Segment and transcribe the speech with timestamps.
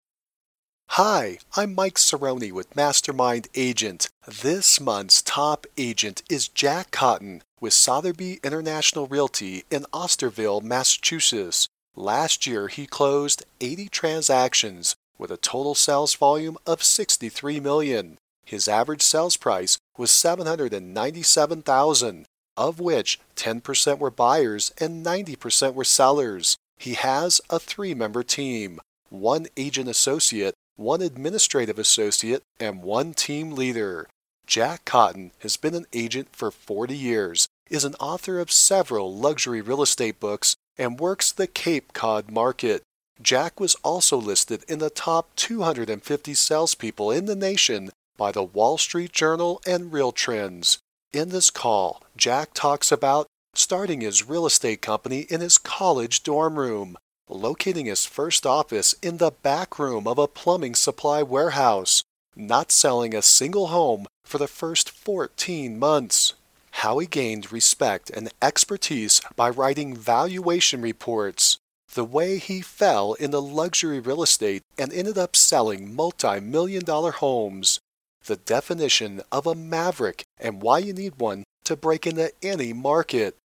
[0.90, 4.06] Hi, I'm Mike Cerrone with Mastermind Agent.
[4.28, 11.68] This month's top agent is Jack Cotton with Sotheby International Realty in Osterville, Massachusetts.
[11.98, 18.18] Last year, he closed 80 transactions with a total sales volume of 63 million.
[18.46, 26.56] His average sales price was 797,000, of which 10% were buyers and 90% were sellers.
[26.78, 28.78] He has a three-member team,
[29.10, 34.08] one agent associate one administrative associate, and one team leader.
[34.46, 39.60] Jack Cotton has been an agent for 40 years, is an author of several luxury
[39.60, 42.82] real estate books, and works the Cape Cod market.
[43.20, 48.78] Jack was also listed in the top 250 salespeople in the nation by the Wall
[48.78, 50.78] Street Journal and Real Trends.
[51.12, 56.58] In this call, Jack talks about starting his real estate company in his college dorm
[56.58, 56.96] room,
[57.28, 62.02] locating his first office in the back room of a plumbing supply warehouse,
[62.36, 66.34] not selling a single home for the first 14 months.
[66.82, 71.58] How he gained respect and expertise by writing valuation reports,
[71.94, 77.12] the way he fell into luxury real estate and ended up selling multi million dollar
[77.12, 77.80] homes,
[78.24, 83.36] the definition of a maverick and why you need one to break into any market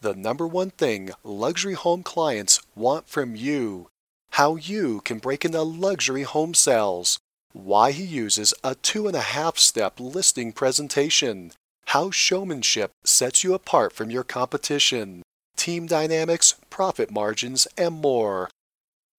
[0.00, 3.88] the number one thing luxury home clients want from you.
[4.32, 7.18] How you can break into luxury home sales.
[7.52, 11.52] Why he uses a two and a half step listing presentation.
[11.92, 15.22] How showmanship sets you apart from your competition.
[15.56, 18.50] Team dynamics, profit margins, and more.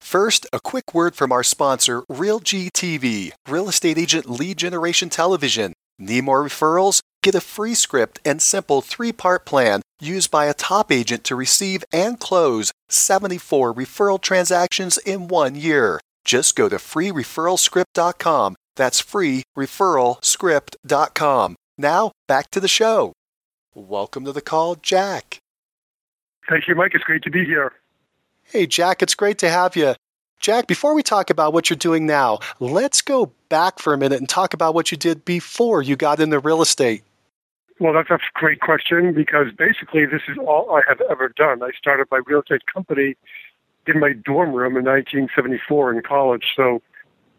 [0.01, 5.73] First, a quick word from our sponsor, RealG TV, Real Estate Agent Lead Generation Television.
[5.97, 7.01] Need more referrals?
[7.23, 11.35] Get a free script and simple three part plan used by a top agent to
[11.35, 15.99] receive and close 74 referral transactions in one year.
[16.23, 18.55] Just go to freereferralscript.com.
[18.75, 21.55] That's freereferralscript.com.
[21.79, 23.13] Now, back to the show.
[23.73, 25.39] Welcome to the call, Jack.
[26.49, 26.91] Thank you, Mike.
[26.93, 27.71] It's great to be here.
[28.43, 29.95] Hey, Jack, it's great to have you.
[30.41, 34.19] Jack, before we talk about what you're doing now, let's go back for a minute
[34.19, 37.01] and talk about what you did before you got into real estate.
[37.79, 41.63] Well, that's a great question because basically this is all I have ever done.
[41.63, 43.15] I started my real estate company
[43.87, 46.43] in my dorm room in 1974 in college.
[46.57, 46.81] So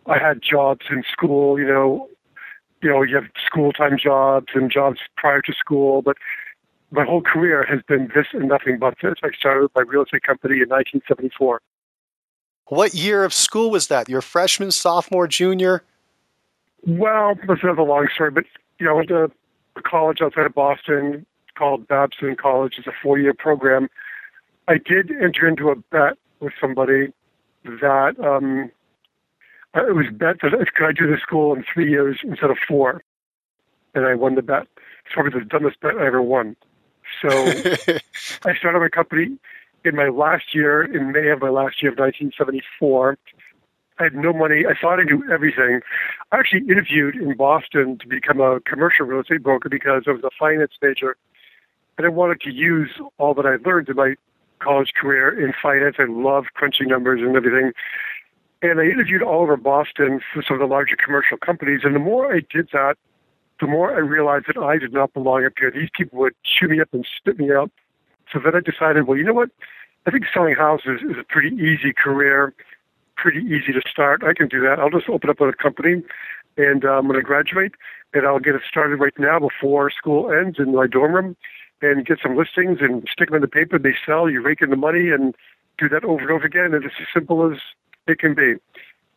[0.07, 2.09] I had jobs in school, you know,
[2.83, 6.17] you know, you have school time jobs and jobs prior to school, but
[6.91, 9.15] my whole career has been this and nothing but this.
[9.23, 11.61] I started my real estate company in 1974.
[12.67, 14.09] What year of school was that?
[14.09, 15.83] Your freshman, sophomore, junior?
[16.87, 18.45] Well, that's another long story, but
[18.79, 19.31] you know, I went to
[19.77, 21.27] a college outside of Boston
[21.57, 22.77] called Babson College.
[22.79, 23.91] It's a four-year program.
[24.67, 27.13] I did enter into a bet with somebody
[27.65, 28.71] that um,
[29.75, 32.59] it was bet that I could I do this school in three years instead of
[32.67, 33.03] four,
[33.95, 34.67] and I won the bet.
[35.05, 36.57] It's probably the dumbest bet I ever won.
[37.23, 37.29] So
[38.45, 39.39] I started my company
[39.85, 43.19] in my last year, in May of my last year of 1974.
[43.99, 44.65] I had no money.
[44.67, 45.81] I thought I knew everything.
[46.33, 50.25] I actually interviewed in Boston to become a commercial real estate broker because I was
[50.25, 51.17] a finance major,
[51.99, 54.15] and I wanted to use all that I learned in my
[54.59, 55.97] college career in finance.
[55.99, 57.73] I love crunching numbers and everything.
[58.63, 61.81] And I interviewed all over Boston for some of the larger commercial companies.
[61.85, 62.97] And the more I did that,
[63.61, 65.71] the more I realized that I did not belong up here.
[65.71, 67.71] These people would chew me up and spit me out.
[68.33, 69.51] So then I decided, well, you know what?
[70.07, 72.55] I think selling houses is a pretty easy career
[73.21, 74.25] pretty easy to start.
[74.25, 74.79] I can do that.
[74.79, 76.03] I'll just open up a company,
[76.57, 77.73] and uh, I'm going to graduate,
[78.15, 81.37] and I'll get it started right now before school ends in my dorm room,
[81.83, 83.77] and get some listings and stick them in the paper.
[83.77, 84.29] And they sell.
[84.29, 85.35] You rake in the money, and
[85.79, 86.75] do that over and over again.
[86.75, 87.59] And it's as simple as
[88.11, 88.55] it can be.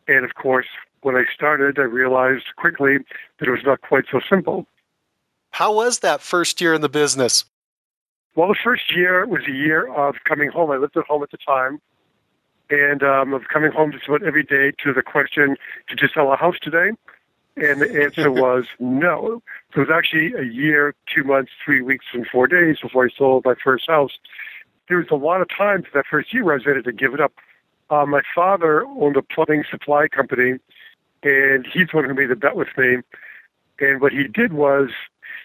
[0.08, 0.66] And of course,
[1.02, 2.98] when I started, I realized quickly
[3.38, 4.66] that it was not quite so simple.
[5.50, 7.44] How was that first year in the business?
[8.34, 10.70] Well, the first year was a year of coming home.
[10.70, 11.80] I lived at home at the time
[12.70, 15.56] and um, of coming home just about every day to the question,
[15.88, 16.90] did you sell a house today?
[17.56, 19.42] And the answer was no.
[19.74, 23.08] So it was actually a year, two months, three weeks, and four days before I
[23.16, 24.12] sold my first house.
[24.88, 27.14] There was a lot of times that first year where I was ready to give
[27.14, 27.32] it up.
[27.90, 30.58] Uh, my father owned a plumbing supply company,
[31.22, 32.98] and he's the one who made the bet with me.
[33.80, 34.90] And what he did was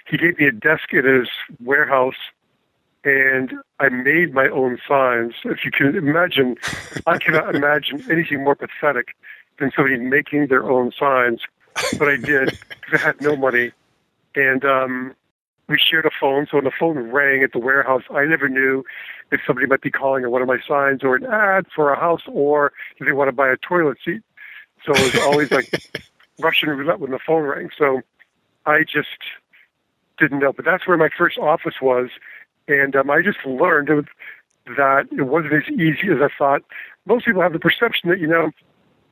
[0.07, 1.27] he gave me a desk in his
[1.59, 2.15] warehouse
[3.03, 5.33] and I made my own signs.
[5.45, 6.57] If you can imagine,
[7.07, 9.15] I cannot imagine anything more pathetic
[9.57, 11.41] than somebody making their own signs.
[11.97, 13.71] But I did because I had no money,
[14.35, 15.15] and um,
[15.67, 16.45] we shared a phone.
[16.49, 18.83] So when the phone rang at the warehouse, I never knew
[19.31, 21.99] if somebody might be calling on one of my signs or an ad for a
[21.99, 24.21] house or if they want to buy a toilet seat.
[24.85, 25.71] So it was always like
[26.39, 27.69] Russian roulette when the phone rang.
[27.77, 28.01] So
[28.65, 29.07] I just
[30.17, 30.53] didn't know.
[30.53, 32.09] But that's where my first office was.
[32.67, 34.07] And um, I just learned
[34.77, 36.61] that it wasn't as easy as I thought.
[37.05, 38.51] Most people have the perception that, you know,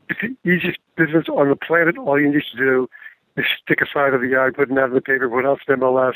[0.09, 1.97] it's the easiest business on the planet.
[1.97, 2.89] All you need to do
[3.35, 5.59] is stick a sign of the eye, put an ad in the paper, put out
[5.67, 6.15] an MLS,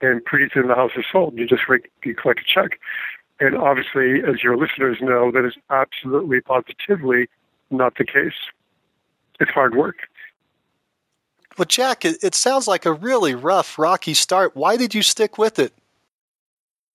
[0.00, 1.36] and pretty soon the house is sold.
[1.36, 1.62] You just
[2.04, 2.78] you collect a check.
[3.40, 7.28] And obviously, as your listeners know, that is absolutely, positively
[7.70, 8.34] not the case.
[9.40, 9.96] It's hard work.
[11.58, 14.56] Well, Jack, it, sounds like a really rough, rocky start.
[14.56, 15.72] Why did you stick with it?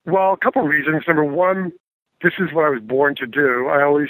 [0.06, 1.04] Well, a couple of reasons.
[1.08, 1.72] Number one,
[2.22, 3.68] this is what I was born to do.
[3.68, 4.10] I always,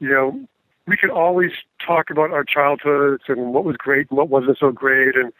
[0.00, 0.40] you know,
[0.86, 1.52] we could always
[1.84, 5.32] talk about our childhoods and what was great and what wasn't so great, and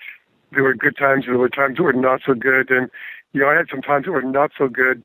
[0.53, 2.91] there were good times and there were times that were not so good, and
[3.33, 5.03] you know, I had some times that were not so good,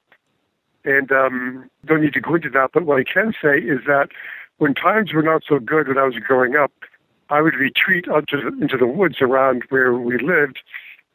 [0.86, 2.72] and um, don't need to go into that.
[2.74, 4.10] But what I can say is that
[4.58, 6.72] when times were not so good when I was growing up,
[7.30, 10.60] I would retreat out the, into the woods around where we lived,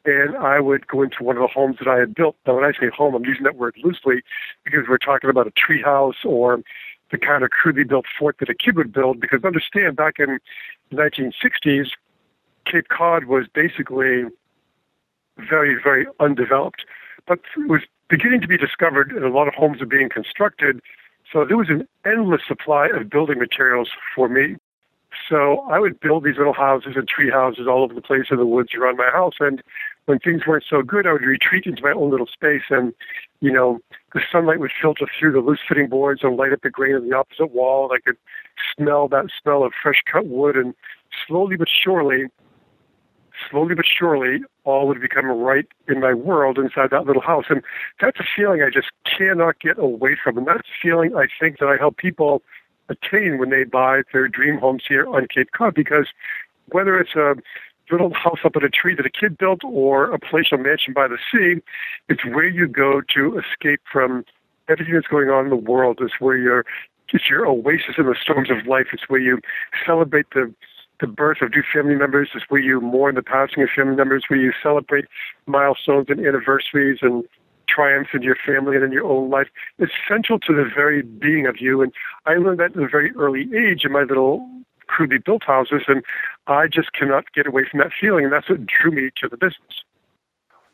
[0.05, 2.35] and I would go into one of the homes that I had built.
[2.45, 4.21] Now, when I say home, I'm using that word loosely
[4.63, 6.61] because we're talking about a tree house or
[7.11, 9.19] the kind of crudely built fort that a kid would build.
[9.19, 10.39] Because understand, back in
[10.89, 11.91] the 1960s,
[12.65, 14.25] Cape Cod was basically
[15.37, 16.85] very, very undeveloped.
[17.25, 20.81] But it was beginning to be discovered, and a lot of homes are being constructed.
[21.31, 24.55] So there was an endless supply of building materials for me.
[25.29, 28.37] So I would build these little houses and tree houses all over the place in
[28.37, 29.35] the woods around my house.
[29.39, 29.61] And
[30.05, 32.93] when things weren't so good, I would retreat into my own little space and,
[33.41, 33.79] you know,
[34.13, 37.03] the sunlight would filter through the loose fitting boards and light up the grain of
[37.03, 37.89] the opposite wall.
[37.89, 38.17] And I could
[38.75, 40.55] smell that smell of fresh cut wood.
[40.55, 40.73] And
[41.27, 42.27] slowly but surely,
[43.49, 47.45] slowly but surely, all would become right in my world inside that little house.
[47.49, 47.61] And
[47.99, 50.37] that's a feeling I just cannot get away from.
[50.37, 52.41] And that's a feeling I think that I help people
[52.89, 56.07] attain when they buy their dream homes here on Cape Cod because
[56.71, 57.35] whether it's a
[57.91, 61.07] little house up in a tree that a kid built or a palatial mansion by
[61.07, 61.61] the sea,
[62.09, 64.25] it's where you go to escape from
[64.67, 65.99] everything that's going on in the world.
[66.01, 66.65] It's where you're
[67.13, 68.87] it's your oasis in the storms of life.
[68.91, 69.39] It's where you
[69.85, 70.53] celebrate the
[70.99, 72.29] the birth of new family members.
[72.33, 75.05] It's where you mourn the passing of family members, where you celebrate
[75.45, 77.23] milestones and anniversaries and
[77.67, 79.47] triumphs in your family and in your own life.
[79.77, 81.81] It's central to the very being of you.
[81.81, 81.91] And
[82.25, 84.47] I learned that at a very early age in my little
[84.87, 86.01] crudely built houses, and
[86.47, 88.23] I just cannot get away from that feeling.
[88.23, 89.83] And that's what drew me to the business.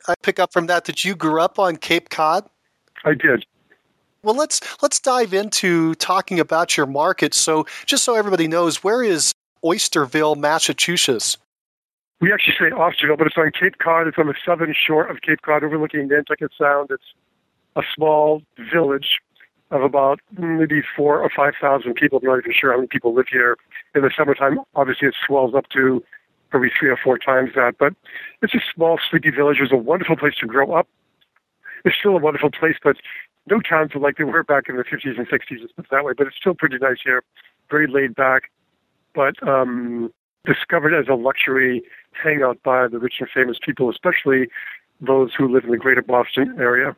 [0.08, 2.48] I pick up from that that you grew up on Cape Cod.
[3.06, 3.46] I did.
[4.22, 7.34] Well, let's let's dive into talking about your market.
[7.34, 11.38] So, just so everybody knows, where is Oysterville, Massachusetts?
[12.24, 14.08] we actually say Oysterville, but it's on Cape Cod.
[14.08, 16.90] It's on the southern shore of Cape Cod, overlooking Nantucket Sound.
[16.90, 17.04] It's
[17.76, 19.20] a small village
[19.70, 22.20] of about maybe four or five thousand people.
[22.20, 23.58] I'm not even sure how many people live here.
[23.94, 26.02] In the summertime, obviously, it swells up to
[26.50, 27.76] probably three or four times that.
[27.78, 27.94] But
[28.42, 29.58] it's a small, sleepy village.
[29.60, 30.88] It was a wonderful place to grow up.
[31.84, 32.96] It's still a wonderful place, but
[33.50, 35.68] no towns are like they were back in the 50s and 60s.
[35.78, 37.22] It's that way, but it's still pretty nice here.
[37.70, 38.44] Very laid back,
[39.14, 40.12] but um,
[40.46, 44.48] discovered as a luxury hangout by the rich and famous people, especially
[45.02, 46.96] those who live in the greater Boston area.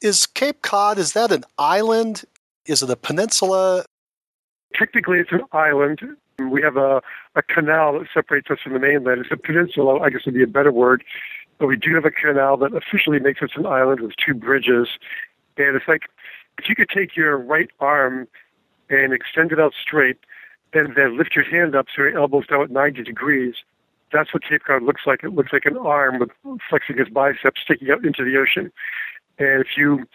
[0.00, 2.24] Is Cape Cod, is that an island?
[2.66, 3.84] Is it a peninsula?
[4.74, 6.00] Technically, it's an island.
[6.38, 7.02] We have a,
[7.34, 9.22] a canal that separates us from the mainland.
[9.22, 11.02] It's a peninsula, I guess would be a better word.
[11.58, 14.88] But we do have a canal that officially makes us an island with two bridges.
[15.56, 16.02] And it's like
[16.58, 18.28] if you could take your right arm
[18.88, 20.18] and extend it out straight,
[20.72, 23.54] and then lift your hand up so your elbows down at 90 degrees,
[24.12, 25.22] that's what Cape Cod looks like.
[25.22, 26.30] It looks like an arm with
[26.68, 28.72] flexing its biceps sticking out into the ocean.
[29.38, 30.06] And if you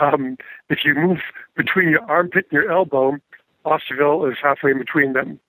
[0.00, 0.36] um,
[0.68, 1.18] if you move
[1.56, 3.18] between your armpit and your elbow,
[3.64, 5.40] Oysterville is halfway in between them,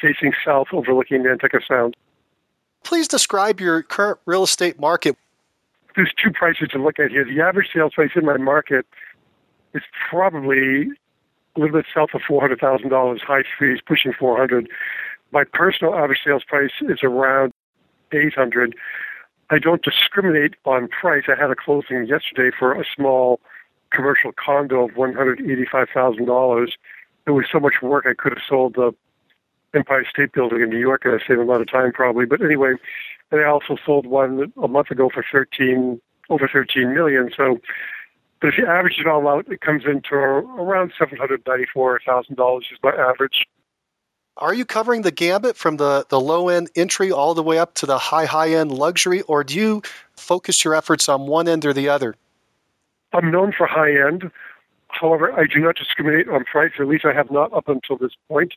[0.00, 1.96] facing south, overlooking Nantucket Sound.
[2.84, 5.16] Please describe your current real estate market.
[5.96, 7.24] There's two prices to look at here.
[7.24, 8.86] The average sales price in my market
[9.74, 10.88] is probably
[11.58, 14.68] a little bit south of $400,000, high threes, pushing 400.
[15.32, 17.52] My personal average sales price is around
[18.12, 18.74] 800.
[19.50, 21.24] I don't discriminate on price.
[21.28, 23.40] I had a closing yesterday for a small
[23.92, 26.68] commercial condo of $185,000.
[27.26, 28.92] It was so much work I could have sold the
[29.74, 32.24] Empire State Building in New York and I saved a lot of time probably.
[32.24, 32.74] But anyway,
[33.30, 36.00] and I also sold one a month ago for 13
[36.30, 37.30] over 13 million.
[37.36, 37.58] So
[38.40, 43.46] But if you average it all out, it comes into around $794,000 is my average.
[44.36, 47.74] Are you covering the gambit from the, the low end entry all the way up
[47.74, 49.82] to the high, high end luxury, or do you
[50.16, 52.14] focus your efforts on one end or the other?
[53.12, 54.30] I'm known for high end.
[54.88, 58.12] However, I do not discriminate on price, at least I have not up until this
[58.28, 58.54] point.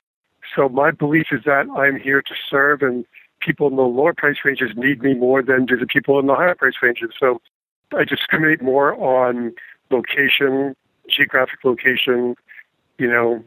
[0.55, 3.05] So my belief is that I'm here to serve, and
[3.39, 6.35] people in the lower price ranges need me more than do the people in the
[6.35, 7.11] higher price ranges.
[7.19, 7.41] So
[7.95, 9.53] I discriminate more on
[9.91, 10.75] location,
[11.09, 12.35] geographic location,
[12.97, 13.43] you know,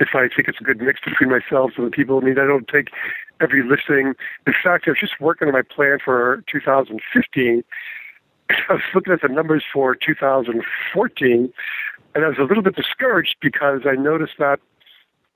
[0.00, 2.18] if I think it's a good mix between myself and the people.
[2.18, 2.90] I mean, I don't take
[3.40, 4.14] every listing.
[4.46, 7.64] In fact, I was just working on my plan for 2015.
[8.50, 11.52] I was looking at the numbers for 2014,
[12.14, 14.60] and I was a little bit discouraged because I noticed that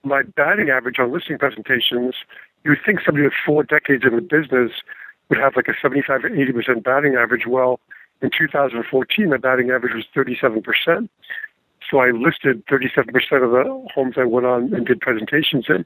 [0.04, 2.14] my batting average on listing presentations,
[2.64, 4.72] you would think somebody with four decades in the business
[5.28, 7.46] would have like a 75 or 80% batting average.
[7.46, 7.80] Well,
[8.22, 11.08] in 2014, my batting average was 37%.
[11.90, 13.08] So I listed 37%
[13.44, 15.84] of the homes I went on and did presentations in.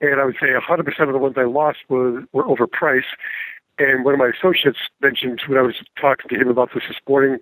[0.00, 3.12] And I would say 100% of the ones I lost were, were overpriced.
[3.78, 6.96] And one of my associates mentioned when I was talking to him about this this
[7.08, 7.38] morning,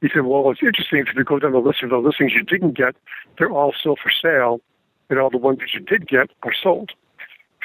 [0.00, 2.42] he said, Well, it's interesting if you go down the list of the listings you
[2.42, 2.96] didn't get,
[3.38, 4.60] they're all still for sale,
[5.08, 6.92] and all the ones that you did get are sold.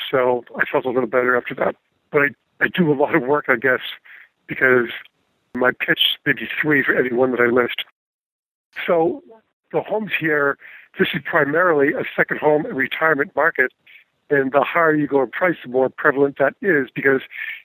[0.10, 1.76] So I felt a little better after that.
[2.12, 2.28] But I,
[2.62, 3.82] I do a lot of work, I guess,
[4.48, 4.90] because
[5.56, 7.86] my pitch may be three for every one that I list.
[8.86, 9.24] So
[9.72, 10.58] the homes here,
[10.98, 13.72] this is primarily a second home and retirement market.
[14.30, 17.22] And the higher you go in price, the more prevalent that is because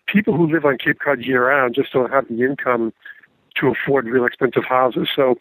[0.07, 2.93] people who live on Cape Cod year round just don't have the income
[3.57, 5.09] to afford real expensive houses.
[5.15, 5.39] So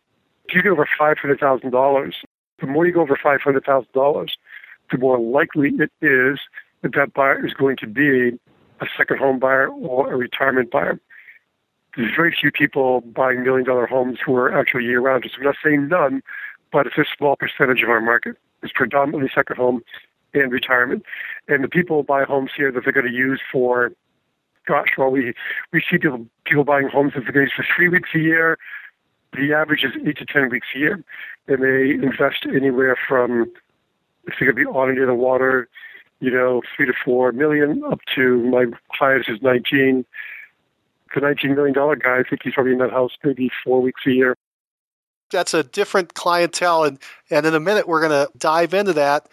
[0.48, 2.13] if you get over $500,000,
[2.60, 4.30] the more you go over $500,000,
[4.92, 6.39] the more likely it is
[6.82, 8.39] that that buyer is going to be
[8.80, 11.00] a second home buyer or a retirement buyer.
[11.98, 15.25] There's very few people buying million dollar homes who are actually year round.
[15.25, 16.22] So I'm not saying none,
[16.72, 18.38] but it's a small percentage of our market.
[18.62, 19.82] It's predominantly second home
[20.36, 21.04] and retirement.
[21.48, 23.92] And the people buy homes here that they're going to use for,
[24.68, 25.34] gosh, well, we,
[25.74, 28.20] we see people, people buying homes that they're going to use for three weeks a
[28.20, 28.60] year.
[29.34, 31.04] The average is eight to 10 weeks a year.
[31.48, 33.51] And they invest anywhere from,
[34.27, 35.68] if they're going to be on and near the water,
[36.20, 40.06] you know, three to four million up to my highest is 19.
[41.14, 44.12] The $19 million guy, I think he's probably in that house maybe four weeks a
[44.12, 44.36] year
[45.32, 46.84] that's a different clientele.
[46.84, 47.00] And,
[47.30, 49.28] and in a minute, we're going to dive into that.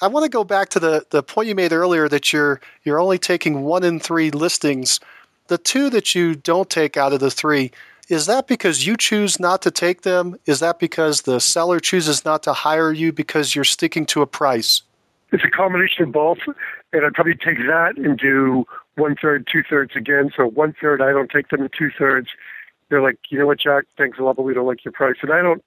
[0.00, 3.00] I want to go back to the, the point you made earlier that you're you're
[3.00, 5.00] only taking one in three listings.
[5.48, 7.72] The two that you don't take out of the three,
[8.08, 10.38] is that because you choose not to take them?
[10.46, 14.26] Is that because the seller chooses not to hire you because you're sticking to a
[14.26, 14.82] price?
[15.32, 16.38] It's a combination of both,
[16.92, 18.66] and I'd probably take that and do
[18.98, 20.30] one third, two thirds again.
[20.36, 22.28] So one third I don't take them, and two thirds
[22.88, 25.16] they're like, you know what, Jack, thanks a lot, but we don't like your price.
[25.22, 25.62] And I don't,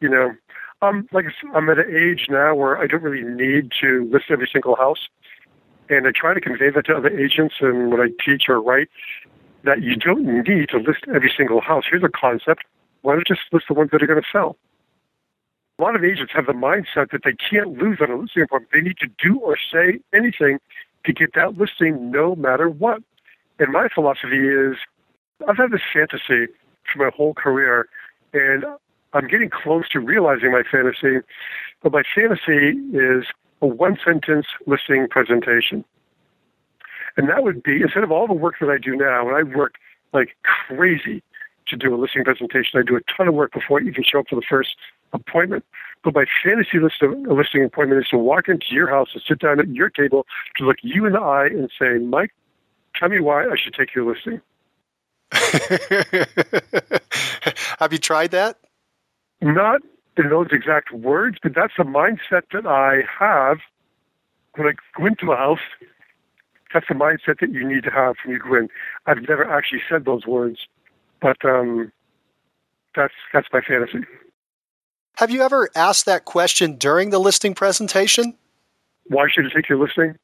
[0.00, 0.32] you know,
[0.80, 4.48] I'm like I'm at an age now where I don't really need to list every
[4.50, 5.08] single house,
[5.88, 8.88] and I try to convey that to other agents and when I teach or write
[9.64, 11.84] that you don't need to list every single house.
[11.90, 12.64] Here's a concept:
[13.02, 14.56] why don't you just list the ones that are going to sell?
[15.80, 18.72] A lot of agents have the mindset that they can't lose on a listing appointment.
[18.72, 20.58] They need to do or say anything
[21.08, 23.02] to get that listing, no matter what.
[23.58, 24.76] And my philosophy is
[25.48, 26.52] I've had this fantasy
[26.92, 27.88] for my whole career,
[28.34, 28.64] and
[29.14, 31.20] I'm getting close to realizing my fantasy.
[31.82, 33.24] But my fantasy is
[33.62, 35.84] a one sentence listing presentation.
[37.16, 39.42] And that would be instead of all the work that I do now, and I
[39.56, 39.76] work
[40.12, 41.22] like crazy
[41.68, 42.78] to do a listing presentation.
[42.78, 44.76] I do a ton of work before I even show up for the first
[45.14, 45.64] appointment.
[46.04, 49.40] But my fantasy list of listing appointment is to walk into your house and sit
[49.40, 50.26] down at your table
[50.56, 52.32] to look you in the eye and say, Mike,
[52.94, 54.40] tell me why I should take your listing.
[57.78, 58.58] Have you tried that?
[59.40, 59.82] Not
[60.16, 63.58] in those exact words, but that's the mindset that I have
[64.54, 65.60] when I go into a house.
[66.72, 68.68] That's the mindset that you need to have when you go in.
[69.06, 70.66] I've never actually said those words,
[71.20, 71.92] but um,
[72.94, 74.00] that's that's my fantasy.
[75.18, 78.34] Have you ever asked that question during the listing presentation?
[79.08, 80.14] Why should I take your listing?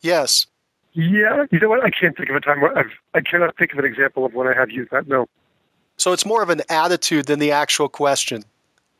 [0.00, 0.46] Yes.
[0.94, 1.84] Yeah, you know what?
[1.84, 4.32] I can't think of a time where I've, I cannot think of an example of
[4.32, 5.06] when I have used that.
[5.06, 5.26] No.
[5.98, 8.42] So it's more of an attitude than the actual question.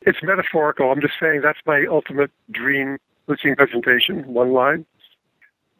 [0.02, 0.92] It's metaphorical.
[0.92, 4.84] I'm just saying that's my ultimate dream listing presentation, one line.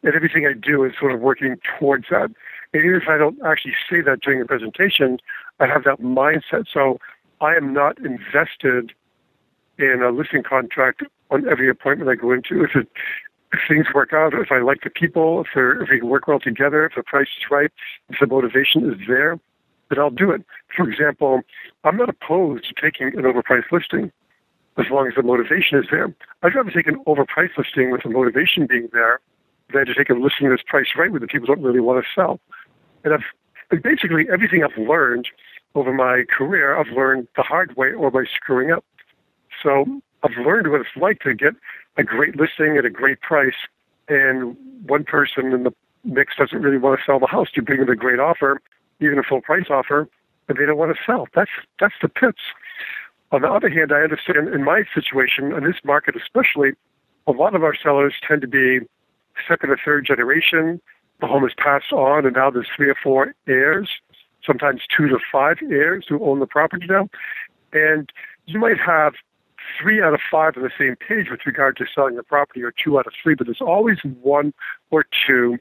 [0.01, 2.31] And everything I do is sort of working towards that.
[2.73, 5.19] And even if I don't actually say that during the presentation,
[5.59, 6.65] I have that mindset.
[6.73, 6.99] So
[7.39, 8.93] I am not invested
[9.79, 12.63] in a listing contract on every appointment I go into.
[12.63, 12.87] If it
[13.51, 16.39] if things work out, if I like the people, if, if we can work well
[16.39, 17.71] together, if the price is right,
[18.09, 19.39] if the motivation is there,
[19.89, 20.43] then I'll do it.
[20.75, 21.41] For example,
[21.83, 24.11] I'm not opposed to taking an overpriced listing
[24.77, 26.13] as long as the motivation is there.
[26.43, 29.19] I'd rather take an overpriced listing with the motivation being there
[29.73, 32.09] than to take a listing that's priced right where the people don't really want to
[32.13, 32.39] sell.
[33.03, 35.27] And I've basically everything I've learned
[35.75, 38.85] over my career, I've learned the hard way or by screwing up.
[39.61, 41.53] So I've learned what it's like to get
[41.97, 43.55] a great listing at a great price,
[44.07, 45.73] and one person in the
[46.03, 47.49] mix doesn't really want to sell the house.
[47.55, 48.61] You bring them a great offer,
[48.99, 50.07] even a full price offer,
[50.47, 51.27] and they don't want to sell.
[51.35, 52.39] That's that's the pits.
[53.31, 56.71] On the other hand, I understand in my situation, in this market especially,
[57.27, 58.79] a lot of our sellers tend to be
[59.47, 60.81] second or third generation.
[61.21, 63.89] The home is passed on, and now there's three or four heirs,
[64.43, 67.09] sometimes two to five heirs who own the property now.
[67.73, 68.11] And
[68.45, 69.13] you might have
[69.79, 72.71] three out of five on the same page with regard to selling the property, or
[72.71, 74.53] two out of three, but there's always one
[74.91, 75.57] or two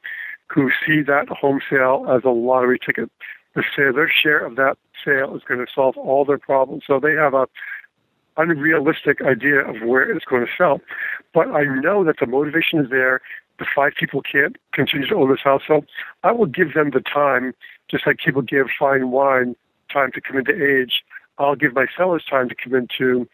[0.47, 3.11] who see that home sale as a lottery ticket.
[3.55, 6.85] The sale, their share of that sale is going to solve all their problems.
[6.87, 7.49] So they have a
[8.37, 10.81] unrealistic idea of where it's going to sell.
[11.35, 13.21] But I know that the motivation is there.
[13.59, 15.63] The five people can't continue to own this house.
[15.67, 15.85] So
[16.23, 17.55] I will give them the time,
[17.89, 19.57] just like people give fine wine
[19.93, 21.03] time to come into age.
[21.39, 23.29] I'll give my sellers time to come into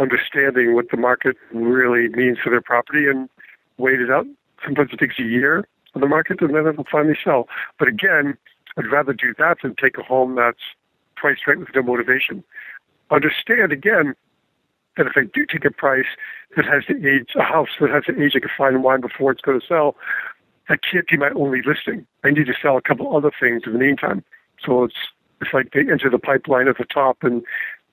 [0.00, 3.28] understanding what the market really means for their property and
[3.76, 4.26] wait it out.
[4.64, 7.48] Sometimes it takes a year on the market and then it'll finally sell.
[7.78, 8.36] But again,
[8.76, 10.60] I'd rather do that than take a home that's
[11.16, 12.42] priced right with no motivation.
[13.10, 14.14] Understand again
[14.96, 16.06] that if I do take a price
[16.56, 19.32] that has to age, a house that has to age like a fine wine before
[19.32, 19.96] it's going to sell,
[20.68, 22.06] that can't be my only listing.
[22.24, 24.24] I need to sell a couple other things in the meantime.
[24.64, 24.94] So it's
[25.40, 27.42] it's like they enter the pipeline at the top and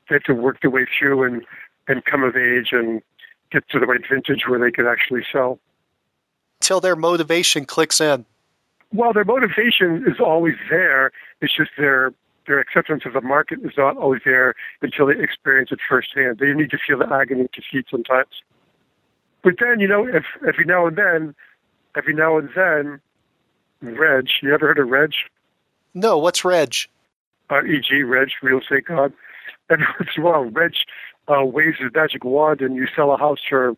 [0.10, 1.46] they have to work their way through and
[1.88, 3.02] and come of age and
[3.52, 5.60] get to the right vintage where they could actually sell.
[6.60, 8.26] Till their motivation clicks in.
[8.94, 11.12] Well, their motivation is always there.
[11.42, 12.14] It's just their
[12.48, 16.40] their acceptance of the market is not always there until they experience it firsthand.
[16.40, 18.42] They need to feel the agony to defeat sometimes.
[19.44, 21.36] But then, you know, if every now and then,
[21.96, 23.02] every now and then,
[23.82, 25.12] Reg, you ever heard of Reg?
[25.94, 26.74] No, what's Reg?
[27.50, 29.14] Uh, E.g., Reg, real estate god.
[29.70, 30.74] Every once in a while, Reg
[31.28, 33.76] uh, waves his magic wand and you sell a house for,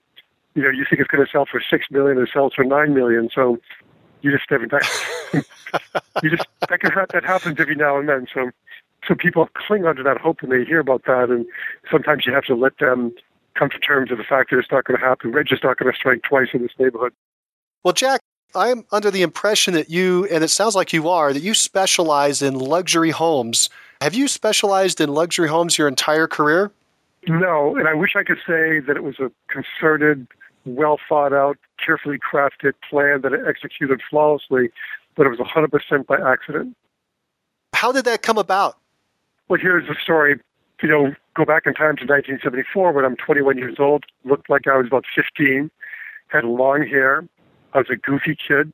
[0.56, 2.64] you know, you think it's going to sell for six million and it sells for
[2.64, 3.30] nine million.
[3.34, 3.60] So
[4.22, 4.66] you just never
[6.24, 8.28] you just that can that happens every now and then.
[8.34, 8.52] So
[9.08, 11.46] so people cling onto that hope and they hear about that, and
[11.90, 13.14] sometimes you have to let them
[13.56, 15.34] come to terms with the fact that it's not going to happen.
[15.46, 17.14] Just not going to strike twice in this neighborhood.
[17.84, 18.22] Well, Jack,
[18.56, 22.42] I'm under the impression that you, and it sounds like you are, that you specialize
[22.42, 23.70] in luxury homes.
[24.02, 26.72] Have you specialized in luxury homes your entire career?
[27.28, 30.28] No, and I wish I could say that it was a concerted,
[30.66, 34.70] well thought out, carefully crafted plan that I executed flawlessly,
[35.16, 36.76] but it was 100% by accident.
[37.74, 38.78] How did that come about?
[39.48, 40.40] Well, here's the story.
[40.82, 44.68] You know, go back in time to 1974 when I'm 21 years old, looked like
[44.68, 45.70] I was about 15,
[46.28, 47.26] had long hair.
[47.74, 48.72] I was a goofy kid.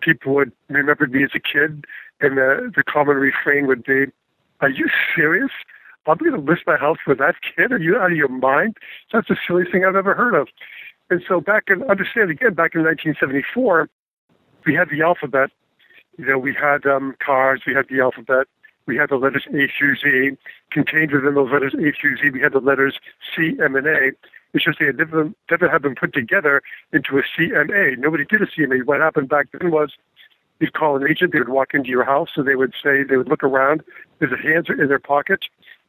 [0.00, 1.84] People would remember me as a kid,
[2.20, 4.06] and the, the common refrain would be,
[4.60, 5.50] Are you serious?
[6.06, 7.72] I'm going to list my house for that kid?
[7.72, 8.76] Are you out of your mind?
[9.12, 10.48] That's the silliest thing I've ever heard of.
[11.10, 13.88] And so back in, understand again, back in 1974,
[14.64, 15.50] we had the alphabet.
[16.18, 18.46] You know, we had um, cars, we had the alphabet,
[18.86, 20.36] we had the letters A through Z.
[20.70, 22.98] Contained within those letters A through Z, we had the letters
[23.34, 24.12] C, M, and A.
[24.54, 27.98] It's just they had never, never had been put together into a CMA.
[27.98, 28.84] Nobody did a CMA.
[28.86, 29.92] What happened back then was
[30.60, 33.16] you'd call an agent, they would walk into your house, and they would say, they
[33.16, 33.82] would look around,
[34.18, 35.44] their hands in their pocket,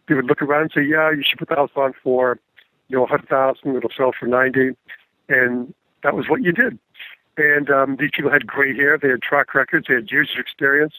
[0.07, 2.39] they would look around and say, yeah, you should put the house on for,
[2.87, 4.71] you know, 100000 it'll sell for 90
[5.29, 6.79] And that was what you did.
[7.37, 10.39] And um, these people had gray hair, they had track records, they had years of
[10.39, 10.95] experience,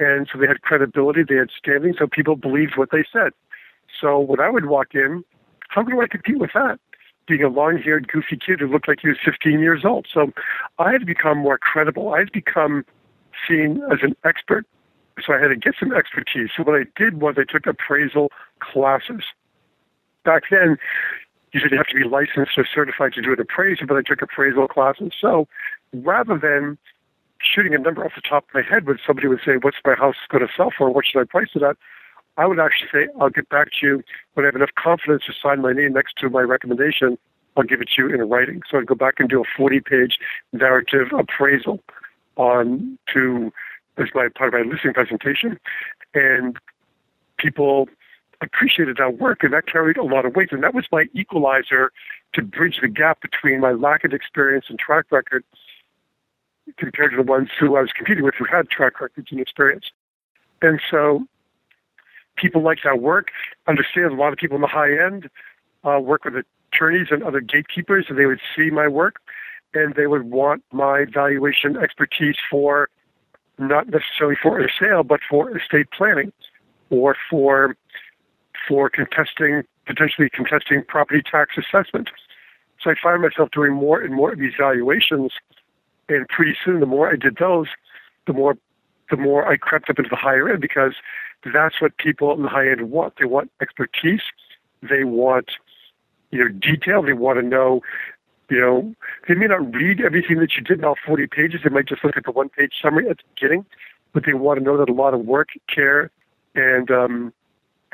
[0.00, 3.32] and so they had credibility, they had standing, so people believed what they said.
[4.00, 5.24] So when I would walk in,
[5.68, 6.80] how could I compete with that?
[7.28, 10.06] Being a long-haired, goofy kid who looked like he was 15 years old.
[10.12, 10.32] So
[10.78, 12.14] I had to become more credible.
[12.14, 12.84] I had become
[13.46, 14.66] seen as an expert
[15.24, 16.50] so I had to get some expertise.
[16.56, 19.22] So what I did was I took appraisal classes.
[20.24, 20.76] Back then,
[21.52, 24.22] you didn't have to be licensed or certified to do an appraisal, but I took
[24.22, 25.12] appraisal classes.
[25.20, 25.48] So
[25.92, 26.78] rather than
[27.40, 29.94] shooting a number off the top of my head when somebody would say, what's my
[29.94, 30.90] house going to sell for?
[30.90, 31.76] What should I price it at?
[32.38, 34.02] I would actually say, I'll get back to you
[34.34, 37.16] when I have enough confidence to sign my name next to my recommendation.
[37.56, 38.60] I'll give it to you in writing.
[38.70, 40.18] So I'd go back and do a 40 page
[40.52, 41.80] narrative appraisal
[42.36, 43.52] on to
[43.96, 45.58] as my part of my listing presentation,
[46.12, 46.58] and
[47.38, 47.88] people
[48.40, 50.52] appreciated our work, and that carried a lot of weight.
[50.52, 51.90] And that was my equalizer
[52.34, 55.44] to bridge the gap between my lack of experience and track record
[56.76, 59.90] compared to the ones who I was competing with who had track records and experience.
[60.62, 61.26] And so
[62.36, 63.28] people liked our work.
[63.66, 65.30] Understand a lot of people in the high end
[65.84, 69.16] uh, work with attorneys and other gatekeepers, and they would see my work,
[69.74, 72.88] and they would want my valuation expertise for
[73.58, 76.32] not necessarily for a sale, but for estate planning
[76.90, 77.76] or for
[78.66, 82.10] for contesting potentially contesting property tax assessment.
[82.82, 85.32] So I find myself doing more and more of these valuations,
[86.08, 87.68] and pretty soon, the more I did those,
[88.26, 88.56] the more
[89.10, 90.94] the more I crept up into the higher end because
[91.52, 93.14] that's what people in the high end want.
[93.18, 94.22] They want expertise.
[94.82, 95.52] They want
[96.30, 97.02] you know detail.
[97.02, 97.82] They want to know.
[98.48, 98.94] You know,
[99.26, 101.62] they may not read everything that you did in all 40 pages.
[101.64, 103.66] They might just look at the one-page summary at the beginning,
[104.12, 106.12] but they want to know that a lot of work, care,
[106.54, 107.32] and um,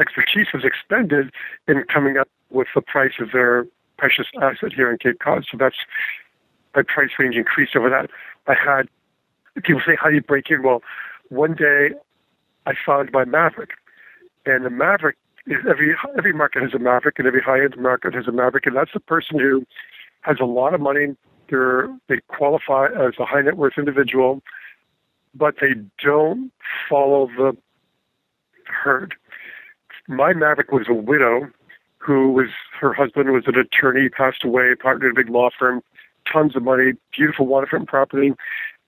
[0.02, 1.30] expertise was expended
[1.68, 5.46] in coming up with the price of their precious asset here in Cape Cod.
[5.50, 5.76] So that's
[6.74, 8.10] my price range increased over that.
[8.46, 8.88] I had
[9.62, 10.82] people say, "How do you break in?" Well,
[11.28, 11.92] one day
[12.66, 13.70] I found my Maverick,
[14.44, 18.14] and the Maverick is every every market has a Maverick, and every high end market
[18.14, 19.64] has a Maverick, and that's the person who
[20.22, 21.16] has a lot of money.
[21.48, 24.42] They're they qualify as a high net worth individual,
[25.34, 26.52] but they don't
[26.88, 27.56] follow the
[28.66, 29.14] herd.
[30.08, 31.50] My Maverick was a widow
[31.98, 32.48] who was
[32.80, 35.82] her husband was an attorney, passed away, partnered a big law firm,
[36.30, 38.32] tons of money, beautiful waterfront property.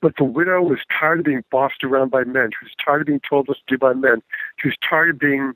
[0.00, 2.50] But the widow was tired of being bossed around by men.
[2.50, 4.22] She was tired of being told what to do by men.
[4.58, 5.54] She was tired of being,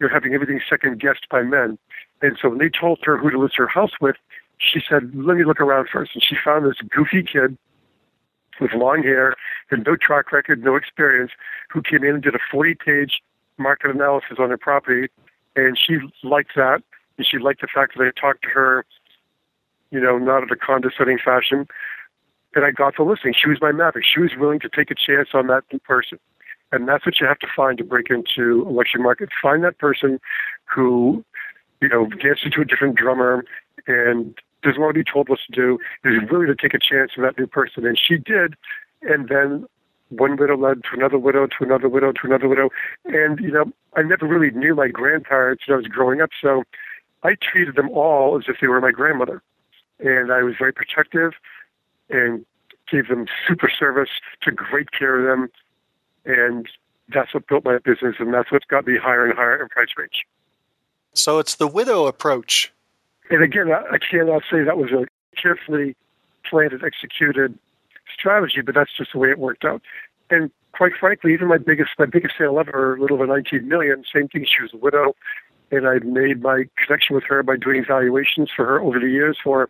[0.00, 1.78] you know, having everything second guessed by men.
[2.22, 4.16] And so when they told her who to list her house with,
[4.58, 6.14] she said, "Let me look around first.
[6.14, 7.58] And she found this goofy kid
[8.58, 9.34] with long hair
[9.70, 11.32] and no track record, no experience,
[11.68, 13.20] who came in and did a 40-page
[13.58, 15.08] market analysis on her property,
[15.56, 16.82] and she liked that
[17.16, 18.84] and she liked the fact that I talked to her,
[19.90, 21.68] you know, not in a condescending fashion.
[22.54, 23.34] And I got the listing.
[23.34, 24.04] She was my maverick.
[24.04, 26.18] She was willing to take a chance on that new person.
[26.72, 29.28] And that's what you have to find to break into luxury market.
[29.40, 30.20] Find that person
[30.64, 31.24] who,
[31.80, 33.44] you know, dances to a different drummer
[33.86, 37.12] and doesn't want to be told what to do, is willing to take a chance
[37.16, 37.86] on that new person.
[37.86, 38.56] And she did.
[39.02, 39.66] And then
[40.10, 42.70] one widow led to another widow, to another widow, to another widow.
[43.04, 46.30] And, you know, I never really knew my grandparents when I was growing up.
[46.40, 46.64] So
[47.22, 49.42] I treated them all as if they were my grandmother.
[49.98, 51.32] And I was very protective
[52.10, 52.44] and
[52.90, 54.10] gave them super service,
[54.42, 55.50] took great care of them.
[56.24, 56.68] And
[57.08, 59.88] that's what built my business, and that's what got me higher and higher in price
[59.96, 60.26] range.
[61.12, 62.72] So it's the widow approach.
[63.30, 65.96] And again, I cannot say that was a carefully
[66.44, 67.58] planned and executed
[68.14, 69.82] strategy, but that's just the way it worked out.
[70.30, 74.04] And quite frankly, even my biggest my biggest sale ever, a little over 19 million,
[74.12, 74.46] same thing.
[74.46, 75.14] She was a widow
[75.70, 79.38] and I made my connection with her by doing valuations for her over the years
[79.42, 79.68] for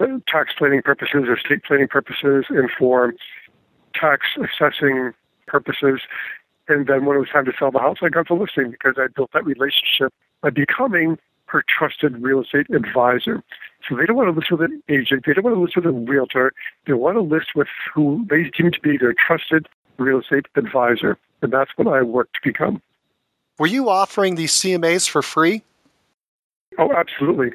[0.00, 3.14] uh, tax planning purposes or state planning purposes and for
[3.94, 5.12] tax assessing
[5.46, 6.00] purposes.
[6.68, 8.94] And then when it was time to sell the house, I got the listing because
[8.96, 13.42] I built that relationship by becoming her trusted real estate advisor.
[13.88, 15.24] So they don't want to list with an agent.
[15.26, 16.52] They don't want to list with a realtor.
[16.86, 21.18] They want to list with who they deem to be their trusted real estate advisor.
[21.42, 22.82] And that's what I work to become.
[23.58, 25.62] Were you offering these CMAs for free?
[26.78, 27.52] Oh, absolutely.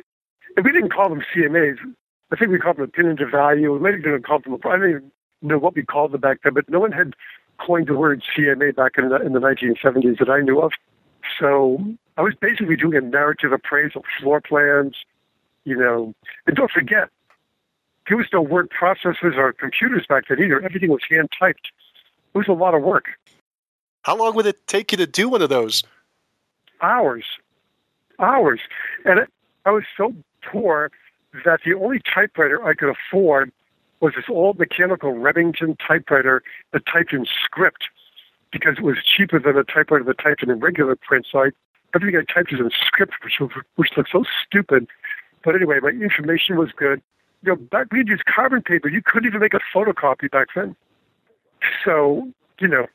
[0.55, 1.77] And we didn't call them CMAs.
[2.31, 3.73] I think we called them opinion to value.
[3.73, 4.57] We maybe didn't call them.
[4.65, 5.11] I don't even
[5.41, 7.13] know what we called them back then, but no one had
[7.59, 10.71] coined the word CMA back in the, in the 1970s that I knew of.
[11.39, 11.83] So
[12.17, 14.95] I was basically doing a narrative appraisal, floor plans,
[15.65, 16.13] you know.
[16.47, 17.09] And don't forget,
[18.07, 20.61] there was no word processors or computers back then either.
[20.61, 21.71] Everything was hand typed.
[22.33, 23.09] It was a lot of work.
[24.03, 25.83] How long would it take you to do one of those?
[26.81, 27.25] hours,
[28.19, 28.59] hours.
[29.03, 29.21] And
[29.65, 30.13] I was so
[30.49, 30.91] poor
[31.43, 33.51] that the only typewriter I could afford
[33.99, 37.85] was this old mechanical Remington typewriter that typed in script
[38.51, 41.25] because it was cheaper than a typewriter that typed in regular print.
[41.29, 41.49] So I,
[41.93, 43.39] everything I typed was in script, which,
[43.75, 44.87] which looked so stupid.
[45.45, 47.01] But anyway, my information was good.
[47.43, 48.89] You know, back we used carbon paper.
[48.89, 50.75] You couldn't even make a photocopy back then.
[51.85, 52.27] So,
[52.59, 52.87] you know,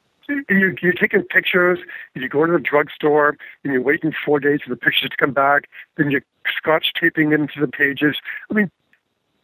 [0.49, 1.79] you're, you're taking pictures,
[2.15, 5.17] and you go to the drugstore, and you're waiting four days for the pictures to
[5.17, 6.23] come back, then you're
[6.57, 8.17] scotch taping into the pages.
[8.51, 8.71] I mean,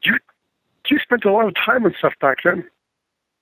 [0.02, 0.16] you
[0.88, 2.64] you spent a lot of time on stuff back then.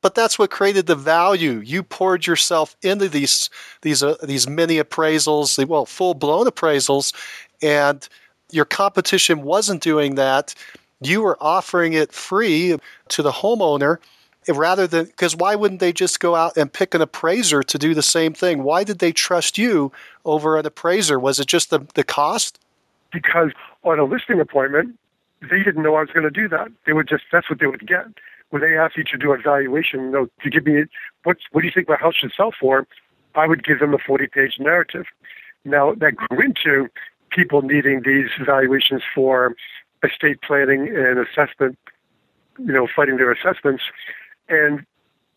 [0.01, 1.63] But that's what created the value.
[1.65, 3.49] You poured yourself into these
[3.81, 7.15] these uh, these mini appraisals, well, full blown appraisals,
[7.63, 8.07] and
[8.51, 10.55] your competition wasn't doing that.
[11.01, 12.79] You were offering it free
[13.09, 13.99] to the homeowner
[14.49, 17.79] eh, rather than because why wouldn't they just go out and pick an appraiser to
[17.79, 18.63] do the same thing?
[18.63, 19.93] Why did they trust you
[20.25, 21.19] over an appraiser?
[21.19, 22.59] Was it just the, the cost?
[23.13, 23.51] Because
[23.83, 24.99] on a listing appointment,
[25.51, 26.69] they didn't know I was going to do that.
[26.87, 28.07] They would just that's what they would get.
[28.51, 30.85] When they asked you to do a valuation, you know, to give me
[31.25, 32.87] what's what do you think my house should sell for,
[33.35, 35.07] I would give them a 40 page narrative.
[35.65, 36.91] Now, that grew into
[37.35, 39.55] people needing these valuations for
[40.03, 41.79] estate planning and assessment,
[42.59, 43.83] you know, fighting their assessments.
[44.49, 44.85] And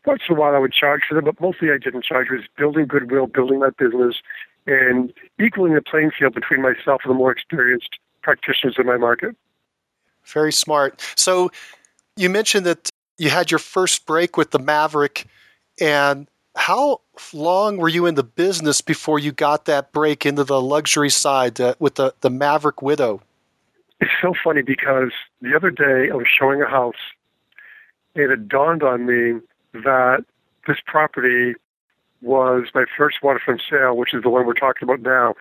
[0.05, 2.27] once in a while I would charge for them, but mostly I didn't charge.
[2.29, 4.15] It was building goodwill, building my business,
[4.65, 9.35] and equaling the playing field between myself and the more experienced practitioners in my market.
[10.25, 11.01] Very smart.
[11.15, 11.51] So
[12.17, 15.25] you mentioned that you had your first break with the Maverick,
[15.79, 17.01] and how
[17.33, 21.59] long were you in the business before you got that break into the luxury side
[21.59, 23.21] uh, with the, the Maverick Widow?
[23.99, 26.95] It's so funny because the other day I was showing a house,
[28.15, 29.39] and it dawned on me
[29.73, 30.25] that
[30.67, 31.55] this property
[32.21, 35.35] was my first waterfront sale, which is the one we're talking about now.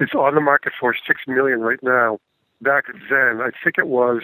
[0.00, 2.18] It's on the market for six million right now.
[2.60, 4.22] Back then, I think it was,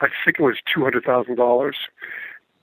[0.00, 1.76] I think it was two hundred thousand dollars,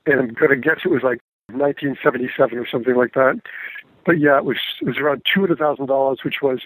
[0.06, 1.20] and I'm gonna guess it was like
[1.58, 3.42] 1977 or something like that.
[4.06, 6.62] But yeah, it was it was around two hundred thousand dollars, which was,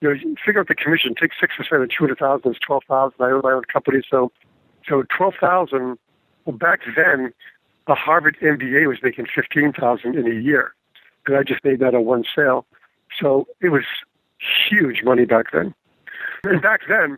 [0.00, 1.14] you know, you figure out the commission.
[1.14, 3.16] Take six percent of two hundred thousand is twelve thousand.
[3.20, 4.30] I own my own company, so
[4.86, 5.98] so twelve thousand.
[6.44, 7.32] Well, back then,
[7.86, 10.74] a Harvard MBA was making fifteen thousand in a year,
[11.26, 12.66] and I just made that on one sale.
[13.18, 13.84] So it was
[14.68, 15.74] huge money back then.
[16.44, 17.16] And back then,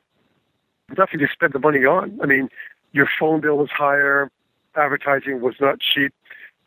[0.97, 2.19] nothing to spend the money on.
[2.23, 2.49] I mean,
[2.93, 4.31] your phone bill was higher,
[4.77, 6.13] advertising was not cheap,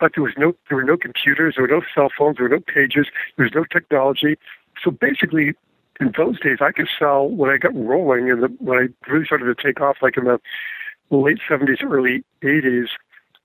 [0.00, 2.56] but there was no there were no computers, there were no cell phones, there were
[2.56, 3.06] no pages,
[3.36, 4.38] there was no technology.
[4.82, 5.54] So basically,
[6.00, 9.44] in those days, I could sell when I got rolling and when I really started
[9.46, 10.40] to take off, like in the
[11.10, 12.88] late 70s, early 80s.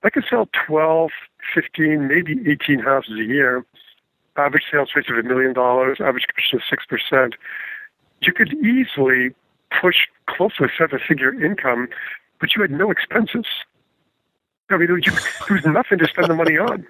[0.02, 1.10] I could sell 12,
[1.54, 3.64] 15, maybe 18 houses a year.
[4.36, 6.78] Average sales price of a million dollars, average commission of
[7.10, 7.32] 6%.
[8.20, 9.34] You could easily
[9.80, 11.88] push close to a seven figure income,
[12.40, 13.46] but you had no expenses.
[14.70, 14.94] I mean, there
[15.50, 16.86] was, nothing to spend the money on.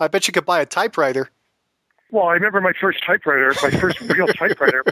[0.00, 1.30] I bet you could buy a typewriter.
[2.10, 4.82] Well, I remember my first typewriter, my first real typewriter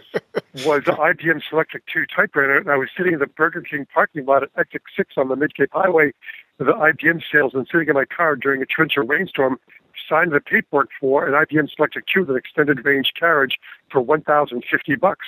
[0.66, 2.58] was an IBM Selectric 2 typewriter.
[2.58, 5.36] And I was sitting in the Burger King parking lot at Exit 6 on the
[5.36, 6.12] Mid Cape Highway
[6.58, 9.58] with the IBM sales and sitting in my car during a torrential rainstorm,
[10.06, 13.58] signed the paperwork for an IBM Selectric 2 with an extended range carriage
[13.90, 15.26] for 1050 bucks,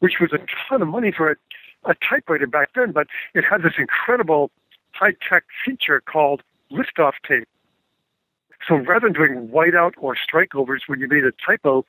[0.00, 1.36] which was a ton of money for a,
[1.90, 4.50] a typewriter back then, but it had this incredible
[5.00, 7.48] high-tech feature called lift-off tape.
[8.68, 11.84] So rather than doing whiteout or strikeovers when you made a typo,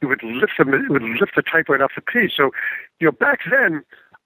[0.00, 0.72] it would lift them.
[0.72, 2.32] It would lift the typewriter off the page.
[2.34, 2.50] So,
[3.00, 3.82] you know, back then,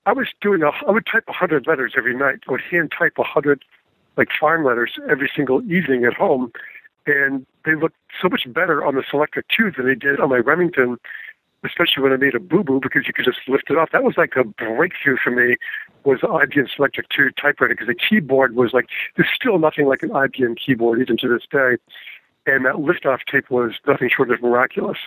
[0.07, 0.71] I was doing a.
[0.87, 2.41] I would type a hundred letters every night.
[2.49, 3.65] I would hand type a hundred,
[4.17, 6.53] like farm letters, every single evening at home,
[7.07, 10.39] and they looked so much better on the Selectric 2 than they did on my
[10.39, 10.99] Remington
[11.65, 13.91] especially when I made a boo boo because you could just lift it off.
[13.93, 15.57] That was like a breakthrough for me.
[16.05, 20.03] Was the IBM Selectric 2 typewriter because the keyboard was like there's still nothing like
[20.03, 21.77] an IBM keyboard even to this day,
[22.47, 24.99] and that lift off tape was nothing short of miraculous.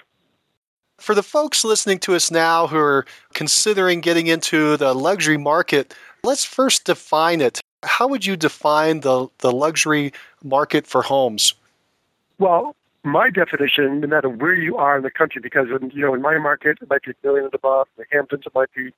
[0.97, 5.93] For the folks listening to us now who are considering getting into the luxury market,
[6.23, 7.59] let's first define it.
[7.83, 10.13] How would you define the, the luxury
[10.43, 11.53] market for homes?
[12.39, 16.13] Well, my definition, no matter where you are in the country, because in, you know
[16.13, 18.91] in my market it might be a million and above, the Hamptons it might be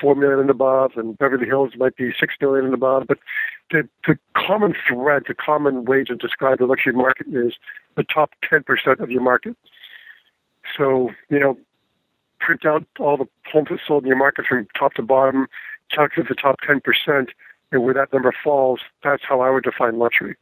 [0.00, 3.06] four million and above, and Beverly Hills might be six million and above.
[3.06, 3.18] But
[3.70, 7.54] the the common thread, the common way to describe the luxury market is
[7.96, 9.56] the top ten percent of your market.
[10.76, 11.58] So you know,
[12.40, 15.46] print out all the homes that sold in your market from top to bottom,
[15.90, 17.30] calculate the top ten percent,
[17.70, 18.80] and where that number falls.
[19.02, 20.36] That's how I would define luxury.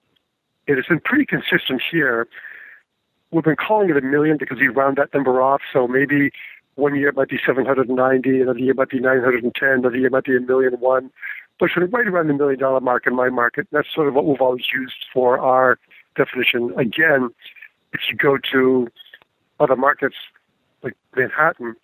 [0.67, 2.29] It has been pretty consistent here
[3.31, 5.63] we've been calling it a million because we round that number off.
[5.73, 6.31] So maybe
[6.75, 10.13] one year it might be 790, another year it might be 910, another year it
[10.13, 11.11] might be a million one.
[11.59, 13.67] But sort of right around the million dollar mark in my market.
[13.71, 15.79] That's sort of what we've always used for our
[16.17, 16.73] definition.
[16.79, 17.31] Again,
[17.93, 18.89] if you go to
[19.59, 20.17] other markets
[20.83, 21.77] like Manhattan,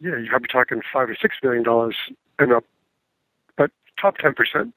[0.00, 1.96] yeah, you're probably talking five or six million dollars
[2.40, 2.64] and up,
[3.56, 3.70] but
[4.00, 4.74] top ten percent.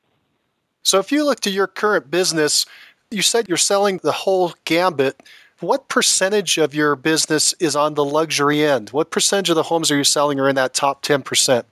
[0.84, 2.66] So if you look to your current business,
[3.12, 5.22] you said you're selling the whole gambit
[5.62, 8.90] what percentage of your business is on the luxury end?
[8.90, 11.64] What percentage of the homes are you selling are in that top 10%?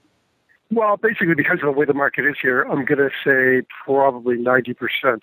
[0.71, 4.37] Well, basically, because of the way the market is here, I'm going to say probably
[4.37, 5.21] 90%.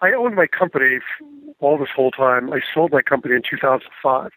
[0.00, 1.00] I owned my company
[1.58, 2.52] all this whole time.
[2.52, 4.30] I sold my company in 2005.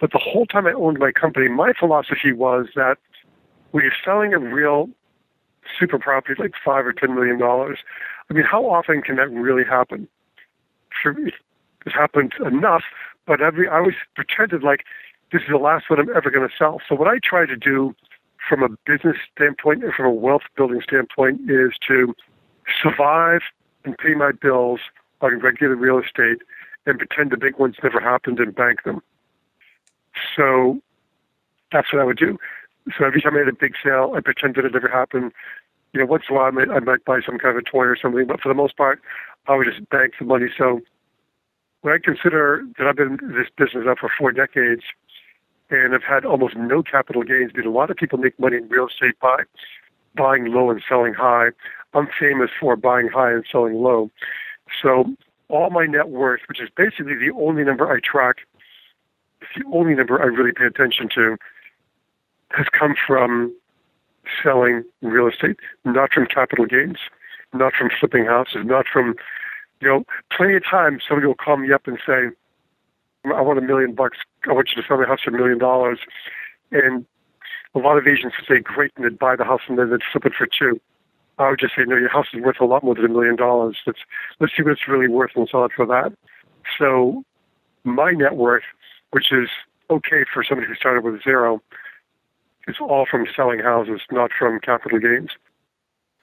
[0.00, 2.98] But the whole time I owned my company, my philosophy was that
[3.70, 4.90] when you're selling a real
[5.78, 7.78] super property like five or ten million dollars,
[8.28, 10.08] I mean, how often can that really happen?
[11.84, 12.84] It's happened enough,
[13.26, 14.84] but every I always pretended like
[15.32, 16.80] this is the last one I'm ever going to sell.
[16.88, 17.94] So what I try to do
[18.48, 22.14] from a business standpoint and from a wealth building standpoint is to
[22.82, 23.40] survive
[23.84, 24.80] and pay my bills
[25.20, 26.42] on regular real estate
[26.86, 29.00] and pretend the big ones never happened and bank them.
[30.36, 30.80] So
[31.70, 32.38] that's what I would do.
[32.96, 35.32] So every time I had a big sale, I pretended it never happened.
[35.92, 37.70] You know, once in a while I might, I might buy some kind of a
[37.70, 39.00] toy or something, but for the most part,
[39.46, 40.48] I would just bank the money.
[40.56, 40.80] So
[41.82, 44.82] when I consider that I've been in this business now for four decades
[45.70, 48.68] and have had almost no capital gains, because a lot of people make money in
[48.68, 49.42] real estate by
[50.16, 51.48] buying low and selling high.
[51.94, 54.10] I'm famous for buying high and selling low.
[54.80, 55.14] So
[55.48, 58.36] all my net worth, which is basically the only number I track,
[59.56, 61.36] the only number I really pay attention to,
[62.50, 63.54] has come from
[64.42, 66.98] selling real estate, not from capital gains,
[67.52, 69.16] not from flipping houses, not from,
[69.82, 72.28] you know, plenty of times somebody will call me up and say,
[73.24, 74.18] I want a million bucks.
[74.48, 75.98] I want you to sell my house for a million dollars.
[76.70, 77.04] And
[77.74, 80.00] a lot of agents would say, great, and they'd buy the house and then they'd
[80.12, 80.80] flip it for two.
[81.38, 83.34] I would just say, no, your house is worth a lot more than a million
[83.34, 83.76] dollars.
[83.84, 83.98] Let's
[84.38, 86.12] let's see what it's really worth and sell it for that.
[86.78, 87.24] So
[87.82, 88.62] my net worth,
[89.10, 89.48] which is
[89.90, 91.60] okay for somebody who started with zero,
[92.68, 95.30] is all from selling houses, not from capital gains.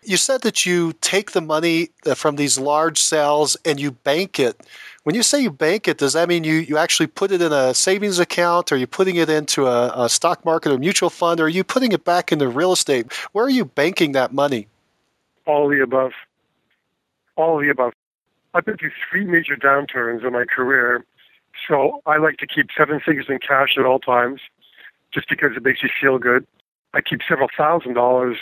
[0.03, 4.39] You said that you take the money uh, from these large sales and you bank
[4.39, 4.59] it.
[5.03, 7.51] When you say you bank it, does that mean you, you actually put it in
[7.51, 8.71] a savings account?
[8.71, 11.39] Or are you putting it into a, a stock market or mutual fund?
[11.39, 13.11] Or are you putting it back into real estate?
[13.33, 14.67] Where are you banking that money?
[15.45, 16.11] All the above.
[17.35, 17.93] All the above.
[18.53, 21.05] I've been through three major downturns in my career,
[21.67, 24.41] so I like to keep seven figures in cash at all times,
[25.11, 26.47] just because it makes you feel good.
[26.93, 28.37] I keep several thousand dollars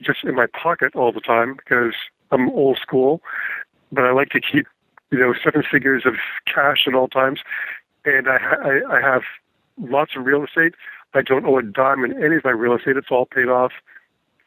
[0.00, 1.94] just in my pocket all the time because
[2.30, 3.22] I'm old school,
[3.92, 4.66] but I like to keep
[5.10, 6.14] you know seven figures of
[6.46, 7.40] cash at all times,
[8.04, 9.22] and I, I, I have
[9.78, 10.74] lots of real estate.
[11.14, 13.72] I don't owe a dime in any of my real estate; it's all paid off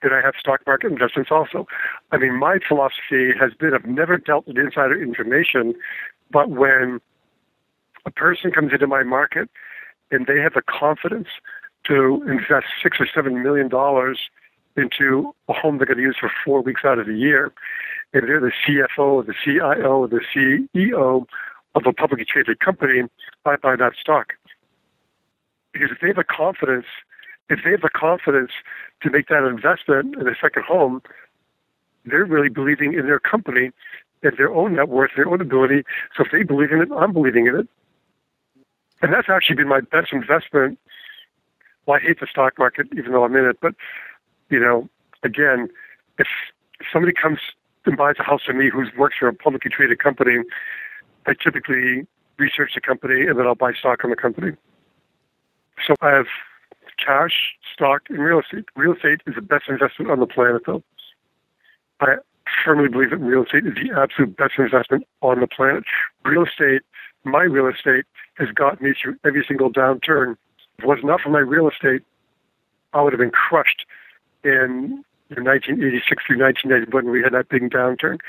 [0.01, 1.67] and I have stock market investments also.
[2.11, 5.73] I mean, my philosophy has been I've never dealt with insider information,
[6.31, 6.99] but when
[8.05, 9.49] a person comes into my market
[10.11, 11.27] and they have the confidence
[11.85, 14.19] to invest six or seven million dollars
[14.77, 17.51] into a home they're going to use for four weeks out of the year,
[18.13, 21.25] and they're the CFO or the CIO or the CEO
[21.75, 23.03] of a publicly traded company,
[23.45, 24.33] I buy that stock.
[25.73, 26.85] Because if they have the confidence
[27.49, 28.51] if they have the confidence
[29.01, 31.01] to make that investment in a second home,
[32.05, 33.71] they're really believing in their company
[34.23, 35.83] and their own net worth, their own ability.
[36.15, 37.67] So if they believe in it, I'm believing in it.
[39.01, 40.79] And that's actually been my best investment.
[41.85, 43.57] Well, I hate the stock market, even though I'm in it.
[43.61, 43.75] But,
[44.49, 44.89] you know,
[45.23, 45.69] again,
[46.17, 46.27] if
[46.91, 47.39] somebody comes
[47.85, 50.39] and buys a house from me who works for a publicly traded company,
[51.25, 52.07] I typically
[52.37, 54.53] research the company and then I'll buy stock on the company.
[55.85, 56.27] So I have
[57.03, 58.65] cash, stock, and real estate.
[58.75, 60.83] Real estate is the best investment on the planet, though.
[61.99, 62.15] I
[62.63, 65.83] firmly believe that real estate is the absolute best investment on the planet.
[66.25, 66.81] Real estate,
[67.23, 68.05] my real estate,
[68.37, 70.37] has gotten me through every single downturn.
[70.77, 72.03] If it was not for my real estate,
[72.93, 73.85] I would have been crushed
[74.43, 78.19] in 1986 through 1990 when we had that big downturn.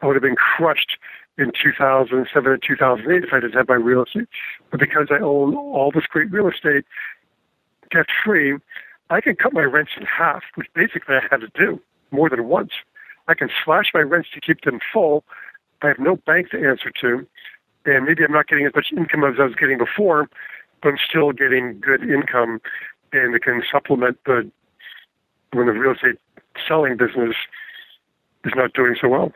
[0.00, 0.98] I would have been crushed
[1.38, 4.28] in 2007 and 2008 if I didn't have my real estate.
[4.70, 6.84] But because I own all this great real estate,
[7.90, 8.56] debt free,
[9.10, 12.48] I can cut my rents in half, which basically I had to do more than
[12.48, 12.72] once.
[13.28, 15.24] I can slash my rents to keep them full.
[15.82, 17.26] I have no bank to answer to,
[17.84, 20.28] and maybe I'm not getting as much income as I was getting before,
[20.82, 22.60] but I'm still getting good income,
[23.12, 24.50] and it can supplement the
[25.54, 26.16] when the real estate
[26.66, 27.36] selling business
[28.44, 29.32] is not doing so well.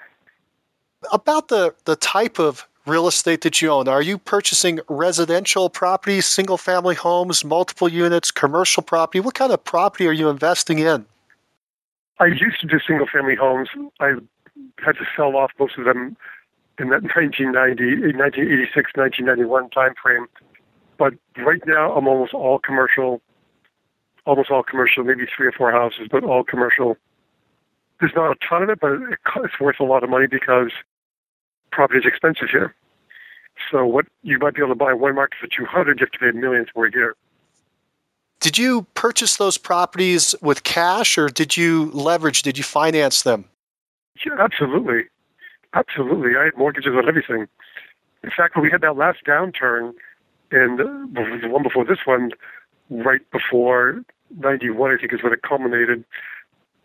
[1.12, 3.86] About the the type of real estate that you own?
[3.86, 9.20] Are you purchasing residential properties, single family homes, multiple units, commercial property?
[9.20, 11.04] What kind of property are you investing in?
[12.18, 13.68] I used to do single family homes.
[14.00, 14.14] I
[14.78, 16.16] had to sell off most of them
[16.78, 20.26] in that 1990, 1986, 1991 time frame.
[20.96, 23.20] But right now, I'm almost all commercial,
[24.28, 26.98] almost all commercial, maybe three or four houses, but all commercial.
[27.98, 28.92] There's not a ton of it, but
[29.42, 30.70] it's worth a lot of money because
[31.72, 32.74] property is expensive here.
[33.72, 36.18] So what you might be able to buy one market for 200, you have to
[36.18, 37.16] pay millions for a year.
[38.40, 42.42] Did you purchase those properties with cash or did you leverage?
[42.42, 43.46] Did you finance them?
[44.24, 45.04] Yeah, absolutely.
[45.74, 46.36] Absolutely.
[46.36, 47.48] I had mortgages on everything.
[48.22, 49.94] In fact, when we had that last downturn,
[50.50, 52.30] and the one before this one,
[52.90, 54.02] right before
[54.36, 56.04] 91, I think is when it culminated,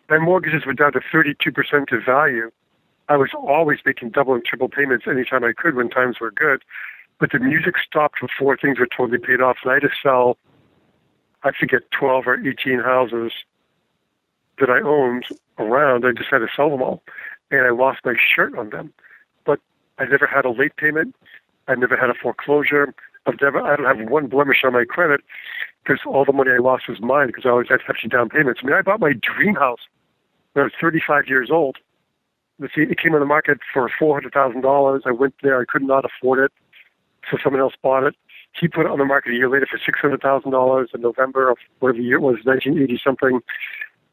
[0.08, 2.50] my mortgages were down to 32% of value.
[3.08, 6.62] I was always making double and triple payments anytime I could when times were good.
[7.18, 9.58] But the music stopped before things were totally paid off.
[9.62, 10.36] And I had to sell,
[11.42, 13.32] I forget, 12 or 18 houses
[14.58, 15.24] that I owned
[15.58, 16.04] around.
[16.04, 17.02] I just had to sell them all.
[17.50, 18.92] And I lost my shirt on them.
[19.44, 19.60] But
[19.98, 21.14] I never had a late payment.
[21.68, 22.94] I never had a foreclosure.
[23.26, 25.20] I've never, I don't have one blemish on my credit
[25.84, 28.60] because all the money I lost was mine because I always had hefty down payments.
[28.62, 29.80] I mean, I bought my dream house
[30.52, 31.76] when I was 35 years old.
[32.60, 35.00] It came on the market for $400,000.
[35.04, 35.60] I went there.
[35.60, 36.52] I could not afford it.
[37.30, 38.14] So someone else bought it.
[38.52, 42.00] He put it on the market a year later for $600,000 in November of whatever
[42.00, 43.40] year it was, 1980 something.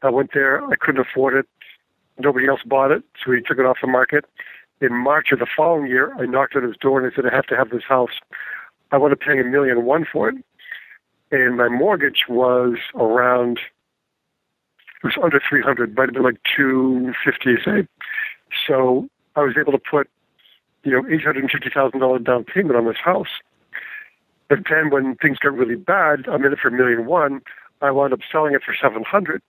[0.02, 0.64] I went there.
[0.66, 1.46] I couldn't afford it.
[2.18, 4.24] Nobody else bought it, so he took it off the market.
[4.80, 7.34] In March of the following year, I knocked at his door and I said, I
[7.34, 8.18] have to have this house.
[8.90, 10.36] I want to pay a million one for it.
[11.32, 13.58] And my mortgage was around,
[15.02, 17.88] it was under 300, might have been like 250, say.
[18.66, 20.08] So I was able to put,
[20.84, 23.40] you know, $850,000 down payment on this house.
[24.48, 27.40] But then when things got really bad, I'm in it for a million one.
[27.80, 29.42] I wound up selling it for 700.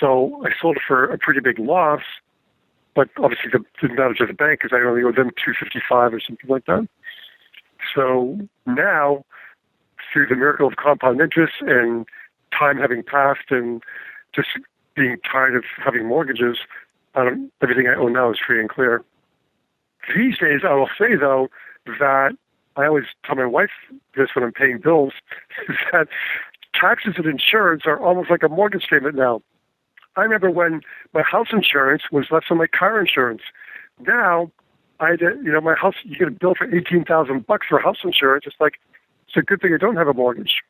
[0.00, 2.02] So I sold it for a pretty big loss,
[2.94, 6.20] but obviously the, didn't matter to the bank is I only owed them 255 or
[6.20, 6.88] something like that.
[7.94, 9.24] So now,
[10.16, 12.06] through the miracle of compound interest and
[12.58, 13.82] time having passed and
[14.34, 14.48] just
[14.94, 16.56] being tired of having mortgages,
[17.14, 19.04] um, everything I own now is free and clear.
[20.16, 21.48] These days, I will say though
[21.98, 22.30] that
[22.76, 23.68] I always tell my wife
[24.16, 25.12] this when I'm paying bills
[25.92, 26.08] that
[26.72, 29.42] taxes and insurance are almost like a mortgage payment now.
[30.16, 30.80] I remember when
[31.12, 33.42] my house insurance was less than my car insurance.
[34.06, 34.50] Now,
[34.98, 38.44] I you know, my house, you get a bill for 18000 bucks for house insurance.
[38.46, 38.80] It's like,
[39.26, 40.62] it's a good thing I don't have a mortgage.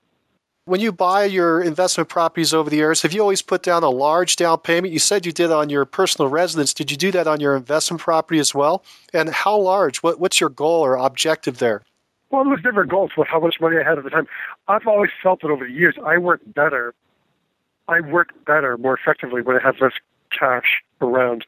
[0.64, 3.90] When you buy your investment properties over the years, have you always put down a
[3.90, 4.92] large down payment?
[4.92, 6.74] You said you did on your personal residence.
[6.74, 8.84] Did you do that on your investment property as well?
[9.12, 9.98] And how large?
[9.98, 11.82] What, what's your goal or objective there?
[12.30, 14.26] Well, there was never goals with how much money I had at the time.
[14.66, 16.92] I've always felt that over the years I work better
[17.88, 19.92] I work better, more effectively when I have less
[20.36, 21.46] cash around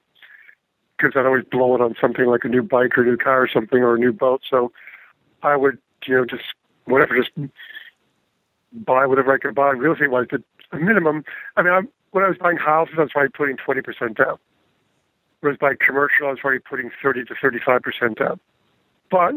[0.97, 3.43] because I'd always blow it on something like a new bike or a new car
[3.43, 4.43] or something or a new boat.
[4.49, 4.73] So
[5.43, 6.45] I would, you know, just
[6.89, 7.31] whatever, just
[8.73, 10.27] buy whatever I could buy real estate wise.
[10.31, 11.25] But a minimum,
[11.57, 14.39] I mean, I'm, when I was buying houses, I was probably putting 20% down.
[15.43, 18.41] Was buying commercial, I was probably putting 30 to 35% down.
[19.11, 19.35] But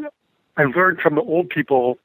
[0.57, 1.99] I learned from the old people,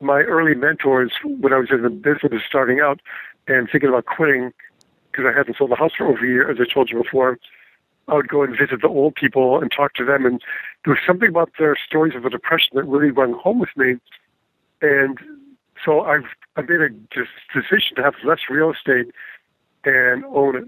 [0.00, 3.00] my early mentors, when I was in the business starting out,
[3.48, 4.52] and thinking about quitting
[5.10, 7.38] because I hadn't sold the house for over a year, as I told you before.
[8.08, 10.42] I would go and visit the old people and talk to them, and
[10.84, 13.96] there was something about their stories of the depression that really rung home with me.
[14.80, 15.18] And
[15.84, 16.24] so I've
[16.56, 16.88] I made a
[17.54, 19.12] decision to have less real estate
[19.84, 20.64] and own it.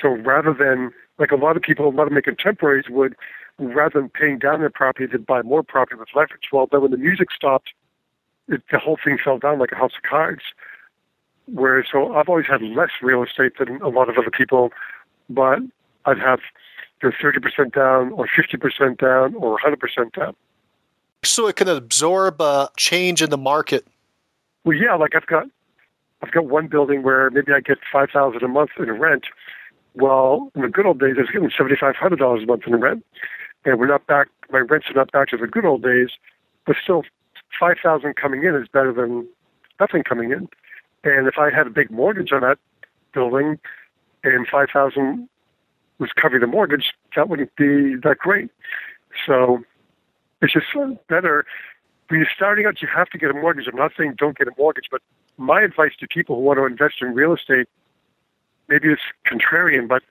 [0.00, 3.14] So rather than like a lot of people, a lot of my contemporaries would,
[3.58, 6.48] rather than paying down their property, they'd buy more property with leverage.
[6.52, 7.70] Well, then when the music stopped,
[8.48, 10.42] it, the whole thing fell down like a house of cards.
[11.46, 14.72] Whereas, so I've always had less real estate than a lot of other people,
[15.28, 15.58] but
[16.06, 16.40] I'd have
[17.08, 20.34] know, 30% down or 50% down or 100% down.
[21.22, 23.86] So it can absorb a change in the market.
[24.64, 25.46] Well, yeah, like I've got,
[26.22, 29.24] I've got one building where maybe I get 5000 a month in rent.
[29.94, 33.04] Well, in the good old days, I was getting $7,500 a month in rent.
[33.64, 36.10] And we're not back, my rents are not back to the good old days,
[36.66, 37.04] but still
[37.58, 39.26] 5000 coming in is better than
[39.78, 40.48] nothing coming in.
[41.04, 42.58] And if I had a big mortgage on that
[43.12, 43.58] building
[44.24, 45.28] and 5000
[46.00, 48.50] was covering the mortgage, that wouldn't be that great.
[49.26, 49.62] So
[50.42, 50.66] it's just
[51.08, 51.46] better.
[52.08, 53.68] When you're starting out, you have to get a mortgage.
[53.68, 55.02] I'm not saying don't get a mortgage, but
[55.36, 57.68] my advice to people who want to invest in real estate,
[58.68, 60.02] maybe it's contrarian, but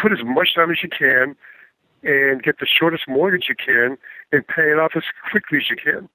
[0.00, 1.34] put as much down as you can
[2.02, 3.98] and get the shortest mortgage you can
[4.32, 6.08] and pay it off as quickly as you can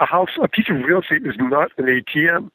[0.00, 2.50] a house, a piece of real estate is not an ATM.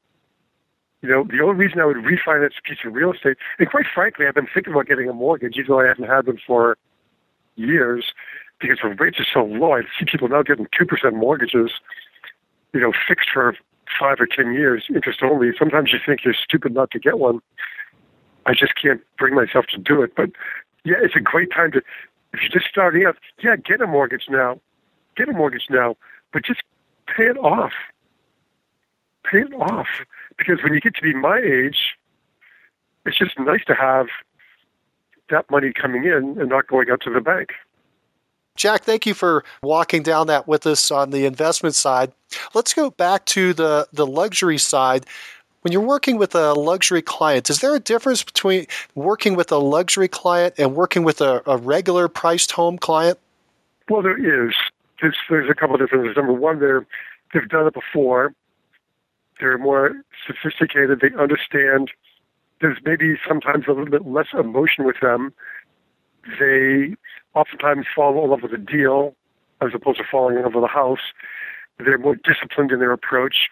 [1.01, 3.85] You know, the only reason I would refinance a piece of real estate, and quite
[3.93, 6.77] frankly, I've been thinking about getting a mortgage, even though I haven't had them for
[7.55, 8.13] years,
[8.59, 9.73] because the rates are so low.
[9.73, 11.71] I see people now getting two percent mortgages,
[12.73, 13.55] you know, fixed for
[13.99, 15.51] five or ten years, interest only.
[15.57, 17.39] Sometimes you think you're stupid not to get one.
[18.45, 20.15] I just can't bring myself to do it.
[20.15, 20.29] But
[20.83, 21.79] yeah, it's a great time to,
[22.33, 24.59] if you're just starting out, yeah, get a mortgage now.
[25.17, 25.97] Get a mortgage now,
[26.31, 26.61] but just
[27.07, 27.73] pay it off.
[29.29, 29.87] Pay it off.
[30.37, 31.95] Because when you get to be my age,
[33.05, 34.07] it's just nice to have
[35.29, 37.53] that money coming in and not going out to the bank.
[38.55, 42.11] Jack, thank you for walking down that with us on the investment side.
[42.53, 45.05] Let's go back to the, the luxury side.
[45.61, 48.65] When you're working with a luxury client, is there a difference between
[48.95, 53.19] working with a luxury client and working with a, a regular priced home client?
[53.89, 54.53] Well, there is
[55.01, 56.15] there's, there's a couple of differences.
[56.15, 56.59] Number one,
[57.33, 58.33] they've done it before.
[59.41, 59.93] They're more
[60.25, 61.01] sophisticated.
[61.01, 61.89] They understand.
[62.61, 65.33] There's maybe sometimes a little bit less emotion with them.
[66.39, 66.95] They
[67.33, 69.15] oftentimes fall in love with a deal
[69.59, 71.11] as opposed to falling in love with a house.
[71.79, 73.49] They're more disciplined in their approach.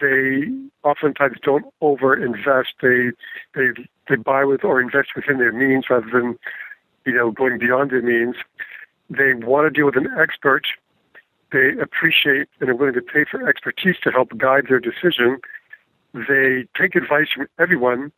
[0.00, 0.44] They
[0.82, 2.74] oftentimes don't over invest.
[2.82, 3.12] They
[3.54, 3.68] they
[4.08, 6.38] they buy with or invest within their means rather than
[7.06, 8.36] you know going beyond their means.
[9.08, 10.66] They want to deal with an expert.
[11.54, 15.38] They appreciate and are willing to pay for expertise to help guide their decision.
[16.12, 18.10] They take advice from everyone.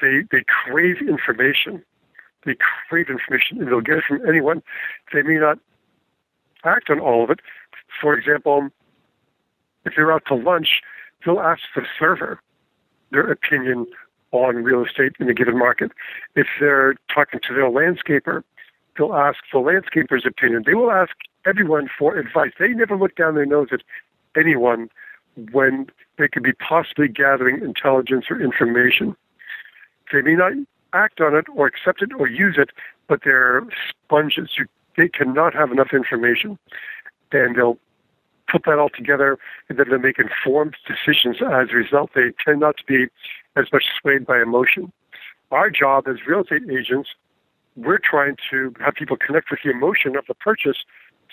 [0.00, 1.82] They they crave information.
[2.44, 2.54] They
[2.88, 4.62] crave information and they'll get it from anyone.
[5.12, 5.58] They may not
[6.62, 7.40] act on all of it.
[8.00, 8.68] For example,
[9.84, 10.82] if they're out to lunch,
[11.24, 12.40] they'll ask the server
[13.10, 13.86] their opinion
[14.30, 15.90] on real estate in a given market.
[16.36, 18.44] If they're talking to their landscaper,
[18.96, 20.64] they'll ask the landscaper's opinion.
[20.66, 21.12] They will ask
[21.44, 22.52] everyone for advice.
[22.58, 23.82] They never look down their nose at
[24.36, 24.90] anyone
[25.52, 25.86] when
[26.18, 29.16] they could be possibly gathering intelligence or information.
[30.12, 30.52] They may not
[30.92, 32.70] act on it or accept it or use it,
[33.06, 34.50] but they're sponges.
[34.56, 34.66] You,
[34.96, 36.58] they cannot have enough information.
[37.32, 37.78] And they'll
[38.48, 39.38] put that all together
[39.68, 42.10] and then they make informed decisions as a result.
[42.14, 43.06] They tend not to be
[43.56, 44.92] as much swayed by emotion.
[45.50, 47.10] Our job as real estate agents,
[47.76, 50.78] we're trying to have people connect with the emotion of the purchase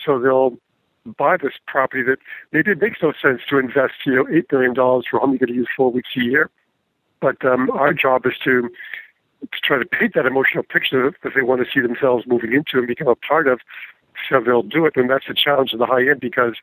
[0.04, 0.58] so they'll
[1.18, 2.20] buy this property that
[2.52, 5.54] maybe it makes no sense to invest, you know, $8 million for you're going to
[5.54, 6.50] use four weeks a year.
[7.20, 8.70] But um, our job is to
[9.52, 12.78] to try to paint that emotional picture that they want to see themselves moving into
[12.78, 13.60] and become a part of.
[14.30, 16.56] So they'll do it, and that's the challenge of the high end because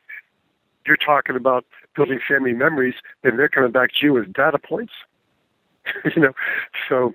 [0.86, 4.92] you're talking about building family memories, and they're coming back to you as data points.
[6.16, 6.32] you know,
[6.88, 7.12] so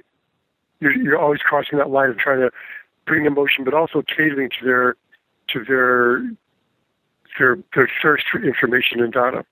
[0.79, 2.51] you're, you're always crossing that line of trying to
[3.05, 4.95] bring emotion, but also catering to their
[5.49, 6.23] to their
[7.37, 9.45] their their thirst for information and data.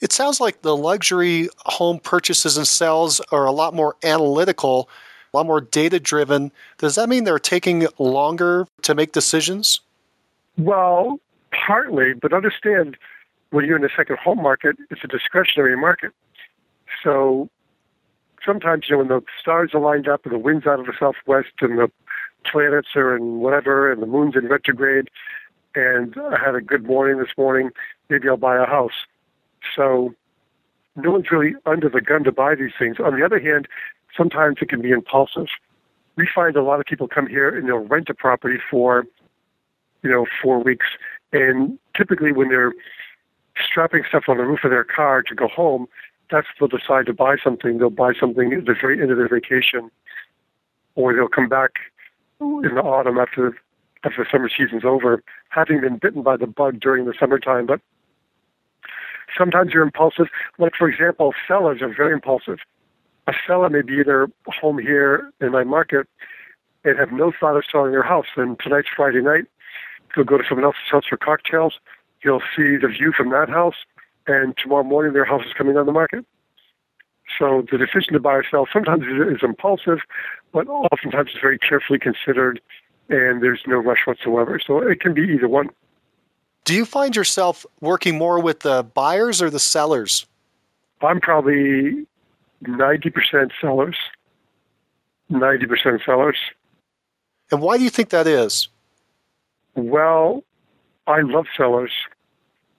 [0.00, 4.88] It sounds like the luxury home purchases and sales are a lot more analytical,
[5.32, 6.52] a lot more data driven.
[6.78, 9.80] Does that mean they're taking longer to make decisions?
[10.56, 11.18] Well,
[11.66, 12.96] partly, but understand
[13.50, 16.12] when you're in the second home market, it's a discretionary market.
[17.02, 17.48] So
[18.48, 20.94] sometimes, you know, when the stars are lined up and the wind's out of the
[20.98, 21.90] southwest and the
[22.50, 25.10] planets are in whatever and the moon's in retrograde
[25.74, 27.70] and I had a good morning this morning,
[28.08, 29.04] maybe I'll buy a house.
[29.76, 30.14] So
[30.96, 32.96] no one's really under the gun to buy these things.
[32.98, 33.68] On the other hand,
[34.16, 35.48] sometimes it can be impulsive.
[36.16, 39.04] We find a lot of people come here and they'll rent a property for,
[40.02, 40.86] you know, four weeks.
[41.34, 42.72] And typically when they're
[43.62, 45.86] strapping stuff on the roof of their car to go home,
[46.30, 47.78] that's they'll decide to buy something.
[47.78, 49.90] They'll buy something at the very end of their vacation,
[50.94, 51.72] or they'll come back
[52.40, 53.56] in the autumn after
[54.04, 57.66] after the summer season's over, having been bitten by the bug during the summertime.
[57.66, 57.80] But
[59.36, 60.28] sometimes you're impulsive.
[60.58, 62.58] Like for example, sellers are very impulsive.
[63.26, 66.06] A seller may be either home here in my market
[66.84, 68.26] and have no thought of selling their house.
[68.36, 69.44] And tonight's Friday night,
[70.14, 71.78] they'll go to someone else's house for cocktails
[72.22, 73.76] you'll see the view from that house,
[74.28, 76.24] and tomorrow morning their house is coming on the market.
[77.38, 79.98] So the decision to buy or sell sometimes is impulsive,
[80.52, 82.60] but oftentimes it's very carefully considered,
[83.08, 84.60] and there's no rush whatsoever.
[84.64, 85.70] So it can be either one.
[86.64, 90.26] Do you find yourself working more with the buyers or the sellers?
[91.00, 92.06] I'm probably
[92.64, 93.96] 90% sellers.
[95.30, 96.36] 90% sellers.
[97.50, 98.68] And why do you think that is?
[99.74, 100.44] Well,
[101.06, 101.92] I love sellers.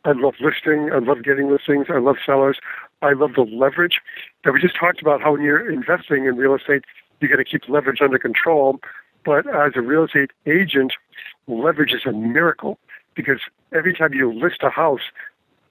[0.06, 0.92] I love listing.
[0.94, 1.88] I love getting listings.
[1.90, 2.60] I love sellers.
[3.02, 4.00] I love the leverage
[4.44, 5.22] that we just talked about.
[5.22, 6.86] How when you're investing in real estate,
[7.20, 8.80] you got to keep leverage under control.
[9.26, 10.94] But as a real estate agent,
[11.48, 12.80] leverage is a miracle
[13.16, 13.40] because
[13.74, 15.02] every time you list a house,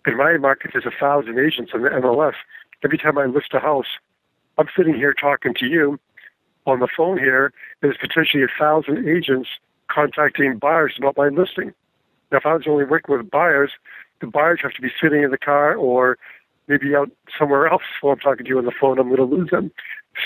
[0.06, 2.34] in my market, there's a thousand agents in the MLS.
[2.84, 3.98] Every time I list a house,
[4.56, 5.98] I'm sitting here talking to you
[6.66, 7.52] on the phone here.
[7.80, 9.48] There's potentially a thousand agents
[9.88, 11.74] contacting buyers about my listing.
[12.30, 13.72] Now, if I was only working with buyers,
[14.20, 16.18] the buyers have to be sitting in the car or
[16.66, 18.98] maybe out somewhere else while I'm talking to you on the phone.
[18.98, 19.70] I'm going to lose them.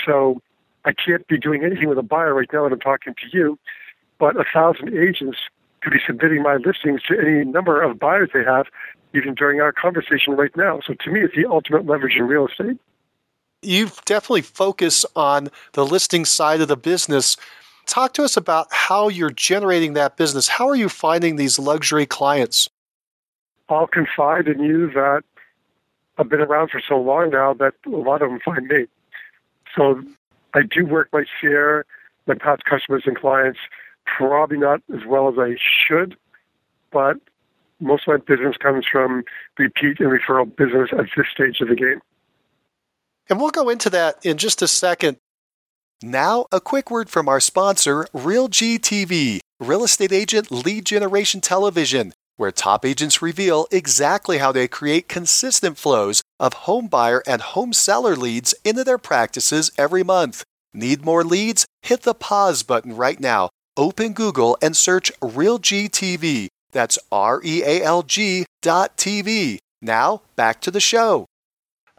[0.05, 0.41] So
[0.85, 3.57] I can't be doing anything with a buyer right now when I'm talking to you.
[4.19, 5.37] But a thousand agents
[5.81, 8.67] could be submitting my listings to any number of buyers they have,
[9.13, 10.79] even during our conversation right now.
[10.85, 12.77] So to me, it's the ultimate leverage in real estate.
[13.61, 17.37] You've definitely focused on the listing side of the business.
[17.85, 20.47] Talk to us about how you're generating that business.
[20.47, 22.69] How are you finding these luxury clients?
[23.69, 25.23] I'll confide in you that
[26.17, 28.85] I've been around for so long now that a lot of them find me.
[29.75, 30.03] So
[30.53, 31.85] I do work my share,
[32.27, 33.59] my past customers and clients,
[34.05, 36.15] probably not as well as I should,
[36.91, 37.17] but
[37.79, 39.23] most of my business comes from
[39.57, 42.01] repeat and referral business at this stage of the game.
[43.29, 45.17] And we'll go into that in just a second.
[46.01, 49.39] Now, a quick word from our sponsor, RealG TV.
[49.59, 55.77] Real Estate Agent Lead Generation Television, where top agents reveal exactly how they create consistent
[55.77, 60.43] flows of home buyer and home seller leads into their practices every month.
[60.73, 61.65] Need more leads?
[61.81, 63.49] Hit the pause button right now.
[63.77, 66.47] Open Google and search RealGTV.
[66.71, 69.59] That's R E A L G dot TV.
[69.81, 71.27] Now, back to the show.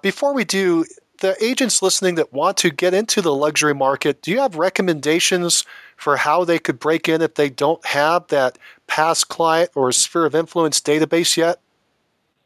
[0.02, 0.84] Before we do,
[1.20, 5.64] the agents listening that want to get into the luxury market, do you have recommendations
[5.96, 10.24] for how they could break in if they don't have that past client or sphere
[10.24, 11.60] of influence database yet?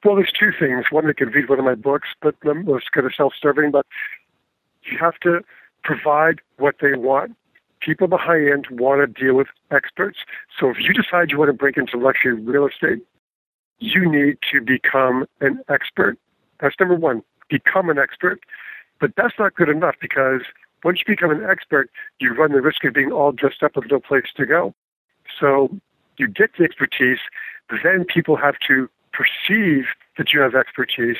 [0.04, 0.86] Well, there's two things.
[0.90, 3.72] One, they can read one of my books, but most kind of self-serving.
[3.72, 3.86] But
[4.84, 5.40] you have to
[5.82, 7.36] provide what they want.
[7.80, 10.18] People at the high end want to deal with experts.
[10.58, 13.00] So if you decide you want to break into luxury real estate,
[13.78, 16.18] you need to become an expert.
[16.60, 17.22] That's number one.
[17.48, 18.40] Become an expert.
[19.00, 20.42] But that's not good enough because
[20.84, 23.90] once you become an expert, you run the risk of being all dressed up with
[23.90, 24.74] no place to go.
[25.38, 25.70] So
[26.18, 27.18] you get the expertise,
[27.82, 31.16] then people have to perceive that you have expertise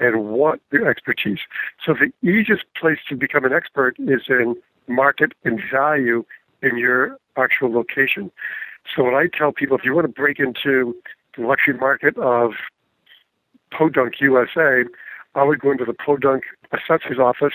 [0.00, 1.40] and want the expertise.
[1.84, 6.24] So the easiest place to become an expert is in market and value
[6.62, 8.30] in your actual location.
[8.94, 10.96] So what I tell people, if you want to break into
[11.36, 12.52] the luxury market of
[13.70, 14.84] Podunk USA,
[15.34, 17.54] I would go into the Podunk assessor's office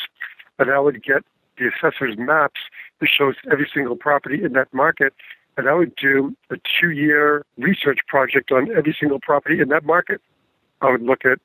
[0.59, 1.23] and I would get
[1.57, 2.61] the assessor's maps
[2.99, 5.13] that shows every single property in that market.
[5.57, 9.85] And I would do a two year research project on every single property in that
[9.85, 10.21] market.
[10.81, 11.39] I would look at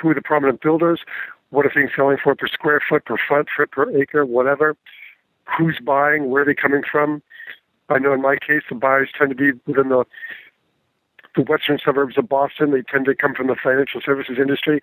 [0.00, 1.00] who are the prominent builders,
[1.50, 4.76] what are things selling for per square foot, per front foot per acre, whatever,
[5.56, 7.22] who's buying, where are they coming from.
[7.88, 10.04] I know in my case, the buyers tend to be within the
[11.36, 12.70] the western suburbs of Boston.
[12.70, 14.80] They tend to come from the financial services industry.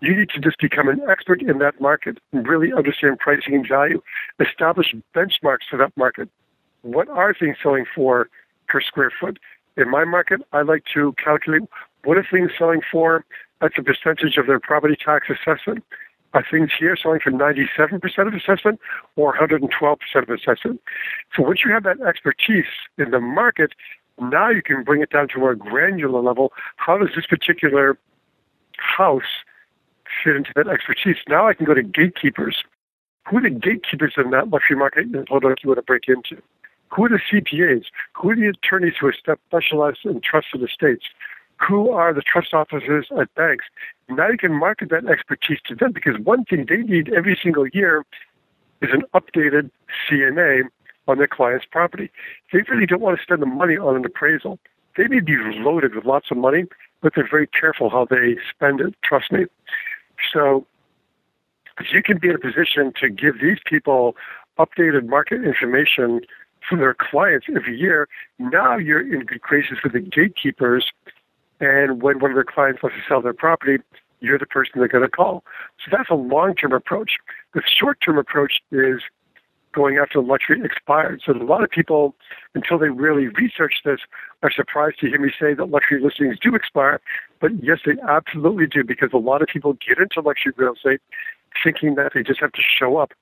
[0.00, 3.66] You need to just become an expert in that market and really understand pricing and
[3.66, 4.02] value.
[4.40, 6.28] Establish benchmarks for that market.
[6.82, 8.28] What are things selling for
[8.68, 9.38] per square foot?
[9.76, 11.62] In my market, I like to calculate
[12.04, 13.24] what are things selling for
[13.60, 15.84] that's a percentage of their property tax assessment.
[16.34, 18.80] Are things here selling for 97% of assessment
[19.14, 20.80] or 112% of assessment?
[21.36, 22.64] So once you have that expertise
[22.98, 23.72] in the market,
[24.20, 26.52] now you can bring it down to a granular level.
[26.76, 27.96] How does this particular
[28.78, 29.44] house
[30.22, 31.16] fit into that expertise.
[31.28, 32.64] Now I can go to gatekeepers.
[33.28, 36.42] Who are the gatekeepers in that luxury market in Philadelphia you want to break into?
[36.94, 37.84] Who are the CPAs?
[38.14, 41.06] Who are the attorneys who are specialized in trusted estates?
[41.66, 43.64] Who are the trust officers at banks?
[44.08, 47.66] Now you can market that expertise to them because one thing they need every single
[47.68, 48.04] year
[48.82, 49.70] is an updated
[50.08, 50.64] CMA
[51.08, 52.10] on their client's property.
[52.52, 54.58] They really don't want to spend the money on an appraisal.
[54.96, 56.64] They may be loaded with lots of money,
[57.00, 58.94] but they're very careful how they spend it.
[59.02, 59.46] Trust me.
[60.32, 60.66] So
[61.80, 64.14] if you can be in a position to give these people
[64.58, 66.20] updated market information
[66.68, 68.08] for their clients every year.
[68.38, 70.90] Now you're in good graces with the gatekeepers,
[71.60, 73.82] and when one of their clients wants to sell their property,
[74.20, 75.44] you're the person they're going to call.
[75.84, 77.12] So that's a long-term approach.
[77.54, 79.00] The short-term approach is
[79.72, 81.22] going after the luxury expired.
[81.24, 82.14] So a lot of people,
[82.54, 84.00] until they really research this,
[84.42, 87.00] are surprised to hear me say that luxury listings do expire.
[87.40, 91.00] But yes, they absolutely do because a lot of people get into luxury real estate
[91.64, 93.12] thinking that they just have to show up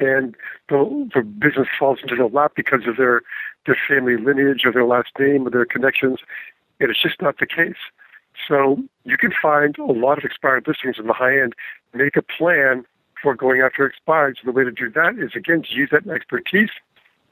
[0.00, 0.34] and
[0.68, 3.22] the, the business falls into their lap because of their,
[3.66, 6.18] their family lineage or their last name or their connections.
[6.80, 7.76] And it's just not the case.
[8.48, 11.54] So you can find a lot of expired listings in the high end.
[11.92, 12.86] Make a plan
[13.22, 14.38] for going after expired.
[14.40, 16.70] So the way to do that is again to use that expertise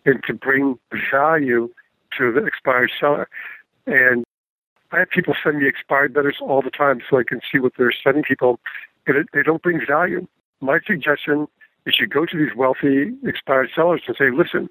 [0.04, 0.78] and to bring
[1.10, 1.70] value
[2.18, 3.28] to the expired seller.
[3.86, 4.24] And
[4.92, 7.72] I have people send me expired letters all the time so I can see what
[7.78, 8.60] they're sending people,
[9.06, 10.26] and it, they don't bring value.
[10.60, 11.46] My suggestion
[11.98, 14.68] you go to these wealthy expired sellers and say, listen,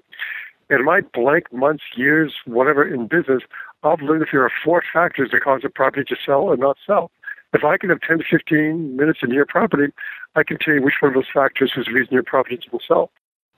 [0.70, 3.42] in my blank months, years, whatever in business,
[3.82, 6.76] I've learned that there are four factors that cause a property to sell or not
[6.86, 7.10] sell.
[7.54, 9.92] If I can have 10 to 15 minutes in your property,
[10.36, 12.82] I can tell you which one of those factors is the reason your property will
[12.86, 13.10] sell.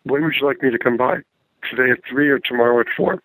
[0.04, 1.18] When would you like me to come by?
[1.68, 3.20] Today at 3 or tomorrow at 4?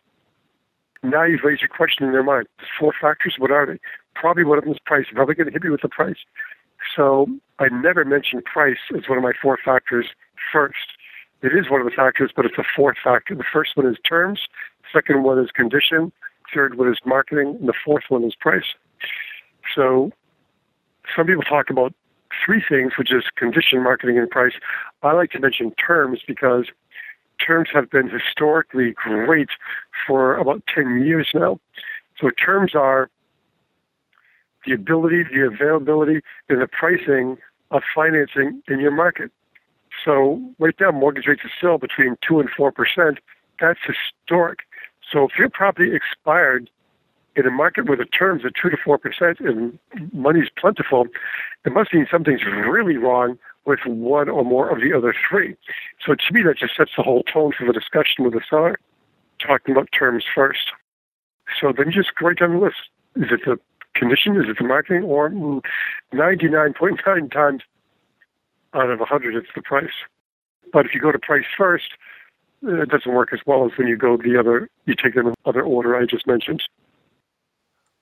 [1.03, 2.47] Now you've raised a question in their mind.
[2.79, 3.79] Four factors, what are they?
[4.15, 5.05] Probably one of them is price.
[5.13, 6.17] Probably going to hit you with the price.
[6.95, 7.27] So
[7.59, 10.07] I never mention price as one of my four factors
[10.51, 10.97] first.
[11.41, 13.35] It is one of the factors, but it's a fourth factor.
[13.35, 14.47] The first one is terms.
[14.81, 16.11] The second one is condition.
[16.53, 17.57] Third one is marketing.
[17.59, 18.73] And the fourth one is price.
[19.73, 20.11] So
[21.15, 21.93] some people talk about
[22.45, 24.53] three things, which is condition, marketing, and price.
[25.03, 26.65] I like to mention terms because
[27.45, 29.49] terms have been historically great
[30.07, 31.59] for about 10 years now.
[32.19, 33.09] So terms are
[34.65, 37.37] the ability, the availability, and the pricing
[37.71, 39.31] of financing in your market.
[40.03, 43.17] So right now, mortgage rates are still between 2 and 4%.
[43.59, 44.59] That's historic.
[45.11, 46.69] So if your property expired
[47.35, 49.77] in a market where the terms are two to four percent and
[50.13, 51.07] money's plentiful,
[51.65, 55.55] it must mean something's really wrong with one or more of the other three.
[56.05, 58.77] So to me, that just sets the whole tone for the discussion with the seller,
[59.39, 60.71] talking about terms first.
[61.59, 62.77] So then just go right down the list.
[63.15, 63.59] Is it the
[63.95, 64.35] condition?
[64.35, 65.03] Is it the marketing?
[65.03, 67.61] Or 99.9 times
[68.73, 69.93] out of 100, it's the price.
[70.71, 71.93] But if you go to price first,
[72.65, 75.33] uh, it doesn't work as well as when you go the other, you take the
[75.45, 76.63] other order I just mentioned.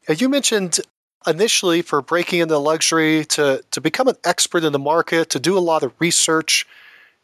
[0.10, 0.80] Uh, you mentioned
[1.26, 5.58] initially for breaking into luxury to, to become an expert in the market, to do
[5.58, 6.68] a lot of research.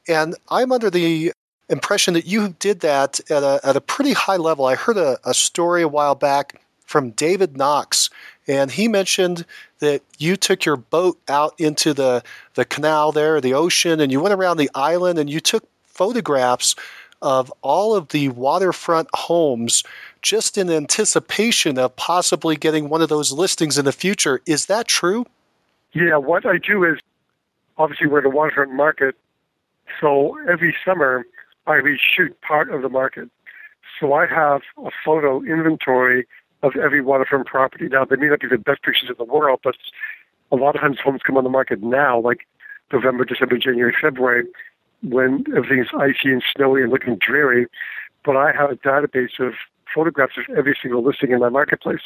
[0.08, 1.34] And I'm under the
[1.70, 4.66] impression that you did that at a, at a pretty high level.
[4.66, 8.10] I heard a, a story a while back from David Knox,
[8.50, 9.46] and he mentioned
[9.78, 12.24] that you took your boat out into the,
[12.56, 16.76] the canal there, the ocean, and you went around the island and you took photographs
[17.22, 19.84] of all of the waterfront homes
[20.24, 24.42] just in anticipation of possibly getting one of those listings in the future.
[24.48, 25.28] Is that true?
[25.94, 27.00] Yeah, what I do is
[27.78, 29.16] obviously we're the waterfront market,
[30.02, 31.24] so every summer
[31.68, 33.30] I reshoot part of the market.
[34.00, 36.26] So I have a photo inventory
[36.64, 37.88] of every waterfront property.
[37.88, 39.76] Now, they may not be the best pictures in the world, but
[40.52, 42.48] a lot of times homes come on the market now, like
[42.92, 44.46] November, December, January, February,
[45.02, 47.68] when everything's icy and snowy and looking dreary.
[48.26, 49.54] But I have a database of
[49.94, 52.02] photographs of every single listing in my marketplace,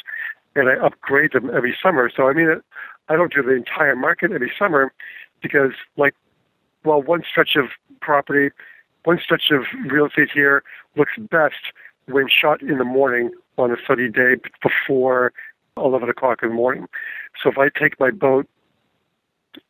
[0.54, 2.10] and I upgrade them every summer.
[2.14, 2.60] So, I mean,
[3.08, 4.92] I don't do the entire market every summer
[5.42, 6.14] because, like,
[6.84, 7.66] well, one stretch of
[8.00, 8.50] property,
[9.04, 10.62] one stretch of real estate here
[10.96, 11.72] looks best
[12.06, 15.32] when shot in the morning on a sunny day before
[15.76, 16.86] 11 o'clock in the morning.
[17.42, 18.48] So if I take my boat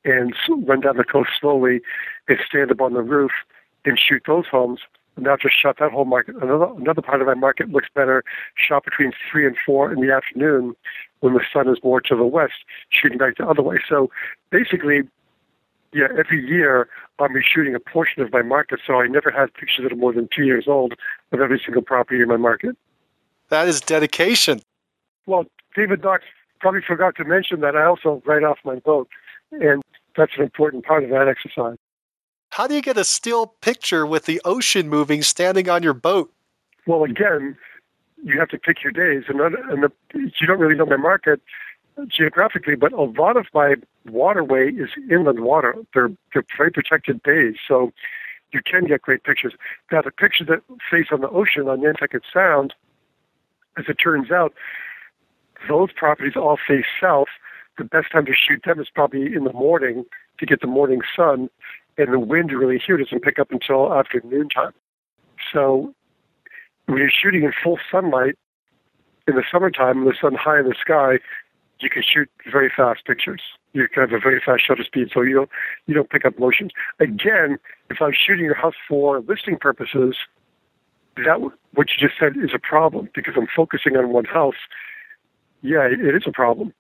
[0.05, 0.35] and
[0.67, 1.81] run down the coast slowly
[2.29, 3.33] and stand up on the roof
[3.85, 4.81] and shoot those homes,
[5.17, 6.35] and now just shot that whole market.
[6.37, 8.25] Another another part of my market looks better
[8.57, 10.75] shot between three and four in the afternoon
[11.21, 13.79] when the sun is more to the west, shooting back the other way.
[13.89, 14.11] So
[14.51, 15.03] basically,
[15.95, 16.89] yeah, every year
[17.21, 20.13] I'm reshooting a portion of my market, so I never have pictures that are more
[20.13, 20.95] than two years old
[21.33, 22.77] of every single property in my market.
[23.49, 24.61] That is dedication.
[25.27, 25.45] Well,
[25.77, 26.25] David Knox
[26.61, 29.09] probably forgot to mention that I also write off my boat,
[29.53, 29.83] and
[30.17, 31.77] that's an important part of that exercise.
[32.51, 36.33] How do you get a still picture with the ocean moving standing on your boat?
[36.87, 37.57] Well, again,
[38.23, 41.41] you have to pick your days, and, and the, you don't really know my market
[42.09, 43.77] geographically, but a lot of my
[44.07, 45.75] waterway is inland water.
[45.93, 47.93] They're, they're very protected bays, so
[48.53, 49.55] you can get great pictures.
[49.91, 52.75] Now, the picture that face on the ocean on Nantucket Sound,
[53.77, 54.55] as it turns out,
[55.69, 57.29] those properties all face south.
[57.79, 60.05] The best time to shoot them is probably in the morning
[60.39, 61.51] to get the morning sun,
[61.99, 64.73] and the wind really here doesn't pick up until after noontime.
[65.53, 65.93] So
[66.87, 68.37] when you're shooting in full sunlight
[69.27, 71.19] in the summertime, the sun high in the sky,
[71.81, 73.43] you can shoot very fast pictures.
[73.73, 75.51] You can have a very fast shutter speed, so you don't
[75.87, 76.71] you don't pick up motion.
[77.01, 77.59] Again,
[77.91, 80.17] if I'm shooting your house for listing purposes,
[81.17, 81.41] that
[81.75, 84.55] what you just said is a problem because I'm focusing on one house.
[85.63, 86.73] Yeah, it is a problem.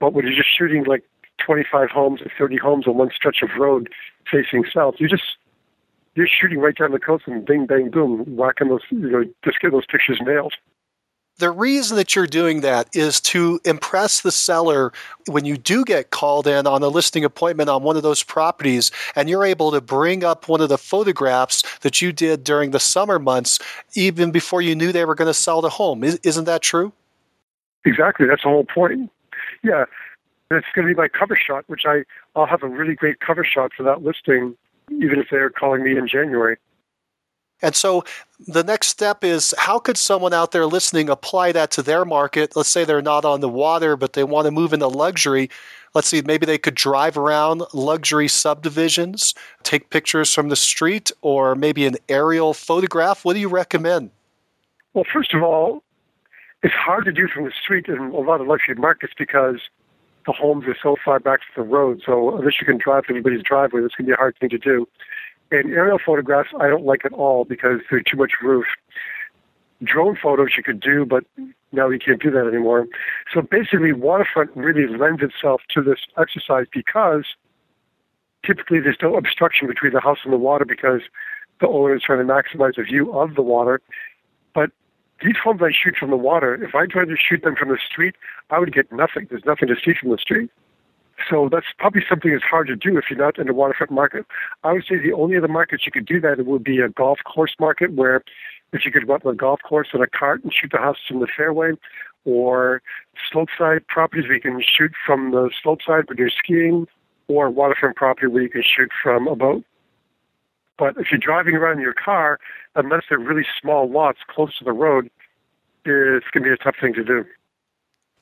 [0.00, 1.04] But when you're just shooting like
[1.44, 3.88] 25 homes or 30 homes on one stretch of road
[4.30, 5.36] facing south, you just
[6.14, 9.60] you're shooting right down the coast and bing bang boom, whacking those you know just
[9.60, 10.54] get those pictures nailed.
[11.38, 14.92] The reason that you're doing that is to impress the seller
[15.26, 18.92] when you do get called in on a listing appointment on one of those properties
[19.16, 22.78] and you're able to bring up one of the photographs that you did during the
[22.78, 23.58] summer months
[23.94, 26.04] even before you knew they were going to sell the home.
[26.04, 26.92] Isn't that true?
[27.84, 28.26] Exactly.
[28.26, 29.10] That's the whole point.
[29.64, 29.86] Yeah.
[30.52, 32.04] It's going to be my cover shot, which I,
[32.36, 34.56] I'll have a really great cover shot for that listing,
[34.88, 36.58] even if they're calling me in January.
[37.62, 38.04] And so
[38.46, 42.56] the next step is how could someone out there listening apply that to their market?
[42.56, 45.50] Let's say they're not on the water, but they want to move into luxury.
[45.94, 49.32] Let's see, maybe they could drive around luxury subdivisions,
[49.62, 53.24] take pictures from the street, or maybe an aerial photograph.
[53.24, 54.10] What do you recommend?
[54.92, 55.84] Well, first of all,
[56.64, 59.60] it's hard to do from the street in a lot of luxury markets because
[60.26, 62.02] the homes are so far back from the road.
[62.04, 64.48] So unless you can drive to anybody's driveway, that's going to be a hard thing
[64.50, 64.88] to do.
[65.50, 68.66] And aerial photographs, I don't like at all because there's too much roof.
[69.82, 71.24] Drone photos you could do, but
[71.72, 72.86] now you can't do that anymore.
[73.32, 77.24] So basically, waterfront really lends itself to this exercise because
[78.44, 81.02] typically there's no obstruction between the house and the water because
[81.60, 83.80] the owner is trying to maximize the view of the water.
[84.54, 84.70] But
[85.22, 87.78] these homes I shoot from the water, if I tried to shoot them from the
[87.78, 88.14] street,
[88.50, 89.26] I would get nothing.
[89.30, 90.50] There's nothing to see from the street.
[91.30, 94.26] So that's probably something that's hard to do if you're not in the waterfront market.
[94.62, 97.20] I would say the only other markets you could do that would be a golf
[97.24, 98.22] course market where
[98.72, 100.78] if you could go out to a golf course in a cart and shoot the
[100.78, 101.72] house from the fairway,
[102.24, 102.82] or
[103.30, 106.88] slope side properties where you can shoot from the slope side when you're skiing,
[107.28, 109.62] or waterfront property where you can shoot from a boat.
[110.76, 112.40] But if you're driving around in your car,
[112.74, 115.08] unless they're really small lots close to the road,
[115.84, 117.24] it's going to be a tough thing to do.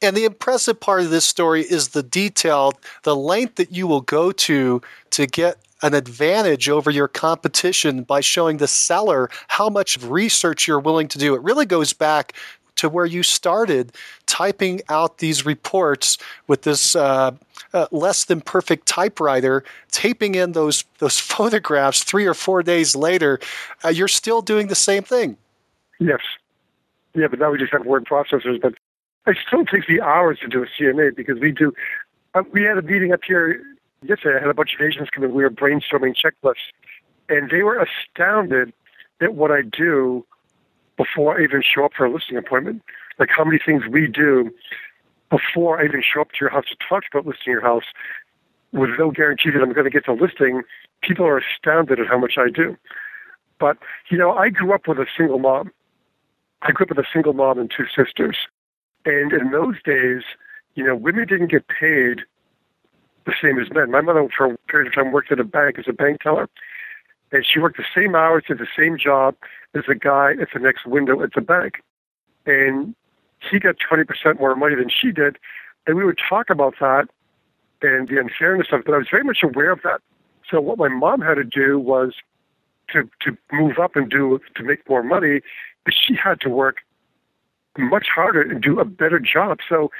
[0.02, 2.72] And the impressive part of this story is the detail,
[3.04, 8.20] the length that you will go to to get an advantage over your competition by
[8.20, 11.34] showing the seller how much research you're willing to do.
[11.34, 12.34] It really goes back
[12.76, 13.92] to where you started
[14.26, 17.32] typing out these reports with this uh,
[17.74, 23.38] uh, less than perfect typewriter, taping in those those photographs three or four days later.
[23.84, 25.36] Uh, you're still doing the same thing.
[26.00, 26.20] Yes.
[27.14, 28.60] Yeah, but now we just have word processors.
[28.60, 28.74] But
[29.26, 31.72] it still takes me hours to do a CMA because we do.
[32.34, 33.62] Uh, we had a meeting up here
[34.02, 34.38] yesterday.
[34.38, 35.32] I had a bunch of agents come in.
[35.32, 36.72] We were brainstorming checklists,
[37.28, 38.72] and they were astounded
[39.20, 40.26] at what I do
[40.96, 42.82] before I even show up for a listing appointment.
[43.18, 44.50] Like how many things we do
[45.30, 47.84] before I even show up to your house to talk about listing your house
[48.72, 50.62] with no guarantee that I'm going to get the listing.
[51.02, 52.76] People are astounded at how much I do.
[53.58, 53.78] But,
[54.10, 55.70] you know, I grew up with a single mom.
[56.62, 58.36] I grew up with a single mom and two sisters.
[59.04, 60.22] And in those days,
[60.74, 62.22] you know, women didn't get paid
[63.26, 63.90] the same as men.
[63.90, 66.48] My mother, for a period of time, worked at a bank as a bank teller
[67.32, 69.34] and she worked the same hours, did the same job
[69.74, 71.82] as the guy at the next window at the bank.
[72.46, 72.94] And
[73.50, 75.38] he got 20% more money than she did.
[75.86, 77.08] And we would talk about that
[77.80, 78.86] and the unfairness of it.
[78.86, 80.00] But I was very much aware of that.
[80.48, 82.14] So what my mom had to do was
[82.92, 85.40] to, to move up and do to make more money,
[85.84, 86.82] but she had to work
[87.78, 89.58] much harder and do a better job.
[89.68, 89.90] So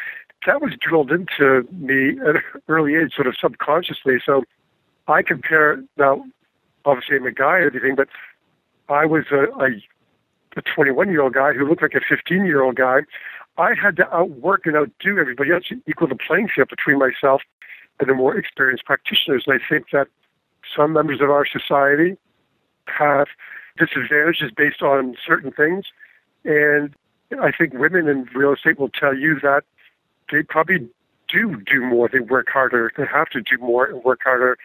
[0.47, 4.19] that was drilled into me at an early age, sort of subconsciously.
[4.25, 4.45] So
[5.09, 6.25] I compare now
[6.85, 8.09] obviously I'm a guy and everything, but
[8.89, 9.71] I was a, a,
[10.57, 13.01] a 21 year old guy who looked like a 15 year old guy.
[13.59, 17.43] I had to outwork and outdo everybody else, equal the playing field between myself
[18.01, 19.45] and the more experienced practitioners.
[19.47, 20.09] And I think that
[20.75, 22.17] some members of our society
[22.87, 23.27] have
[23.79, 25.85] disadvantages based on certain things.
[26.45, 26.95] And
[27.41, 29.65] I think women in real estate will tell you that
[30.31, 30.89] they probably
[31.29, 32.09] do do more.
[32.09, 32.93] They work harder.
[32.97, 34.59] They have to do more and work harder.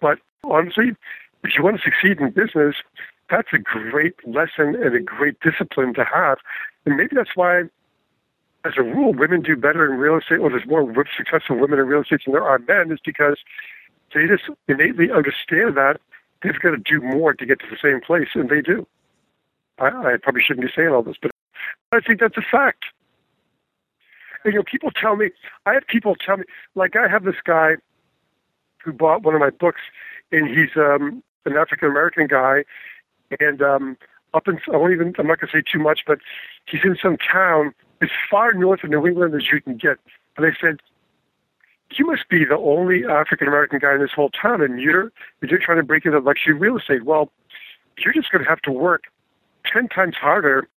[0.00, 0.92] But honestly,
[1.42, 2.76] if you want to succeed in business,
[3.30, 6.38] that's a great lesson and a great discipline to have.
[6.84, 7.62] And maybe that's why,
[8.64, 11.86] as a rule, women do better in real estate, or there's more successful women in
[11.86, 13.38] real estate than there are men, is because
[14.14, 16.00] they just innately understand that
[16.42, 18.86] they've got to do more to get to the same place, and they do.
[19.78, 21.30] I, I probably shouldn't be saying all this, but
[21.92, 22.84] I think that's a fact.
[24.44, 25.30] And, you know, people tell me,
[25.66, 26.44] I have people tell me,
[26.74, 27.76] like I have this guy
[28.84, 29.80] who bought one of my books,
[30.30, 32.64] and he's um, an African American guy,
[33.40, 33.96] and um,
[34.34, 36.18] up in I won't even I'm not going to say too much, but
[36.66, 39.98] he's in some town as far north of New England as you can get.
[40.36, 40.80] And they said,
[41.96, 45.10] "You must be the only African American guy in this whole town, and you're
[45.40, 47.04] you're trying to break into luxury real estate.
[47.04, 47.30] Well,
[47.98, 49.04] you're just going to have to work
[49.64, 50.68] ten times harder."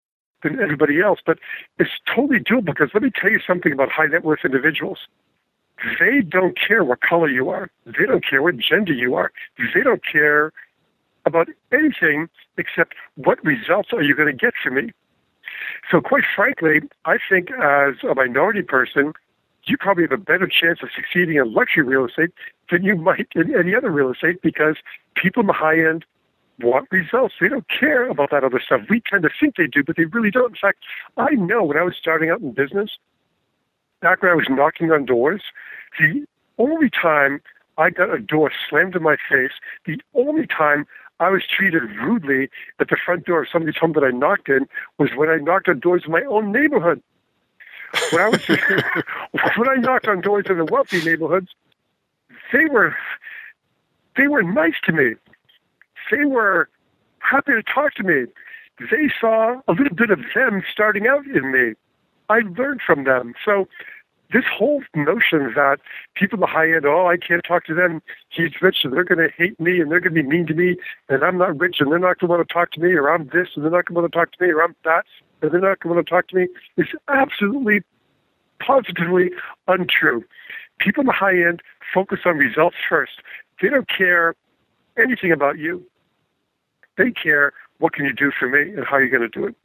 [0.43, 1.39] Than everybody else, but
[1.79, 5.07] it's totally doable because let me tell you something about high net worth individuals
[5.99, 7.69] they don't care what color you are.
[7.85, 9.31] They don't care what gender you are.
[9.73, 10.51] They don't care
[11.25, 14.91] about anything except what results are you going to get from me.
[15.91, 19.13] So, quite frankly, I think as a minority person,
[19.63, 22.31] you probably have a better chance of succeeding in luxury real estate
[22.71, 24.77] than you might in any other real estate because
[25.15, 26.05] people in the high end
[26.61, 27.35] want results.
[27.39, 28.81] They don't care about that other stuff.
[28.89, 30.51] We tend to think they do, but they really don't.
[30.51, 30.79] In fact,
[31.17, 32.97] I know when I was starting out in business,
[34.01, 35.41] back when I was knocking on doors,
[35.99, 36.25] the
[36.57, 37.41] only time
[37.77, 39.51] I got a door slammed in my face,
[39.85, 40.87] the only time
[41.19, 42.49] I was treated rudely
[42.79, 45.67] at the front door of somebody's home that I knocked in was when I knocked
[45.67, 47.01] on doors in my own neighborhood.
[48.11, 48.47] When I was
[49.57, 51.49] when I knocked on doors in the wealthy neighborhoods,
[52.51, 52.95] they were
[54.15, 55.15] they were nice to me.
[56.11, 56.69] They were
[57.19, 58.25] happy to talk to me.
[58.79, 61.73] They saw a little bit of them starting out in me.
[62.29, 63.33] I learned from them.
[63.43, 63.67] So
[64.33, 65.79] this whole notion that
[66.15, 68.01] people in the high end, oh, I can't talk to them.
[68.29, 70.53] He's rich and they're going to hate me and they're going to be mean to
[70.53, 70.75] me
[71.09, 73.09] and I'm not rich and they're not going to want to talk to me or
[73.09, 75.05] I'm this and they're not going to want to talk to me or I'm that
[75.41, 77.81] and they're not going to want to talk to me is absolutely,
[78.59, 79.31] positively
[79.67, 80.23] untrue.
[80.79, 81.61] People in the high end
[81.93, 83.21] focus on results first.
[83.61, 84.35] They don't care
[84.97, 85.83] anything about you.
[86.97, 89.47] They care what can you do for me and how are you're going to do
[89.47, 89.55] it.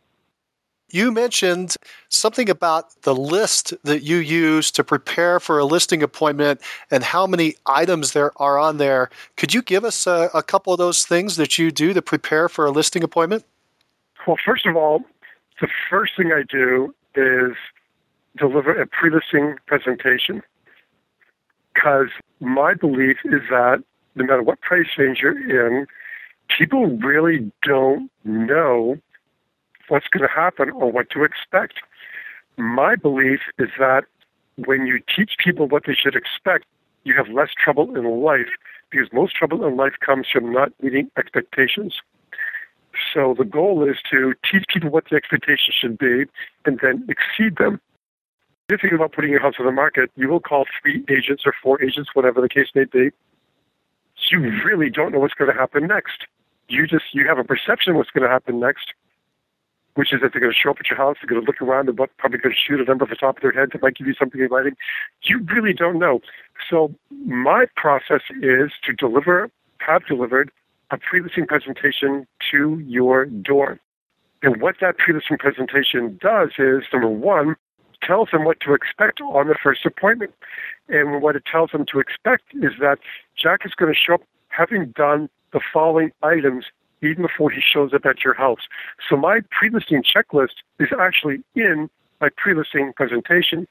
[0.90, 1.74] You mentioned
[2.10, 6.60] something about the list that you use to prepare for a listing appointment
[6.90, 9.08] and how many items there are on there.
[9.38, 12.50] Could you give us a, a couple of those things that you do to prepare
[12.50, 13.44] for a listing appointment?
[14.26, 15.02] Well, first of all,
[15.62, 17.56] the first thing I do is
[18.36, 20.42] deliver a pre-listing presentation
[21.72, 22.08] because
[22.40, 23.82] my belief is that
[24.14, 25.86] no matter what price range you're in,
[26.56, 28.98] people really don't know
[29.88, 31.74] what's going to happen or what to expect.
[32.56, 34.04] My belief is that
[34.56, 36.66] when you teach people what they should expect,
[37.04, 38.48] you have less trouble in life
[38.90, 42.00] because most trouble in life comes from not meeting expectations.
[43.12, 46.24] So the goal is to teach people what the expectations should be
[46.66, 47.80] and then exceed them.
[48.68, 51.42] If you think about putting your house on the market, you will call three agents
[51.44, 53.10] or four agents, whatever the case may be.
[54.16, 56.26] So you really don't know what's going to happen next.
[56.68, 58.94] You just you have a perception of what's going to happen next,
[59.94, 61.60] which is that they're going to show up at your house, they're going to look
[61.60, 63.82] around, they're probably going to shoot a number off the top of their head that
[63.82, 64.76] might give you something in writing.
[65.22, 66.20] You really don't know.
[66.70, 66.94] So
[67.26, 70.50] my process is to deliver, have delivered
[70.90, 73.78] a pre-listing presentation to your door.
[74.42, 77.56] And what that pre-listing presentation does is, number one,
[78.02, 80.34] tells them what to expect on the first appointment.
[80.88, 82.98] And what it tells them to expect is that
[83.36, 84.22] Jack is going to show up
[84.52, 86.66] having done the following items
[87.02, 88.60] even before he shows up at your house.
[89.08, 91.90] So my pre-listing checklist is actually in
[92.20, 93.66] my pre-listing presentation.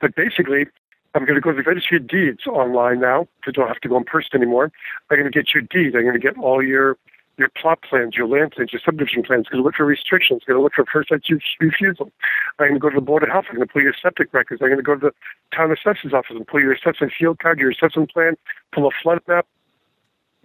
[0.00, 0.66] But basically,
[1.14, 3.80] I'm going to go to the registry of deeds online now, because I don't have
[3.80, 4.70] to go in person anymore.
[5.10, 5.96] I'm going to get your deed.
[5.96, 6.98] I'm going to get all your
[7.38, 9.46] your plot plans, your land plans, your subdivision plans.
[9.48, 10.42] Going to look for restrictions.
[10.46, 11.22] Going to look for first right
[11.60, 12.10] refusal.
[12.58, 13.44] I'm going to go to the board of health.
[13.50, 14.62] I'm going to pull your septic records.
[14.62, 15.12] I'm going to go to the
[15.54, 18.36] town assessor's office and pull your assessment field card, your assessment plan,
[18.72, 19.46] pull a flood map,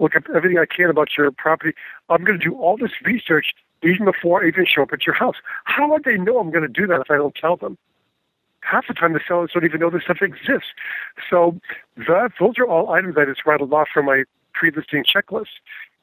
[0.02, 1.74] look up everything I can about your property.
[2.10, 5.16] I'm going to do all this research even before I even show up at your
[5.16, 5.38] house.
[5.64, 7.78] How would they know I'm going to do that if I don't tell them?
[8.62, 10.70] half the time the sellers don't even know this stuff exists.
[11.30, 11.60] So
[11.98, 14.24] that those are all items I just rattled off from my
[14.54, 15.60] pre-listing checklist.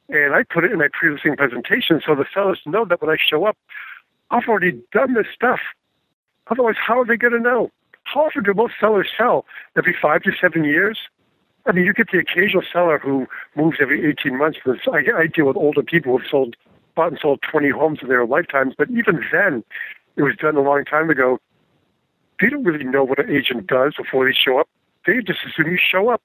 [0.09, 3.17] And I put it in my pre-listing presentation so the sellers know that when I
[3.19, 3.57] show up,
[4.31, 5.61] I've already done this stuff.
[6.49, 7.71] Otherwise, how are they going to know?
[8.05, 9.45] How often do most sellers sell?
[9.77, 10.99] Every five to seven years?
[11.69, 14.59] I mean, you get the occasional seller who moves every 18 months.
[14.91, 16.57] I, I deal with older people who've sold,
[16.97, 19.63] bought and sold 20 homes in their lifetimes, but even then,
[20.17, 21.39] it was done a long time ago
[22.41, 24.69] they don't really know what an agent does before they show up.
[25.07, 26.23] They just assume you show up.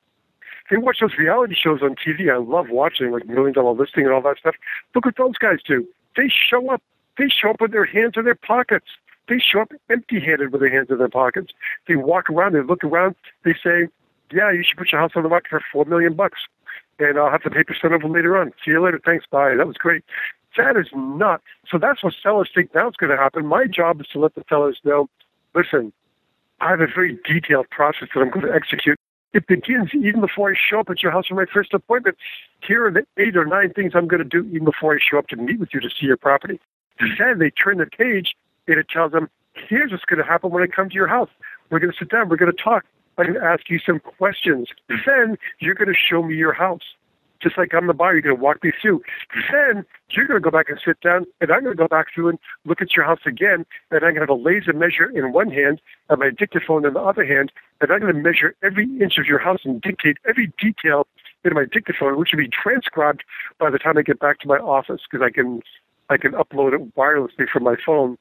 [0.69, 2.31] They watch those reality shows on TV.
[2.31, 4.55] I love watching, like Million Dollar Listing and all that stuff.
[4.95, 5.87] Look what those guys do.
[6.15, 6.81] They show up.
[7.17, 8.85] They show up with their hands in their pockets.
[9.27, 11.51] They show up empty-handed with their hands in their pockets.
[11.87, 12.53] They walk around.
[12.53, 13.15] They look around.
[13.43, 13.87] They say,
[14.33, 16.41] "Yeah, you should put your house on the market for four million bucks,
[16.99, 18.51] and I'll have the paper sent over later on.
[18.63, 18.99] See you later.
[19.03, 19.25] Thanks.
[19.25, 19.55] Bye.
[19.55, 20.03] That was great."
[20.55, 21.41] That is not.
[21.67, 23.45] So that's what sellers think now is going to happen.
[23.45, 25.09] My job is to let the sellers know,
[25.55, 25.91] listen,
[26.61, 28.99] I have a very detailed process that I'm going to execute.
[29.33, 32.17] It begins even before I show up at your house for my first appointment.
[32.61, 35.17] Here are the eight or nine things I'm going to do even before I show
[35.17, 36.59] up to meet with you to see your property.
[37.17, 38.35] Then they turn the page
[38.67, 41.29] and it tells them, here's what's going to happen when I come to your house.
[41.71, 42.29] We're going to sit down.
[42.29, 42.85] We're going to talk.
[43.17, 44.69] I'm going to ask you some questions.
[44.89, 45.05] Mm.
[45.05, 46.95] Then you're going to show me your house
[47.43, 49.03] just like I'm the buyer, you're going to walk me through.
[49.51, 52.07] Then you're going to go back and sit down, and I'm going to go back
[52.15, 55.09] through and look at your house again, and I'm going to have a laser measure
[55.09, 57.51] in one hand and my dictaphone in the other hand,
[57.81, 61.05] and I'm going to measure every inch of your house and dictate every detail
[61.43, 63.23] into my dictaphone, which will be transcribed
[63.59, 65.61] by the time I get back to my office because I can
[66.09, 68.17] I can upload it wirelessly from my phone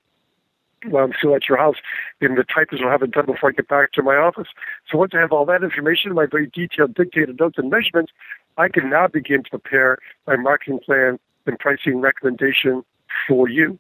[0.89, 1.77] while I'm still at your house,
[2.21, 4.49] and the typers will have it done before I get back to my office.
[4.91, 8.13] So once I have all that information, my very detailed dictated notes and measurements,
[8.59, 12.85] I can now begin to prepare my marketing plan and pricing recommendation
[13.27, 13.79] for you.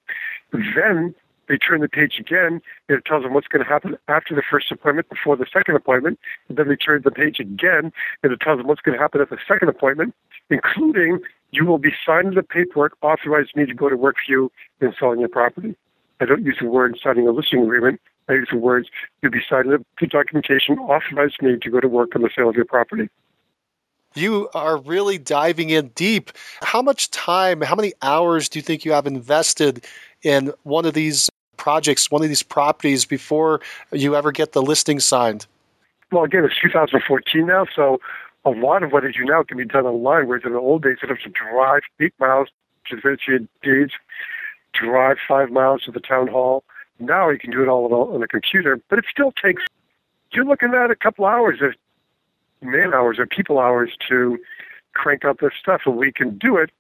[0.53, 1.15] Then
[1.49, 4.43] they turn the page again and it tells them what's going to happen after the
[4.49, 6.19] first appointment before the second appointment.
[6.49, 7.93] And then they turn the page again
[8.23, 10.15] and it tells them what's going to happen at the second appointment,
[10.51, 14.53] including you will be signing the paperwork authorizing me to go to work for you
[14.81, 15.77] in selling your property.
[16.23, 18.01] I don't use the word signing a listing agreement.
[18.29, 18.89] I use the words
[19.21, 22.55] you'll be signing the documentation authorizing me to go to work on the sale of
[22.55, 23.09] your property.
[24.15, 26.31] You are really diving in deep.
[26.63, 29.85] How much time, how many hours do you think you have invested
[30.23, 33.61] in one of these projects, one of these properties before
[33.91, 35.47] you ever get the listing signed?
[36.13, 38.01] Well, again, it's 2014 now, so
[38.45, 40.83] a lot of what I do now can be done online, whereas in the old
[40.85, 42.49] days, I'd have to drive eight miles
[42.91, 43.93] to registry deeds,
[44.73, 46.65] drive five miles to the town hall.
[46.99, 49.63] Now you can do it all on a computer, but it still takes,
[50.33, 51.75] you're looking at a couple hours of
[52.63, 54.39] man hours or people hours to
[54.95, 55.83] crank out this stuff.
[55.87, 56.71] And we can do it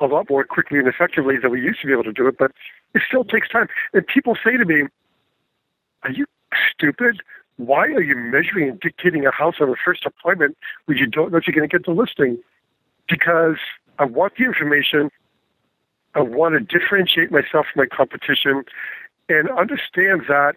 [0.00, 2.38] a lot more quickly and effectively than we used to be able to do it,
[2.38, 2.52] but
[2.94, 3.68] it still takes time.
[3.92, 4.84] And people say to me,
[6.02, 6.26] Are you
[6.72, 7.20] stupid?
[7.56, 10.56] Why are you measuring and dictating a house on the first appointment
[10.86, 12.38] when you don't know if you're going to get the listing?
[13.06, 13.56] Because
[13.98, 15.10] I want the information
[16.14, 18.64] I want to differentiate myself from my competition
[19.28, 20.56] and understand that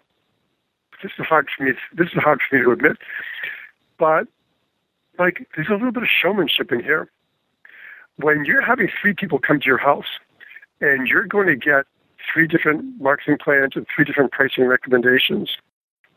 [1.02, 1.72] this is hard for me.
[1.92, 2.98] This is hard for me to admit,
[3.98, 4.26] but
[5.18, 7.08] like there's a little bit of showmanship in here.
[8.16, 10.18] When you're having three people come to your house,
[10.80, 11.86] and you're going to get
[12.32, 15.56] three different marketing plans and three different pricing recommendations,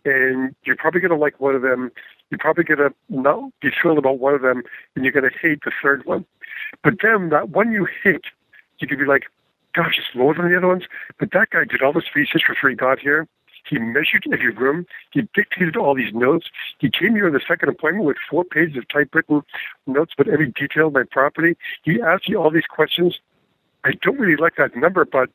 [0.05, 1.91] and you're probably going to like one of them.
[2.29, 4.63] You're probably going to not be thrilled about one of them,
[4.95, 6.25] and you're going to hate the third one.
[6.83, 8.25] But then that one you hate,
[8.79, 9.23] you could be like,
[9.73, 10.83] gosh, it's lower than the other ones.
[11.19, 13.27] But that guy did all this research before he got here.
[13.69, 14.85] He measured every room.
[15.11, 16.47] He dictated all these notes.
[16.79, 19.41] He came here on the second appointment with four pages of typewritten
[19.85, 21.57] notes about every detail of my property.
[21.83, 23.19] He asked you all these questions.
[23.83, 25.29] I don't really like that number, but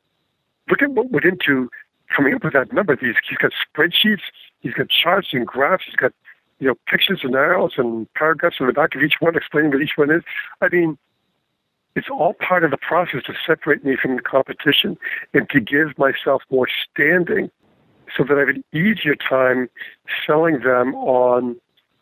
[0.68, 1.70] look at what went into
[2.14, 2.96] coming up with that number.
[2.96, 4.22] He's, he's got spreadsheets.
[4.60, 5.84] He's got charts and graphs.
[5.86, 6.12] He's got
[6.58, 9.82] you know pictures and arrows and paragraphs on the back of each one explaining what
[9.82, 10.22] each one is.
[10.60, 10.96] I mean,
[11.94, 14.96] it's all part of the process to separate me from the competition
[15.34, 17.50] and to give myself more standing
[18.16, 19.68] so that I have an easier time
[20.26, 21.56] selling them on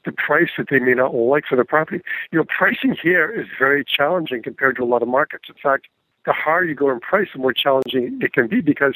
[0.05, 2.03] the price that they may not like for the property.
[2.33, 5.45] You know, pricing here is very challenging compared to a lot of markets.
[5.49, 5.89] In fact,
[6.25, 8.95] the higher you go in price, the more challenging it can be because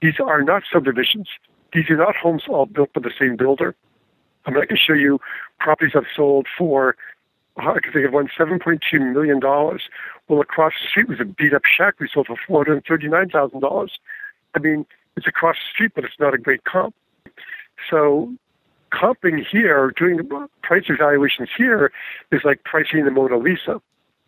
[0.00, 1.28] these are not subdivisions.
[1.72, 3.74] These are not homes all built by the same builder.
[4.44, 5.20] I mean, I can show you
[5.60, 6.96] properties I've sold for,
[7.56, 9.40] I think of one, $7.2 million.
[10.28, 13.88] Well, across the street was a beat up shack we sold for $439,000.
[14.54, 14.86] I mean,
[15.16, 16.94] it's across the street, but it's not a great comp.
[17.90, 18.32] So
[18.92, 20.28] comping here, doing
[20.62, 21.92] price evaluations here
[22.30, 23.80] is like pricing the Mona Lisa.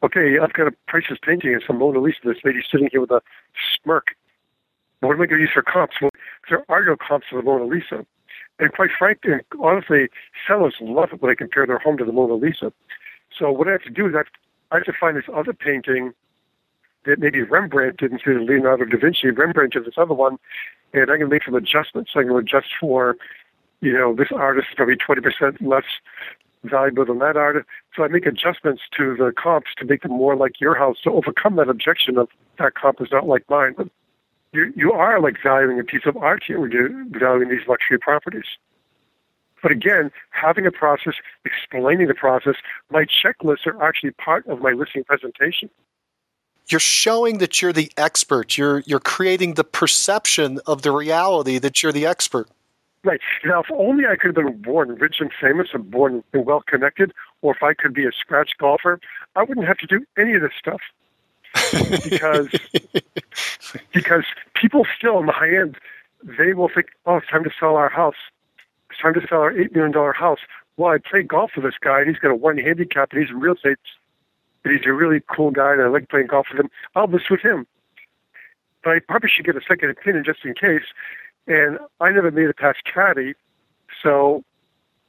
[0.02, 1.52] Okay, I've got a priceless painting.
[1.52, 2.18] It's a Mona Lisa.
[2.24, 3.22] This lady sitting here with a
[3.82, 4.08] smirk.
[5.00, 5.96] What am I going to use for comps?
[6.00, 6.10] Well,
[6.48, 8.04] there are no comps to the Mona Lisa.
[8.58, 10.08] And quite frankly, honestly,
[10.46, 12.72] sellers love it when they compare their home to the Mona Lisa.
[13.38, 14.32] So what I have to do is I have to,
[14.70, 16.12] I have to find this other painting
[17.04, 19.30] that maybe Rembrandt did instead of Leonardo da Vinci.
[19.30, 20.38] Rembrandt did this other one,
[20.92, 22.12] and I can make some adjustments.
[22.14, 23.16] I can adjust for,
[23.80, 25.84] you know, this artist is probably 20% less
[26.64, 27.66] valuable than that artist.
[27.94, 31.10] So I make adjustments to the comps to make them more like your house to
[31.10, 32.28] overcome that objection of
[32.58, 33.74] that comp is not like mine.
[33.76, 33.88] But
[34.52, 37.98] you, you are like valuing a piece of art here when you're valuing these luxury
[37.98, 38.46] properties.
[39.64, 41.14] But again, having a process,
[41.46, 42.56] explaining the process,
[42.90, 45.70] my checklists are actually part of my listing presentation
[46.68, 48.56] you're showing that you're the expert.
[48.56, 52.48] You're you're creating the perception of the reality that you're the expert.
[53.02, 53.20] Right.
[53.44, 56.62] Now, if only I could have been born rich and famous and born and well
[56.66, 57.12] connected,
[57.42, 58.98] or if I could be a scratch golfer,
[59.36, 60.80] I wouldn't have to do any of this stuff.
[62.02, 62.48] because
[63.92, 65.76] because people still in the high end,
[66.22, 68.14] they will think, oh, it's time to sell our house.
[69.04, 70.40] Time to sell our eight million dollar house.
[70.78, 73.30] Well, I play golf with this guy, and he's got a one handicap, and he's
[73.30, 73.76] in real estate
[74.64, 76.70] but he's a really cool guy and I like playing golf with him.
[76.96, 77.66] I'll list with him.
[78.82, 80.86] But I probably should get a second opinion just in case.
[81.46, 83.34] And I never made it past caddy,
[84.02, 84.42] so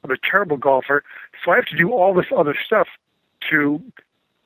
[0.04, 1.02] I'm a terrible golfer.
[1.42, 2.86] So I have to do all this other stuff
[3.50, 3.82] to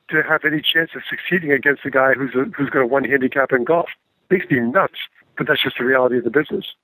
[0.09, 3.05] to have any chance of succeeding against a guy who's a, who's got a one
[3.05, 3.89] handicap in golf.
[4.31, 4.99] It Makes me nuts,
[5.37, 6.75] but that's just the reality of the business.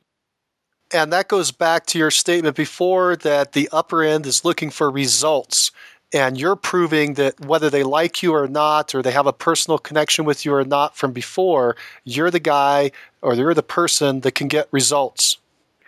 [0.93, 4.91] And that goes back to your statement before that the upper end is looking for
[4.91, 5.73] results
[6.13, 9.79] and you're proving that whether they like you or not, or they have a personal
[9.79, 12.93] connection with you or not from before, you're the guy
[13.23, 15.39] or you're the person that can get results.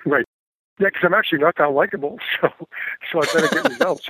[0.05, 0.25] Right.
[0.79, 2.53] Yeah, because I'm actually not that likable, so
[3.11, 4.09] so I better get results.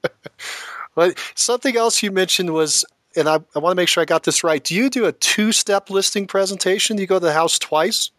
[0.96, 2.84] but something else you mentioned was,
[3.16, 4.64] and I, I want to make sure I got this right.
[4.64, 6.98] Do you do a two-step listing presentation?
[6.98, 8.12] Do you go to the house twice?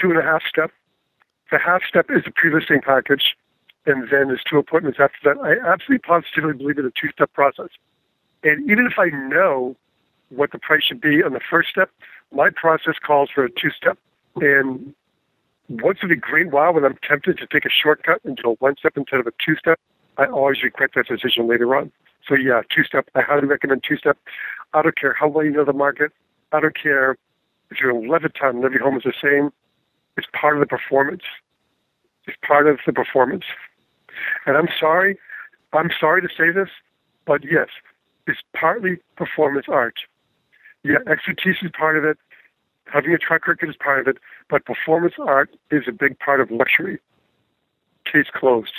[0.00, 0.70] Two and a half step.
[1.50, 3.36] The half step is a pre-listing package
[3.86, 5.40] and then there's two appointments after that.
[5.42, 7.68] I absolutely positively believe in a two step process.
[8.42, 9.76] And even if I know
[10.30, 11.90] what the price should be on the first step,
[12.32, 13.98] my process calls for a two step.
[14.36, 14.94] And
[15.68, 18.76] once in a great while, when I'm tempted to take a shortcut do a one
[18.76, 19.78] step instead of a two step,
[20.18, 21.90] I always regret that decision later on.
[22.26, 23.08] So, yeah, two step.
[23.14, 24.18] I highly recommend two step.
[24.74, 26.12] I don't care how well you know the market.
[26.52, 27.16] I don't care
[27.70, 29.50] if you're in Levittown and every home is the same.
[30.20, 31.22] It's part of the performance.
[32.26, 33.44] It's part of the performance.
[34.44, 35.18] And I'm sorry,
[35.72, 36.68] I'm sorry to say this,
[37.24, 37.68] but yes,
[38.26, 39.94] it's partly performance art.
[40.84, 42.18] Yeah, expertise is part of it.
[42.84, 44.18] Having a track record is part of it,
[44.50, 46.98] but performance art is a big part of luxury.
[48.04, 48.74] Case closed.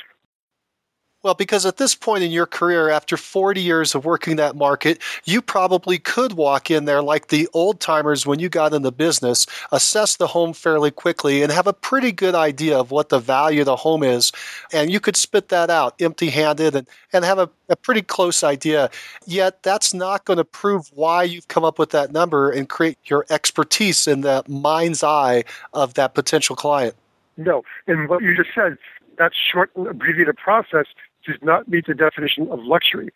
[1.23, 4.99] Well, because at this point in your career, after 40 years of working that market,
[5.23, 8.91] you probably could walk in there like the old timers when you got in the
[8.91, 13.19] business, assess the home fairly quickly, and have a pretty good idea of what the
[13.19, 14.31] value of the home is.
[14.73, 18.43] And you could spit that out empty handed and, and have a, a pretty close
[18.43, 18.89] idea.
[19.27, 22.98] Yet that's not going to prove why you've come up with that number and create
[23.06, 25.43] your expertise in the mind's eye
[25.73, 26.95] of that potential client.
[27.38, 27.64] No.
[27.85, 28.80] And what you just said,
[29.19, 30.88] that short abbreviated process
[31.26, 33.10] does not meet the definition of luxury.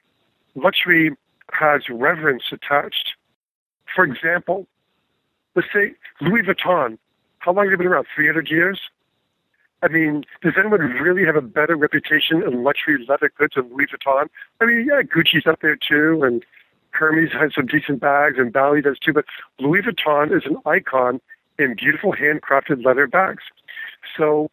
[0.56, 1.16] Luxury
[1.52, 3.14] has reverence attached.
[3.94, 4.68] For example,
[5.56, 6.98] let's say Louis Vuitton.
[7.40, 8.08] How long have they been around?
[8.16, 8.80] 300 years?
[9.84, 13.88] I mean, does anyone really have a better reputation in luxury leather goods than Louis
[13.88, 14.30] Vuitton?
[14.60, 16.44] I mean, yeah, Gucci's up there too, and
[16.92, 19.26] Hermes has some decent bags, and Bally does too, but
[19.60, 21.22] Louis Vuitton is an icon
[21.60, 23.44] in beautiful handcrafted leather bags.
[24.18, 24.50] So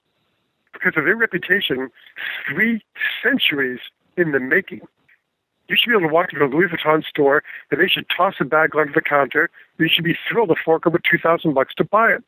[0.82, 1.90] because of their reputation,
[2.48, 2.82] three
[3.22, 3.80] centuries
[4.16, 4.80] in the making.
[5.68, 8.34] You should be able to walk into a Louis Vuitton store and they should toss
[8.40, 9.48] a bag onto the counter.
[9.78, 12.24] You should be thrilled to fork over two thousand bucks to buy it.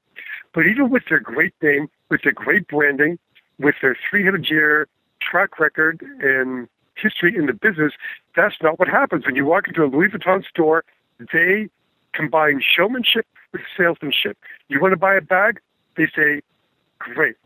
[0.54, 3.18] But even with their great name, with their great branding,
[3.58, 4.88] with their 300 year
[5.20, 7.92] track record and history in the business,
[8.36, 9.26] that's not what happens.
[9.26, 10.84] When you walk into a Louis Vuitton store,
[11.32, 11.68] they
[12.12, 14.38] combine showmanship with salesmanship.
[14.68, 15.60] You want to buy a bag?
[15.96, 16.40] They say,
[16.98, 17.36] great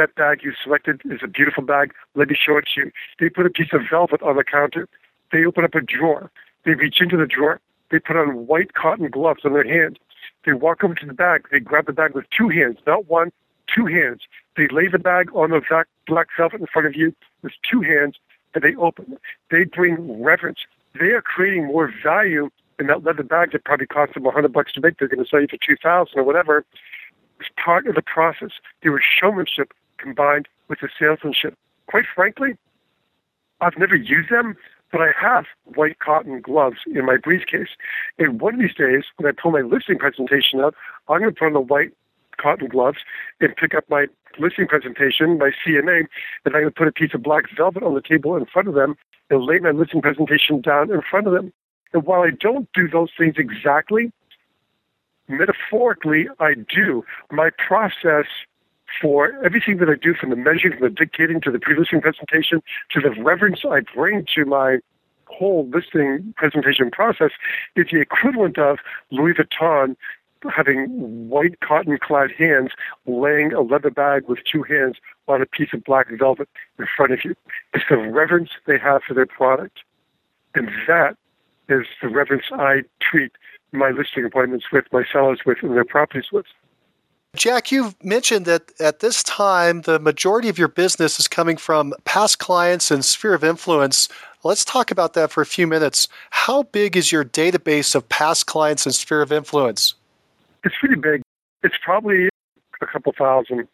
[0.00, 1.92] that bag you selected is a beautiful bag.
[2.14, 2.90] Let me show it to you.
[3.18, 4.88] They put a piece of velvet on the counter.
[5.30, 6.30] They open up a drawer.
[6.64, 7.60] They reach into the drawer.
[7.90, 9.98] They put on white cotton gloves on their hands.
[10.46, 11.48] They walk over to the bag.
[11.50, 13.30] They grab the bag with two hands, not one,
[13.74, 14.22] two hands.
[14.56, 15.60] They lay the bag on the
[16.06, 18.16] black velvet in front of you with two hands,
[18.54, 19.20] and they open it.
[19.50, 20.60] They bring reverence.
[20.98, 22.48] They are creating more value
[22.78, 24.98] in that leather bag that probably cost them a hundred bucks to make.
[24.98, 26.64] They're going to sell you for two thousand or whatever.
[27.38, 28.52] It's part of the process.
[28.82, 31.54] There was showmanship combined with the salesmanship.
[31.86, 32.56] Quite frankly,
[33.60, 34.56] I've never used them,
[34.90, 35.44] but I have
[35.74, 37.68] white cotton gloves in my briefcase.
[38.18, 40.74] And one of these days, when I pull my listing presentation up,
[41.08, 41.92] I'm going to put on the white
[42.38, 42.98] cotton gloves
[43.40, 44.06] and pick up my
[44.38, 46.06] listing presentation, my CMA,
[46.44, 48.68] and I'm going to put a piece of black velvet on the table in front
[48.68, 48.96] of them
[49.28, 51.52] and lay my listing presentation down in front of them.
[51.92, 54.12] And while I don't do those things exactly,
[55.28, 57.04] metaphorically, I do.
[57.30, 58.26] My process
[59.00, 62.62] for everything that I do from the measuring, from the dictating to the pre-listing presentation
[62.90, 64.78] to the reverence I bring to my
[65.26, 67.30] whole listing presentation process
[67.76, 68.78] is the equivalent of
[69.10, 69.96] Louis Vuitton
[70.48, 72.70] having white cotton clad hands
[73.06, 74.96] laying a leather bag with two hands
[75.28, 76.48] on a piece of black velvet
[76.78, 77.34] in front of you.
[77.74, 79.80] It's the reverence they have for their product.
[80.54, 81.16] And that
[81.68, 83.32] is the reverence I treat
[83.72, 86.46] my listing appointments with, my sellers with, and their properties with.
[87.36, 91.94] Jack, you've mentioned that at this time, the majority of your business is coming from
[92.04, 94.08] past clients and sphere of influence.
[94.42, 96.08] Let's talk about that for a few minutes.
[96.30, 99.94] How big is your database of past clients and sphere of influence?
[100.64, 101.22] It's pretty big.
[101.62, 102.28] It's probably
[102.80, 103.68] a couple thousand.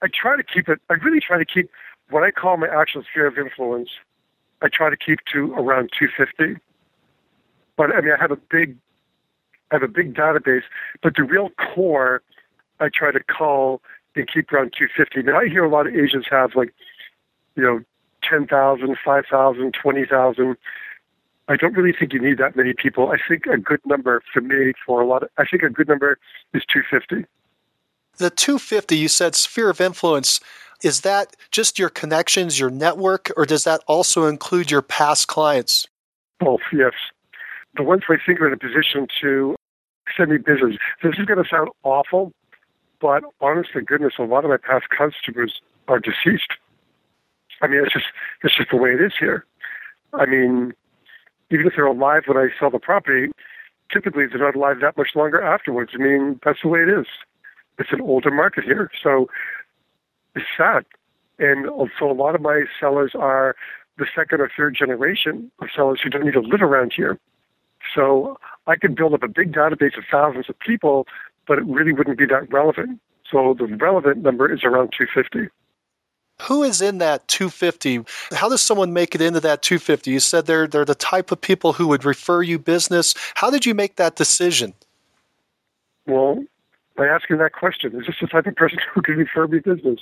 [0.00, 1.70] I try to keep it, I really try to keep
[2.08, 3.90] what I call my actual sphere of influence,
[4.62, 6.60] I try to keep to around 250.
[7.76, 8.76] But I mean, I have a big,
[9.70, 10.62] I have a big database,
[11.02, 12.22] but the real core
[12.82, 13.80] I try to call
[14.16, 15.22] and keep around 250.
[15.22, 16.74] Now I hear a lot of agents have like,
[17.54, 17.80] you know,
[18.22, 20.56] 10,000, 5,000, 20,000.
[21.48, 23.10] I don't really think you need that many people.
[23.10, 25.88] I think a good number for me for a lot of, I think a good
[25.88, 26.18] number
[26.54, 27.26] is 250.
[28.18, 30.40] The 250, you said sphere of influence.
[30.82, 35.86] Is that just your connections, your network, or does that also include your past clients?
[36.40, 36.92] Both, yes.
[37.76, 39.56] The ones I think are in a position to
[40.16, 40.76] send me business.
[41.02, 42.32] This is going to sound awful,
[43.02, 46.52] but honest to goodness, a lot of my past customers are deceased.
[47.60, 48.06] I mean, it's just
[48.42, 49.44] it's just the way it is here.
[50.14, 50.72] I mean,
[51.50, 53.30] even if they're alive when I sell the property,
[53.92, 55.92] typically they're not alive that much longer afterwards.
[55.94, 57.06] I mean, that's the way it is.
[57.78, 59.28] It's an older market here, so
[60.36, 60.84] it's sad.
[61.38, 61.66] And
[61.98, 63.56] so a lot of my sellers are
[63.98, 67.18] the second or third generation of sellers who don't need to live around here.
[67.94, 71.06] So I could build up a big database of thousands of people
[71.46, 73.00] but it really wouldn't be that relevant.
[73.30, 75.48] So the relevant number is around 250.
[76.42, 78.04] Who is in that 250?
[78.32, 80.10] How does someone make it into that 250?
[80.10, 83.14] You said they're they're the type of people who would refer you business.
[83.34, 84.74] How did you make that decision?
[86.06, 86.44] Well,
[86.96, 90.00] by asking that question, is this the type of person who can refer me business?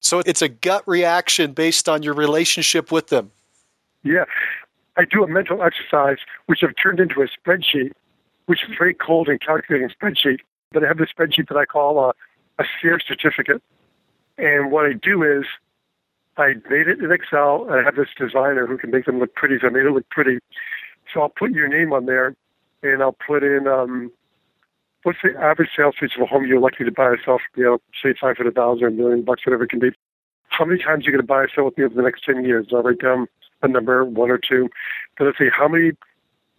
[0.00, 3.30] So it's a gut reaction based on your relationship with them.
[4.02, 4.24] Yeah.
[4.96, 7.92] I do a mental exercise which I've turned into a spreadsheet
[8.50, 10.40] which is very cold and calculating spreadsheet.
[10.72, 12.12] But I have this spreadsheet that I call a,
[12.58, 13.62] a sphere certificate.
[14.38, 15.44] And what I do is
[16.36, 19.32] I made it in Excel, and I have this designer who can make them look
[19.36, 19.58] pretty.
[19.60, 20.40] So I made it look pretty.
[21.14, 22.34] So I'll put your name on there,
[22.82, 24.10] and I'll put in um,
[25.04, 27.78] what's the average sales price of a home you're likely to buy for, you know,
[28.02, 29.92] say five hundred thousand or a million bucks, whatever it can be.
[30.48, 32.24] How many times are you going to buy or sell with me over the next
[32.24, 32.66] ten years?
[32.72, 33.28] I'll write down
[33.62, 34.68] a number, one or two.
[35.18, 35.92] Then let's say how many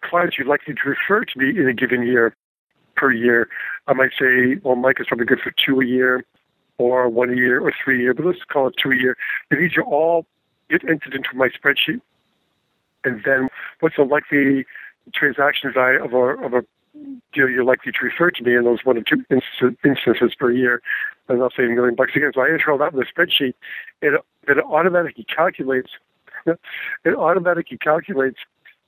[0.02, 2.34] clients you'd likely to refer to me in a given year
[2.96, 3.48] per year.
[3.86, 6.24] I might say, well, Mike is probably good for two a year,
[6.78, 9.16] or one a year, or three a year, but let's call it two a year.
[9.50, 10.26] And these are all
[10.70, 12.00] get entered into my spreadsheet.
[13.04, 13.48] And then
[13.80, 14.64] what's the likely
[15.12, 16.64] transaction value of a, of a
[17.32, 19.24] deal you're likely to refer to me in those one or two
[19.84, 20.80] instances per year?
[21.28, 22.32] And I'll say a million bucks again.
[22.34, 23.54] So I enter all that in the spreadsheet.
[24.00, 25.90] It, it automatically calculates
[26.46, 28.38] it automatically calculates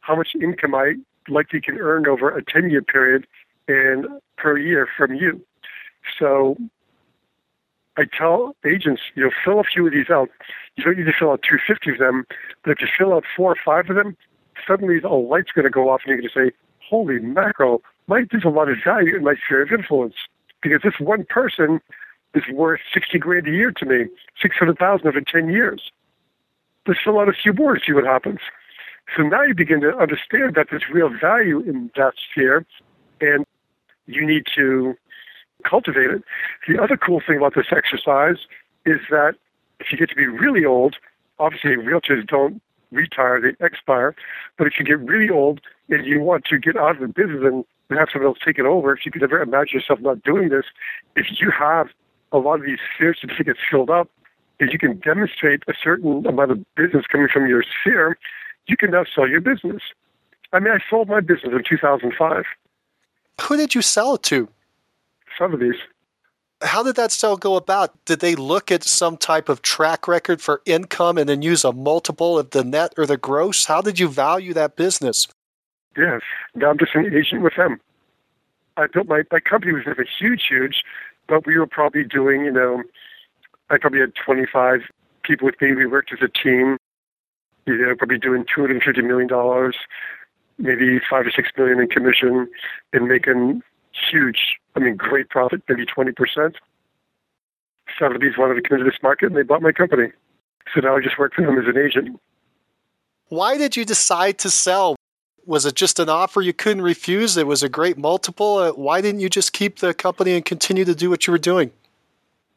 [0.05, 0.95] how much income I
[1.29, 3.27] likely can earn over a 10 year period
[3.69, 4.07] and
[4.37, 5.41] per year from you.
[6.19, 6.57] So
[7.97, 10.29] I tell agents, you know, fill a few of these out.
[10.77, 12.27] You don't need to fill out 250 of them,
[12.63, 14.17] but if you fill out four or five of them,
[14.67, 16.57] suddenly a light's going to go off and you're going to say,
[16.87, 20.15] holy mackerel, Mike, there's a lot of value in my sphere of influence
[20.63, 21.81] because this one person
[22.35, 24.07] is worth 60 grand a year to me,
[24.43, 25.91] 600,000 over 10 years.
[26.87, 28.41] Let's fill out a few more and see what happens.
[29.17, 32.67] So now you begin to understand that there's real value in that sphere
[33.21, 33.45] and
[34.07, 34.97] you need to
[35.65, 36.23] cultivate it.
[36.69, 38.39] The other cool thing about this exercise
[38.85, 39.35] is that
[39.81, 40.97] if you get to be really old,
[41.39, 42.61] obviously realtors don't
[42.93, 44.15] retire, they expire,
[44.57, 47.43] but if you get really old and you want to get out of the business
[47.43, 47.65] and
[47.99, 50.65] have someone else take it over, if you could ever imagine yourself not doing this,
[51.17, 51.89] if you have
[52.33, 54.09] a lot of these sphere certificates filled up,
[54.61, 58.17] if you can demonstrate a certain amount of business coming from your sphere,
[58.67, 59.83] you can now sell your business.
[60.53, 62.45] I mean, I sold my business in 2005.
[63.43, 64.49] Who did you sell it to?
[65.37, 65.77] Sotheby's.
[66.63, 67.93] How did that sale go about?
[68.05, 71.73] Did they look at some type of track record for income and then use a
[71.73, 73.67] multiple of the net or the gross?
[73.67, 75.27] How did you value that business?
[75.97, 76.23] Yes.
[76.55, 77.81] Now I'm just an agent with them.
[78.77, 80.85] I built my, my company was never huge, huge,
[81.29, 82.83] but we were probably doing, you know,
[83.71, 84.83] I probably had 25
[85.23, 85.75] people with me.
[85.75, 86.77] We worked as a team.
[87.67, 89.73] You know, probably doing $250 million,
[90.59, 92.49] maybe five or six million in commission
[92.93, 93.63] and making
[94.11, 96.55] huge, I mean, great profit, maybe 20%.
[97.99, 100.09] Sotheby's wanted to come into this market and they bought my company.
[100.75, 102.21] So now I just work for them as an agent.
[103.29, 104.97] Why did you decide to sell?
[105.47, 107.37] Was it just an offer you couldn't refuse?
[107.37, 108.59] It was a great multiple.
[108.59, 111.39] Uh, why didn't you just keep the company and continue to do what you were
[111.39, 111.71] doing?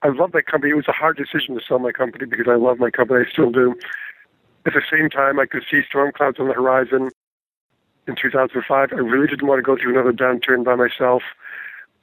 [0.03, 0.71] I love my company.
[0.71, 3.25] It was a hard decision to sell my company because I love my company.
[3.27, 3.75] I still do.
[4.67, 7.09] At the same time, I could see storm clouds on the horizon
[8.05, 8.91] in 2005.
[8.91, 11.23] I really didn't want to go through another downturn by myself.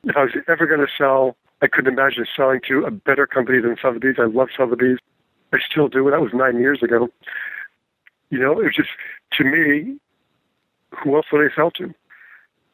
[0.05, 3.61] If I was ever going to sell, I couldn't imagine selling to a better company
[3.61, 4.17] than Sotheby's.
[4.19, 4.97] I love Sotheby's.
[5.53, 6.11] I still do.
[6.11, 7.11] That was nine years ago.
[8.31, 8.89] You know, it was just,
[9.35, 9.99] to me,
[10.91, 11.95] who else would I sell to?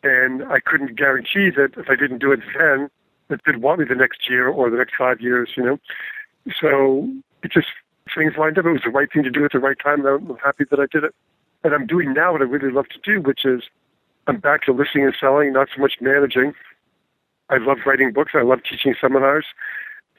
[0.05, 2.91] And I couldn't guarantee that if I didn't do it then,
[3.27, 5.79] that they'd want me the next year or the next five years, you know.
[6.61, 7.13] So
[7.43, 7.69] it just,
[8.15, 8.67] things lined up.
[8.67, 10.81] It was the right thing to do at the right time, and I'm happy that
[10.81, 11.15] I did it
[11.65, 13.63] and I'm doing now what I really love to do, which is
[14.27, 16.55] I'm back to listening and selling, not so much managing.
[17.49, 18.33] I love writing books.
[18.35, 19.47] I love teaching seminars,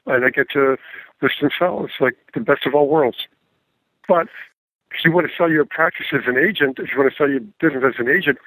[0.06, 0.76] and I get to
[1.20, 1.84] listen and sell.
[1.84, 3.26] It's like the best of all worlds.
[4.06, 4.28] But
[4.90, 7.30] if you want to sell your practice as an agent, if you want to sell
[7.30, 8.38] your business as an agent,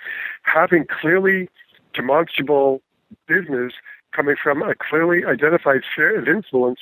[0.43, 1.49] having clearly
[1.93, 2.81] demonstrable
[3.27, 3.73] business
[4.11, 6.81] coming from a clearly identified sphere of influence,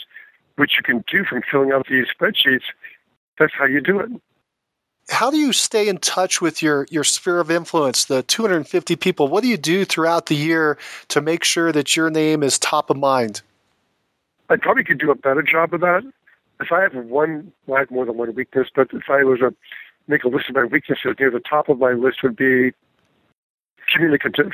[0.56, 2.64] which you can do from filling out these spreadsheets,
[3.40, 4.12] that's how you do it.
[5.10, 9.28] How do you stay in touch with your your sphere of influence the 250 people?
[9.28, 10.78] What do you do throughout the year
[11.10, 13.42] to make sure that your name is top of mind?
[14.50, 16.04] I probably could do a better job of that.
[16.62, 19.40] If i have one well, i have more than one weakness but if i was
[19.40, 19.54] to
[20.08, 22.72] make a list of my weaknesses near the top of my list would be
[23.92, 24.52] communicative.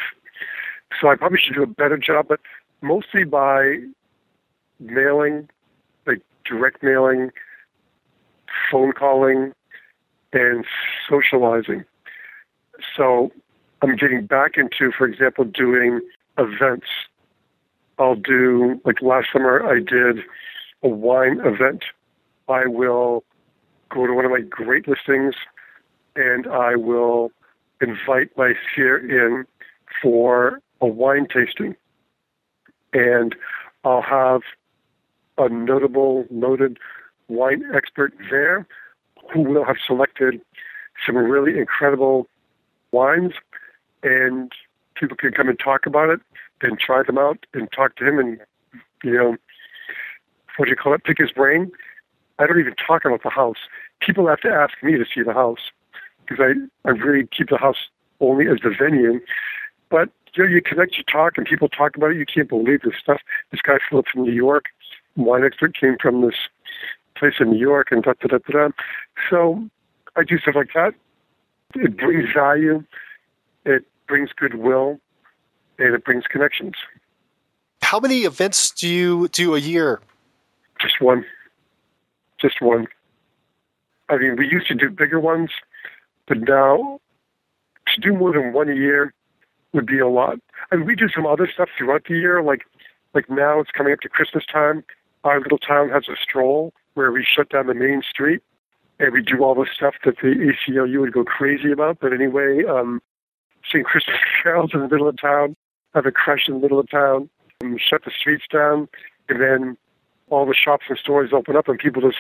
[1.00, 2.40] So i probably should do a better job but
[2.82, 3.80] mostly by
[4.80, 5.50] mailing
[6.06, 7.32] like direct mailing
[8.72, 9.54] phone calling
[10.34, 10.66] and
[11.10, 11.86] socializing.
[12.96, 13.32] So
[13.82, 16.02] I'm getting back into, for example, doing
[16.38, 16.88] events.
[17.98, 20.24] I'll do, like last summer, I did
[20.84, 21.84] a wine event.
[22.48, 23.24] I will
[23.90, 25.36] go to one of my great listings
[26.16, 27.32] and I will
[27.82, 29.46] invite my sphere in
[30.02, 31.76] for a wine tasting.
[32.94, 33.36] And
[33.84, 34.42] I'll have
[35.40, 36.78] a notable, noted
[37.28, 38.68] wine expert there
[39.32, 40.42] who will have selected
[41.06, 42.28] some really incredible
[42.92, 43.34] wines,
[44.04, 44.52] and
[44.96, 46.20] people can come and talk about it
[46.62, 48.40] and try them out and talk to him and,
[49.04, 49.38] you know,
[50.58, 51.72] what do you call it, pick his brain.
[52.38, 53.58] I don't even talk about the house.
[54.02, 55.72] People have to ask me to see the house
[56.26, 57.88] because I, I really keep the house
[58.20, 59.22] only as the venue.
[59.90, 62.18] But you know, you connect, you talk, and people talk about it.
[62.18, 63.22] You can't believe this stuff.
[63.52, 64.66] This guy flew from New York.
[65.16, 66.36] Wine expert came from this
[67.16, 68.70] place in New York, and da da da da.
[69.30, 69.70] So
[70.16, 70.94] I do stuff like that.
[71.76, 72.84] It brings value.
[73.66, 75.00] It brings goodwill,
[75.78, 76.76] and it brings connections.
[77.82, 80.00] How many events do you do a year?
[80.80, 81.26] Just one.
[82.40, 82.88] Just one.
[84.10, 85.52] I mean, we used to do bigger ones,
[86.28, 87.00] but now
[87.94, 89.14] to do more than one a year
[89.74, 90.40] would be a lot.
[90.72, 92.66] And we do some other stuff throughout the year, like
[93.14, 94.84] like now it's coming up to Christmas time.
[95.24, 98.42] Our little town has a stroll where we shut down the main street
[99.00, 102.00] and we do all the stuff that the ACLU would go crazy about.
[102.00, 103.02] But anyway, um,
[103.70, 105.56] sing Christmas carols in the middle of town,
[105.94, 107.30] have a crush in the middle of town,
[107.62, 108.88] um, shut the streets down,
[109.28, 109.78] and then
[110.30, 112.18] all the shops and stores open up and people just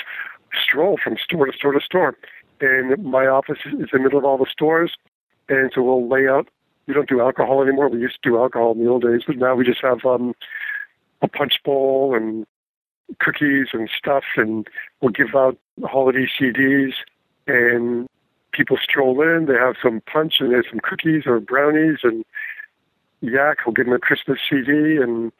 [0.64, 2.18] stroll from store to store to store.
[2.62, 4.94] And my office is in the middle of all the stores,
[5.48, 6.48] and so we'll lay out.
[6.88, 7.88] We don't do alcohol anymore.
[7.88, 10.34] We used to do alcohol in the old days, but now we just have um,
[11.22, 12.46] a punch bowl and
[13.20, 14.68] cookies and stuff, and
[15.02, 16.94] we'll give out holiday CDs,
[17.48, 18.08] and
[18.52, 19.46] people stroll in.
[19.46, 22.24] They have some punch and there's some cookies or brownies, and
[23.22, 23.66] yak.
[23.66, 25.32] We'll give them a Christmas CD, and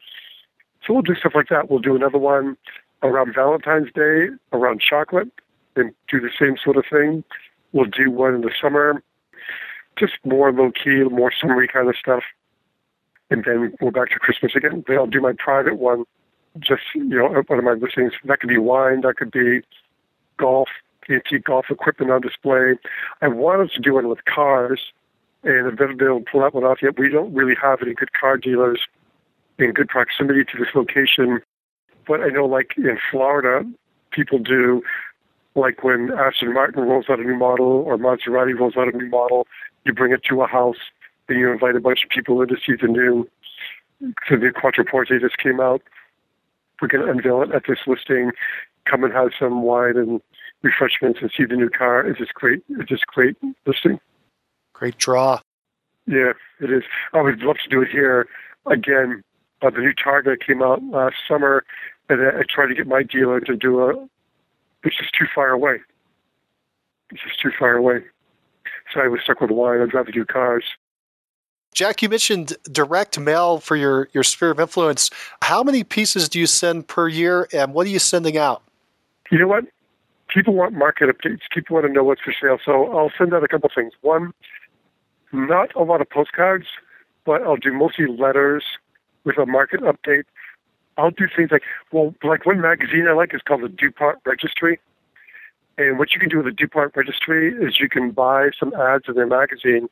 [0.84, 1.70] so we'll do stuff like that.
[1.70, 2.56] We'll do another one
[3.02, 5.28] around Valentine's Day, around chocolate,
[5.76, 7.24] and do the same sort of thing.
[7.72, 9.02] We'll do one in the summer,
[9.96, 12.24] just more low key, more summery kind of stuff.
[13.30, 14.84] And then we're back to Christmas again.
[14.86, 16.04] Then I'll do my private one,
[16.58, 18.12] just, you know, one of my listings.
[18.24, 19.60] That could be wine, that could be
[20.36, 20.68] golf,
[21.08, 22.74] antique golf equipment on display.
[23.22, 24.80] I wanted to do one with cars,
[25.44, 26.98] and I've never been able to pull that one off yet.
[26.98, 28.80] We don't really have any good car dealers
[29.58, 31.40] in good proximity to this location.
[32.06, 33.68] But I know, like in Florida,
[34.10, 34.82] people do,
[35.54, 39.08] like when Aston Martin rolls out a new model or Maserati rolls out a new
[39.08, 39.46] model,
[39.84, 40.78] you bring it to a house,
[41.28, 43.28] and you invite a bunch of people in to see the new,
[44.28, 45.82] so the Quattroporte just came out.
[46.80, 48.32] We're going to unveil it at this listing.
[48.86, 50.20] Come and have some wine and
[50.62, 52.06] refreshments and see the new car.
[52.06, 52.62] It's just great.
[52.68, 53.36] It's just great
[53.66, 54.00] listing.
[54.72, 55.40] Great draw.
[56.06, 56.82] Yeah, it is.
[57.12, 58.26] I would love to do it here
[58.66, 59.22] again.
[59.62, 61.64] Uh, the new Targa came out last summer,
[62.08, 64.08] and I tried to get my dealer to do a.
[64.82, 65.80] It's just too far away.
[67.10, 68.00] It's just too far away.
[68.92, 69.80] So I was stuck with wine.
[69.80, 70.64] I'd rather do cars.
[71.72, 75.10] Jack, you mentioned direct mail for your, your sphere of influence.
[75.42, 78.62] How many pieces do you send per year, and what are you sending out?
[79.30, 79.64] You know what?
[80.28, 81.40] People want market updates.
[81.52, 82.58] People want to know what's for sale.
[82.64, 83.92] So I'll send out a couple things.
[84.00, 84.32] One,
[85.32, 86.66] not a lot of postcards,
[87.24, 88.64] but I'll do mostly letters
[89.24, 90.24] with a market update.
[90.96, 94.80] I'll do things like, well, like one magazine I like is called the DuPont Registry.
[95.78, 99.04] And what you can do with the DuPont Registry is you can buy some ads
[99.08, 99.88] in their magazine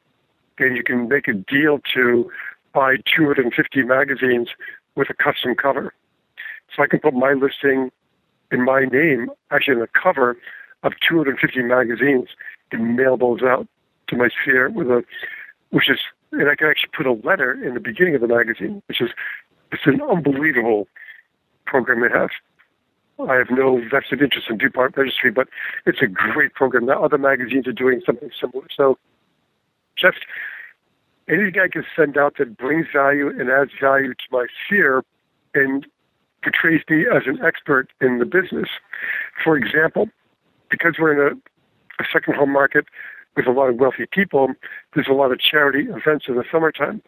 [0.58, 2.30] and you can make a deal to
[2.72, 4.48] buy 250 magazines
[4.94, 5.94] with a custom cover.
[6.74, 7.90] So I can put my listing
[8.50, 10.36] in my name, actually in the cover
[10.82, 12.28] of 250 magazines,
[12.72, 13.66] and mail those out
[14.08, 15.04] to my sphere with a,
[15.70, 15.98] which is,
[16.32, 19.10] and I can actually put a letter in the beginning of the magazine, which is,
[19.72, 20.88] it's an unbelievable
[21.66, 22.30] program they have.
[23.28, 25.48] I have no vested interest in DuPont Registry, but
[25.86, 26.86] it's a great program.
[26.86, 28.66] Now other magazines are doing something similar.
[28.74, 28.96] So
[30.00, 30.18] just
[31.28, 35.04] anything I can send out that brings value and adds value to my sphere
[35.54, 35.86] and
[36.42, 38.68] portrays me as an expert in the business.
[39.42, 40.08] For example,
[40.70, 42.86] because we're in a, a second home market
[43.36, 44.52] with a lot of wealthy people,
[44.94, 47.02] there's a lot of charity events in the summertime.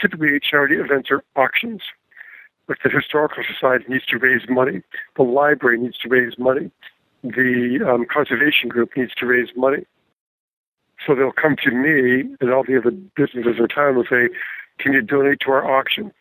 [0.00, 1.82] Typically, charity events are auctions.
[2.68, 4.82] Like the Historical Society needs to raise money,
[5.16, 6.70] the library needs to raise money,
[7.22, 9.86] the um, conservation group needs to raise money.
[11.06, 14.28] So they'll come to me and all the other businesses in town will say,
[14.78, 16.12] Can you donate to our auction?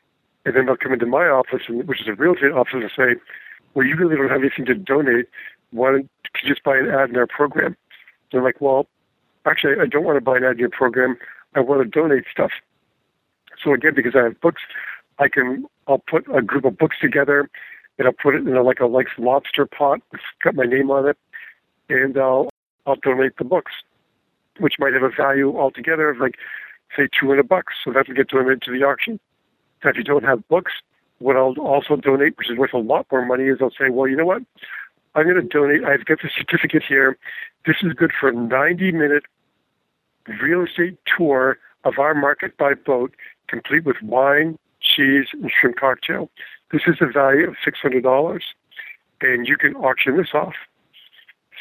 [0.46, 3.20] And then they'll come into my office, which is a real estate office, and say,
[3.74, 5.28] Well, you really don't have anything to donate.
[5.72, 6.10] Why don't
[6.44, 7.76] you just buy an ad in our program?
[8.32, 8.88] They're like, Well,
[9.46, 11.18] actually, I don't want to buy an ad in your program.
[11.56, 12.52] I want to donate stuff.
[13.64, 14.62] So again, because I have books,
[15.18, 17.50] I can I'll put a group of books together
[17.98, 20.02] and I'll put it in a, like a like lobster pot.
[20.14, 21.18] It's got my name on it,
[21.90, 22.50] and I'll
[22.86, 23.72] I'll donate the books
[24.60, 26.36] which might have a value altogether of like,
[26.96, 27.74] say, 200 bucks.
[27.84, 29.20] So that will get donated to the auction.
[29.84, 30.74] Now, if you don't have books,
[31.20, 34.08] what I'll also donate, which is worth a lot more money, is I'll say, well,
[34.08, 34.42] you know what?
[35.16, 35.84] I'm going to donate.
[35.86, 37.18] I've got the certificate here.
[37.66, 39.24] This is good for a 90 minute
[40.42, 43.14] real estate tour of our market by boat,
[43.48, 46.30] complete with wine, cheese, and shrimp cocktail.
[46.72, 48.42] This is the value of $600.
[49.22, 50.56] And you can auction this off.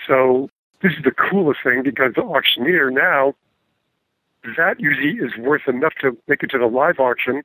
[0.07, 0.51] So
[0.85, 3.35] this is the coolest thing because the auctioneer now,
[4.59, 7.43] that usually is worth enough to make it to the live auction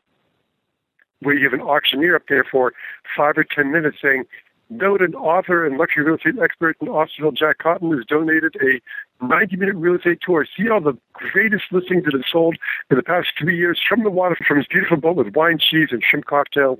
[1.22, 2.74] where you have an auctioneer up there for
[3.16, 4.26] five or ten minutes saying,
[4.70, 9.56] noted author and luxury real estate expert in Osterville, Jack Cotton, has donated a 90
[9.56, 10.46] minute real estate tour.
[10.58, 12.58] See all the greatest listings that have sold
[12.92, 15.90] in the past three years from the water from his beautiful boat with wine, cheese,
[15.92, 16.80] and shrimp cocktail.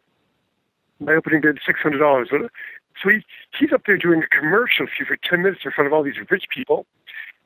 [1.00, 2.50] My opening bid $600.
[3.02, 3.24] So he,
[3.58, 6.46] he's up there doing a commercial for 10 minutes in front of all these rich
[6.50, 6.86] people.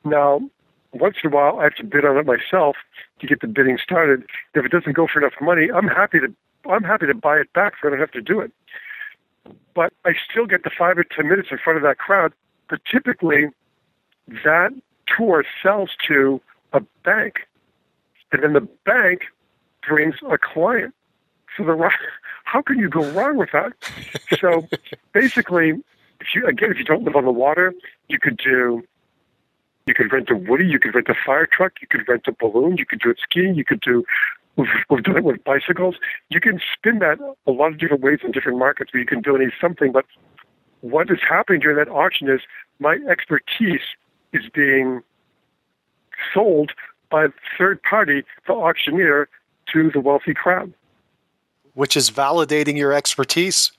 [0.04, 0.40] Now,
[0.92, 2.76] once in a while, I have to bid on it myself
[3.20, 4.24] to get the bidding started.
[4.54, 6.32] If it doesn't go for enough money, I'm happy to
[6.66, 8.50] I'm happy to buy it back so I don't have to do it.
[9.74, 12.32] But I still get the five or ten minutes in front of that crowd.
[12.70, 13.48] But typically,
[14.44, 14.72] that
[15.06, 16.40] tour sells to
[16.72, 17.46] a bank,
[18.32, 19.24] and then the bank
[19.86, 20.94] brings a client.
[21.56, 21.90] So the
[22.44, 23.72] how can you go wrong with that?
[24.40, 24.66] so
[25.12, 25.70] basically,
[26.20, 27.74] if you again, if you don't live on the water,
[28.08, 28.82] you could do.
[29.86, 32.32] You could rent a Woody, you could rent a fire truck, you could rent a
[32.32, 34.02] balloon, you could do it skiing, you could do
[34.56, 35.96] We've, we've done it with bicycles.
[36.28, 39.20] You can spin that a lot of different ways in different markets where you can
[39.20, 39.92] donate something.
[39.92, 40.04] But
[40.80, 42.40] what is happening during that auction is
[42.78, 43.80] my expertise
[44.32, 45.02] is being
[46.32, 46.72] sold
[47.10, 47.28] by a
[47.58, 49.28] third party, the auctioneer,
[49.72, 50.72] to the wealthy crowd.
[51.74, 53.72] Which is validating your expertise?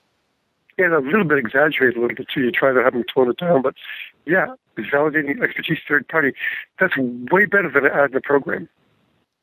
[0.78, 2.42] Yeah, a little bit exaggerated a little bit too.
[2.42, 3.74] You try to have them tone it down, but
[4.26, 6.32] yeah, validating expertise third party.
[6.78, 8.68] That's way better than an ad a program.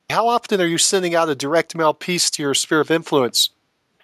[0.10, 3.50] How often are you sending out a direct mail piece to your sphere of influence?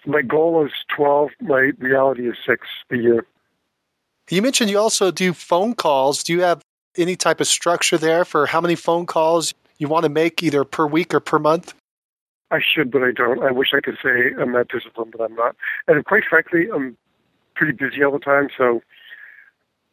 [0.06, 1.30] My goal is 12.
[1.40, 3.26] My reality is six a year.
[4.30, 6.22] You mentioned you also do phone calls.
[6.22, 6.62] Do you have
[6.96, 10.64] any type of structure there for how many phone calls you want to make either
[10.64, 11.74] per week or per month?
[12.50, 13.42] I should, but I don't.
[13.42, 15.54] I wish I could say I'm that disciplined, but I'm not.
[15.86, 16.96] And quite frankly, I'm
[17.54, 18.48] pretty busy all the time.
[18.56, 18.82] So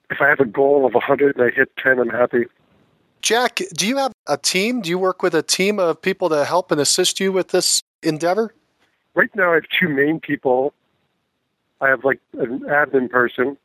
[0.09, 2.45] if I have a goal of 100 and I hit 10, I'm happy.
[3.21, 4.81] Jack, do you have a team?
[4.81, 7.83] Do you work with a team of people to help and assist you with this
[8.01, 8.53] endeavor?
[9.15, 10.73] Right now, I have two main people.
[11.81, 13.57] I have like an admin person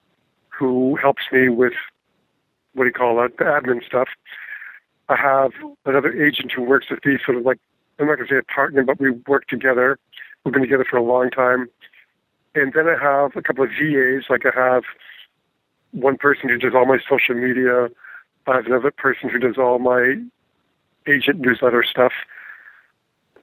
[0.48, 1.74] who helps me with
[2.74, 4.08] what do you call it, the admin stuff.
[5.08, 5.52] I have
[5.84, 7.58] another agent who works with me, sort of like
[7.98, 9.98] I'm not going to say a partner, but we work together.
[10.44, 11.68] We've been together for a long time.
[12.54, 14.24] And then I have a couple of VAs.
[14.28, 14.84] Like I have
[15.92, 17.88] one person who does all my social media,
[18.46, 20.16] I have another person who does all my
[21.06, 22.12] agent newsletter stuff.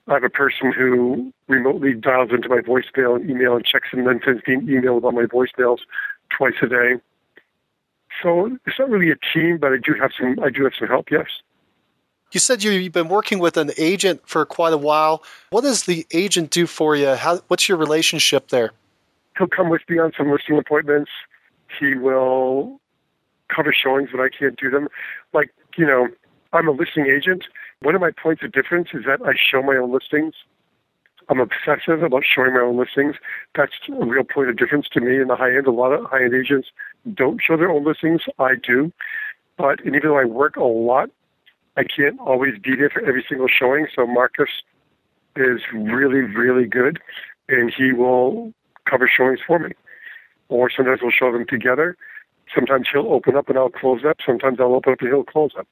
[0.08, 4.06] I have a person who remotely dials into my voicemail and email and checks and
[4.08, 5.80] then sends me an email about my voicemails
[6.30, 6.96] twice a day.
[8.22, 10.40] So it's not really a team, but I do have some.
[10.44, 11.12] I do have some help.
[11.12, 11.28] Yes.
[12.32, 15.24] You said you've been working with an agent for quite a while.
[15.50, 17.16] What does the agent do for you?
[17.16, 18.72] How, what's your relationship there?
[19.38, 21.10] He'll come with me on some listing appointments.
[21.80, 22.80] He will
[23.48, 24.90] cover showings when I can't do them.
[25.34, 26.08] Like, you know,
[26.54, 27.46] I'm a listing agent.
[27.82, 30.34] One of my points of difference is that I show my own listings.
[31.30, 33.16] I'm obsessive about showing my own listings.
[33.56, 35.68] That's a real point of difference to me in the high end.
[35.68, 36.70] A lot of high end agents
[37.14, 38.24] don't show their own listings.
[38.40, 38.92] I do.
[39.58, 41.10] But and even though I work a lot,
[41.80, 43.88] I can't always be there for every single showing.
[43.96, 44.50] So Marcus
[45.36, 47.00] is really, really good
[47.48, 48.54] and he will
[48.86, 49.72] cover showings for me.
[50.50, 51.96] Or sometimes we'll show them together
[52.54, 54.18] Sometimes he'll open up and I'll close up.
[54.26, 55.68] Sometimes I'll open up and he'll close up.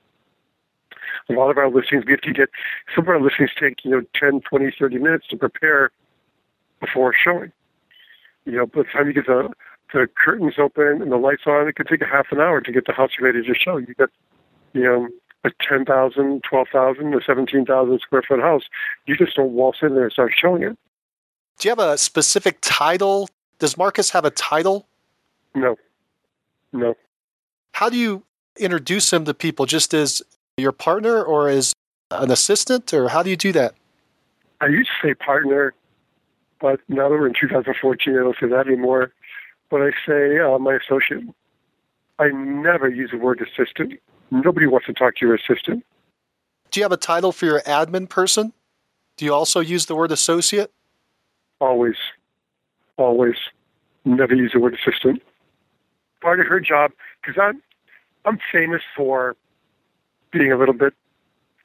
[1.29, 2.49] A lot of our listings, we have to get,
[2.93, 5.91] some of our listings take, you know, 10, 20, 30 minutes to prepare
[6.79, 7.51] before showing.
[8.45, 9.49] You know, by the time you get the,
[9.93, 12.71] the curtains open and the lights on, it could take a half an hour to
[12.71, 13.77] get the house ready to show.
[13.77, 14.09] You get,
[14.73, 15.07] you know,
[15.47, 18.63] a 10,000, 12,000, or 17,000 square foot house.
[19.05, 20.77] You just don't waltz in there and start showing it.
[21.59, 23.29] Do you have a specific title?
[23.59, 24.87] Does Marcus have a title?
[25.55, 25.75] No.
[26.71, 26.95] No.
[27.71, 28.23] How do you
[28.57, 29.65] introduce him to people?
[29.65, 30.21] Just as
[30.57, 31.73] your partner or as
[32.11, 33.73] an assistant, or how do you do that?
[34.61, 35.73] I used to say partner,
[36.59, 39.11] but now that we're in 2014, I don't say that anymore.
[39.69, 41.23] But I say uh, my associate.
[42.19, 43.99] I never use the word assistant.
[44.31, 45.85] Nobody wants to talk to your assistant.
[46.71, 48.53] Do you have a title for your admin person?
[49.15, 50.71] Do you also use the word associate?
[51.59, 51.95] Always.
[52.97, 53.35] Always.
[54.05, 55.21] Never use the word assistant
[56.21, 56.91] part of her job
[57.21, 57.61] because I'm
[58.25, 59.35] I'm famous for
[60.31, 60.93] being a little bit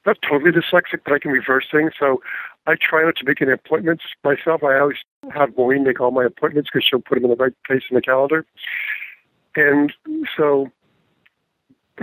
[0.05, 1.93] not totally dyslexic, but I can reverse things.
[1.98, 2.22] So
[2.66, 4.64] I try not to make any appointments myself.
[4.64, 4.98] I always
[5.32, 7.94] have Maureen make all my appointments because she'll put them in the right place in
[7.94, 8.44] the calendar.
[9.55, 9.93] And
[10.36, 10.70] so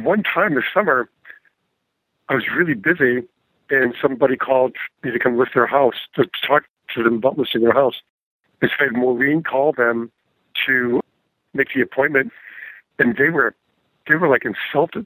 [0.01, 1.09] one time this summer,
[2.29, 3.23] I was really busy,
[3.69, 7.61] and somebody called me to come list their house to talk to them about listing
[7.61, 8.01] their house.
[8.61, 10.11] I had Maureen call them
[10.65, 11.01] to
[11.53, 12.31] make the appointment,
[12.97, 13.55] and they were
[14.07, 15.05] they were like insulted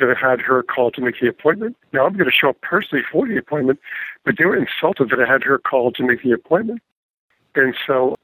[0.00, 1.76] that I had her call to make the appointment.
[1.92, 3.80] Now I'm going to show up personally for the appointment,
[4.24, 6.82] but they were insulted that I had her call to make the appointment.
[7.54, 8.16] And so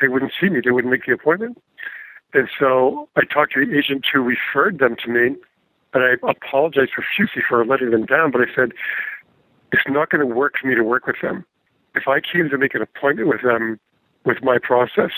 [0.00, 0.60] they wouldn't see me.
[0.62, 1.62] They wouldn't make the appointment.
[2.34, 5.36] And so I talked to the agent who referred them to me,
[5.94, 8.30] and I apologized profusely for letting them down.
[8.30, 8.72] But I said,
[9.72, 11.44] it's not going to work for me to work with them.
[11.94, 13.78] If I came to make an appointment with them
[14.24, 15.10] with my process,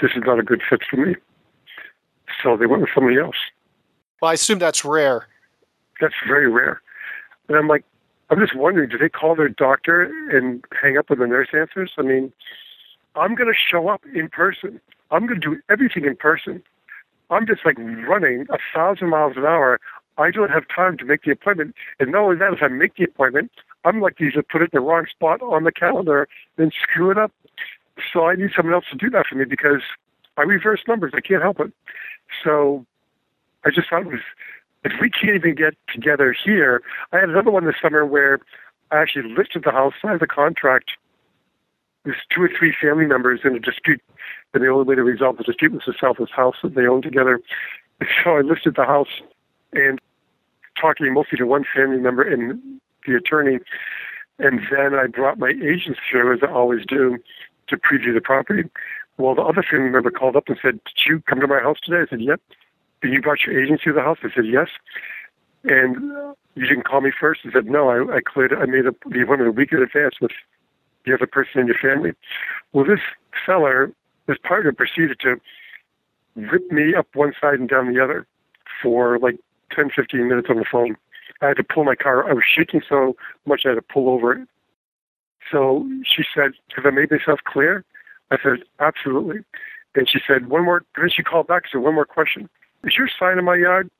[0.00, 1.14] this is not a good fit for me.
[2.42, 3.36] So they went with somebody else.
[4.20, 5.28] Well, I assume that's rare.
[6.00, 6.80] That's very rare.
[7.48, 7.84] And I'm like,
[8.30, 10.04] I'm just wondering, do they call their doctor
[10.36, 11.92] and hang up when the nurse answers?
[11.98, 12.32] I mean,
[13.14, 14.80] I'm going to show up in person.
[15.12, 16.62] I'm going to do everything in person.
[17.30, 19.78] I'm just like running a thousand miles an hour.
[20.18, 21.74] I don't have time to make the appointment.
[22.00, 23.50] And not only that, if I make the appointment,
[23.84, 26.28] I'm like these to put it in the wrong spot on the calendar
[26.58, 27.32] and screw it up.
[28.12, 29.82] So I need someone else to do that for me because
[30.36, 31.12] I reverse numbers.
[31.14, 31.72] I can't help it.
[32.42, 32.86] So
[33.64, 34.20] I just thought it was,
[34.84, 36.82] if we can't even get together here,
[37.12, 38.40] I had another one this summer where
[38.90, 40.92] I actually listed the house, signed the contract.
[42.04, 44.00] There's two or three family members in a dispute,
[44.54, 46.86] and the only way to resolve the dispute was to sell this house that they
[46.86, 47.40] own together.
[48.24, 49.20] So I listed the house
[49.72, 50.00] and
[50.80, 53.60] talking mostly to one family member and the attorney.
[54.38, 57.18] And then I brought my agents through, as I always do,
[57.68, 58.68] to preview the property.
[59.18, 61.78] Well, the other family member called up and said, Did you come to my house
[61.84, 62.02] today?
[62.02, 62.40] I said, Yep.
[63.02, 64.18] Did you brought your agent to the house?
[64.22, 64.68] I said, Yes.
[65.64, 67.42] And you didn't call me first?
[67.44, 70.14] I said, No, I, I cleared I made a, the appointment a week in advance
[70.20, 70.32] with
[71.04, 72.12] the other person in your family.
[72.72, 73.00] Well, this
[73.44, 73.92] seller,
[74.26, 75.40] this partner proceeded to
[76.36, 78.26] rip me up one side and down the other
[78.82, 79.38] for like
[79.74, 80.96] 10, 15 minutes on the phone.
[81.40, 82.28] I had to pull my car.
[82.28, 83.16] I was shaking so
[83.46, 84.48] much I had to pull over it.
[85.50, 87.84] So she said, Have I made myself clear?
[88.30, 89.40] I said, Absolutely.
[89.94, 90.84] And she said, One more.
[90.96, 92.48] Then she called back and said, One more question.
[92.84, 93.90] Is your sign in my yard?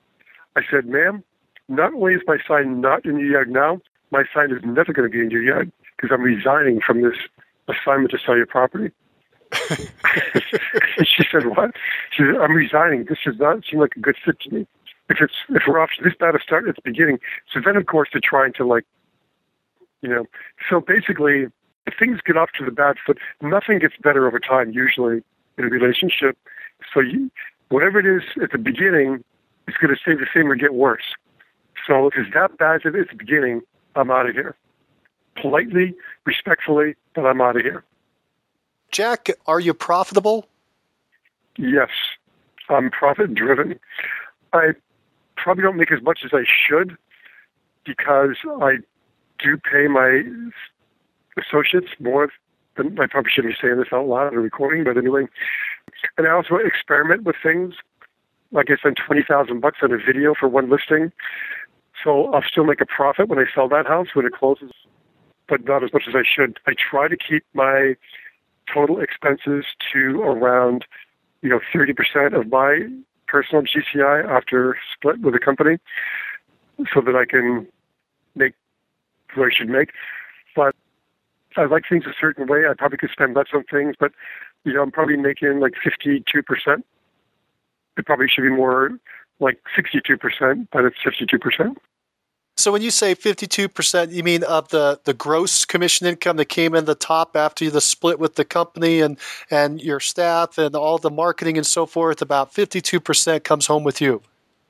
[0.57, 1.25] I said, Ma'am,
[1.69, 3.81] not only is my sign not in your yard now,
[4.13, 7.17] my sign is never going to be in your yard because I'm resigning from this
[7.69, 8.93] assignment to sell your property.
[11.05, 11.73] she said, What?
[12.13, 13.07] She said, I'm resigning.
[13.09, 14.67] This does not seem like a good fit to me.
[15.09, 17.19] If it's if we're off to this bad a start at the beginning.
[17.53, 18.85] So then of course they're trying to like
[20.01, 20.27] you know.
[20.71, 21.47] So basically
[21.87, 25.23] if things get off to the bad foot, nothing gets better over time usually
[25.59, 26.39] in a relationship.
[26.95, 27.31] So you
[27.69, 29.25] whatever it is at the beginning
[29.69, 31.15] it's going to stay the same or get worse.
[31.87, 33.63] So if it's that bad at the beginning,
[33.95, 34.57] I'm out of here.
[35.37, 35.95] Politely,
[36.25, 37.85] respectfully, but I'm out of here.
[38.91, 40.47] Jack, are you profitable?
[41.57, 41.91] Yes,
[42.69, 43.79] I'm profit driven.
[44.53, 44.73] I
[45.37, 46.97] probably don't make as much as I should
[47.85, 48.79] because I
[49.39, 50.23] do pay my
[51.37, 52.31] associates more
[52.77, 55.27] than I probably shouldn't be saying this out loud in a recording, but anyway.
[56.17, 57.75] And I also experiment with things.
[58.51, 61.13] Like I spend twenty thousand bucks on a video for one listing.
[62.03, 64.73] So I'll still make a profit when I sell that house when it closes,
[65.49, 66.59] but not as much as I should.
[66.67, 67.97] I try to keep my
[68.73, 70.85] total expenses to around,
[71.43, 72.89] you know, 30% of my
[73.27, 75.79] personal GCI after split with the company
[76.93, 77.67] so that I can
[78.35, 78.55] make
[79.35, 79.91] what I should make.
[80.57, 80.75] But
[81.57, 82.67] I like things a certain way.
[82.69, 84.13] I probably could spend less on things, but
[84.65, 86.25] you know, I'm probably making like 52%.
[87.99, 88.91] It probably should be more
[89.39, 91.77] like 62%, but it's 52%.
[92.57, 96.75] So when you say 52%, you mean of the, the gross commission income that came
[96.75, 99.19] in the top after the split with the company and,
[99.51, 104.01] and your staff and all the marketing and so forth, about 52% comes home with
[104.01, 104.23] you?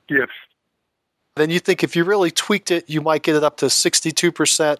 [0.09, 0.29] Yes.
[1.35, 4.77] Then you think if you really tweaked it, you might get it up to 62%,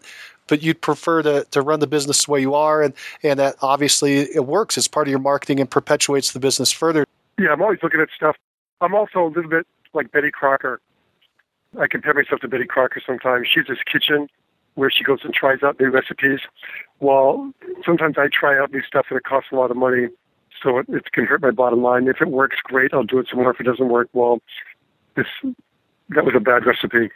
[0.47, 2.81] but you'd prefer to, to run the business the way you are.
[2.81, 6.71] And, and that obviously it works It's part of your marketing and perpetuates the business
[6.71, 7.05] further.
[7.37, 8.37] Yeah, I'm always looking at stuff.
[8.79, 10.79] I'm also a little bit like Betty Crocker.
[11.79, 13.47] I compare myself to Betty Crocker sometimes.
[13.47, 14.27] She's this kitchen
[14.75, 16.39] where she goes and tries out new recipes.
[16.99, 17.51] Well,
[17.85, 20.07] sometimes I try out new stuff and it costs a lot of money,
[20.61, 22.07] so it, it can hurt my bottom line.
[22.07, 23.51] If it works, great, I'll do it some more.
[23.51, 24.39] If it doesn't work, well,
[25.15, 25.27] this
[26.09, 27.11] that was a bad recipe.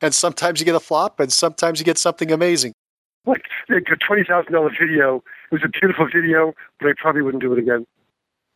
[0.00, 2.72] And sometimes you get a flop, and sometimes you get something amazing.
[3.24, 5.22] Like a twenty thousand dollar video.
[5.50, 7.86] It was a beautiful video, but I probably wouldn't do it again.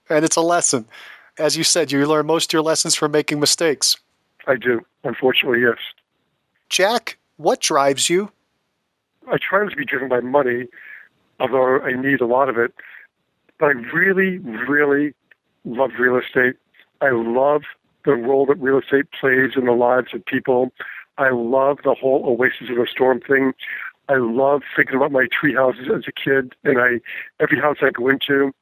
[0.08, 0.86] And it's a lesson.
[1.38, 3.96] As you said, you learn most of your lessons from making mistakes.
[4.46, 4.80] I do.
[5.04, 5.78] Unfortunately, yes.
[6.68, 8.30] Jack, what drives you?
[9.30, 10.66] I try not to be driven by money,
[11.38, 12.74] although I need a lot of it.
[13.58, 15.14] But I really, really
[15.64, 16.56] love real estate.
[17.00, 17.62] I love
[18.04, 20.72] the role that real estate plays in the lives of people.
[21.18, 23.52] I love the whole oasis in a storm thing.
[24.08, 27.00] I love thinking about my tree houses as a kid, and I
[27.38, 28.52] every house I go into,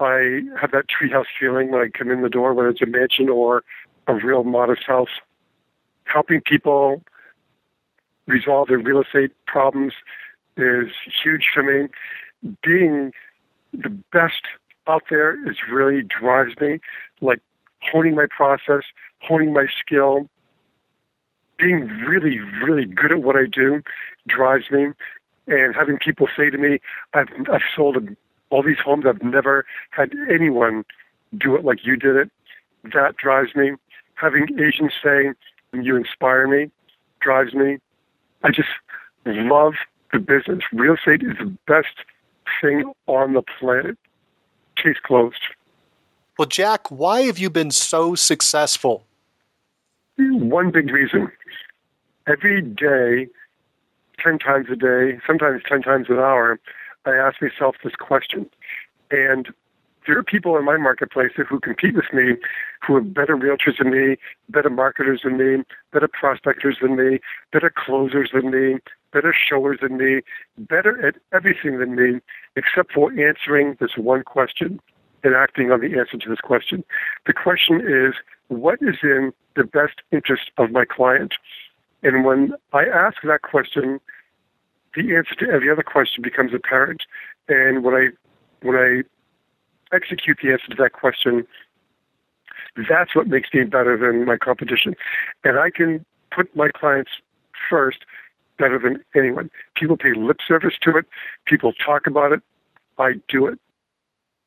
[0.00, 3.28] I have that treehouse feeling when I come in the door, whether it's a mansion
[3.28, 3.64] or
[4.08, 5.20] a real modest house.
[6.04, 7.02] Helping people
[8.26, 9.92] resolve their real estate problems
[10.56, 10.88] is
[11.22, 11.88] huge for me.
[12.62, 13.12] Being
[13.72, 14.42] the best
[14.86, 16.80] out there is really drives me.
[17.20, 17.40] Like
[17.80, 18.82] honing my process,
[19.20, 20.28] honing my skill,
[21.58, 23.82] being really, really good at what I do
[24.26, 24.88] drives me.
[25.46, 26.78] And having people say to me,
[27.14, 27.96] I've, I've sold
[28.50, 30.84] all these homes, I've never had anyone
[31.36, 32.30] do it like you did it.
[32.94, 33.72] That drives me.
[34.20, 35.34] Having agents saying,
[35.72, 36.70] you inspire me,
[37.20, 37.78] drives me.
[38.42, 38.68] I just
[39.24, 39.74] love
[40.12, 40.60] the business.
[40.72, 41.94] Real estate is the best
[42.60, 43.96] thing on the planet.
[44.76, 45.40] Case closed.
[46.36, 49.04] Well, Jack, why have you been so successful?
[50.16, 51.30] One big reason.
[52.26, 53.28] Every day,
[54.18, 56.58] 10 times a day, sometimes 10 times an hour,
[57.06, 58.50] I ask myself this question.
[59.10, 59.48] And
[60.06, 62.36] there are people in my marketplace who compete with me
[62.86, 64.16] who are better realtors than me,
[64.48, 67.18] better marketers than me, better prospectors than me,
[67.52, 68.78] better closers than me,
[69.12, 70.20] better showers than me,
[70.56, 72.20] better at everything than me,
[72.56, 74.80] except for answering this one question
[75.24, 76.84] and acting on the answer to this question.
[77.26, 78.14] The question is,
[78.48, 81.34] what is in the best interest of my client?
[82.02, 84.00] And when I ask that question,
[84.94, 87.02] the answer to every other question becomes apparent.
[87.48, 88.08] And when I
[88.62, 89.02] when I
[89.94, 91.46] execute the answer to that question,
[92.88, 94.94] that's what makes me better than my competition.
[95.44, 97.10] And I can put my clients
[97.68, 98.04] first
[98.58, 99.50] better than anyone.
[99.74, 101.06] People pay lip service to it.
[101.46, 102.42] People talk about it.
[102.98, 103.58] I do it.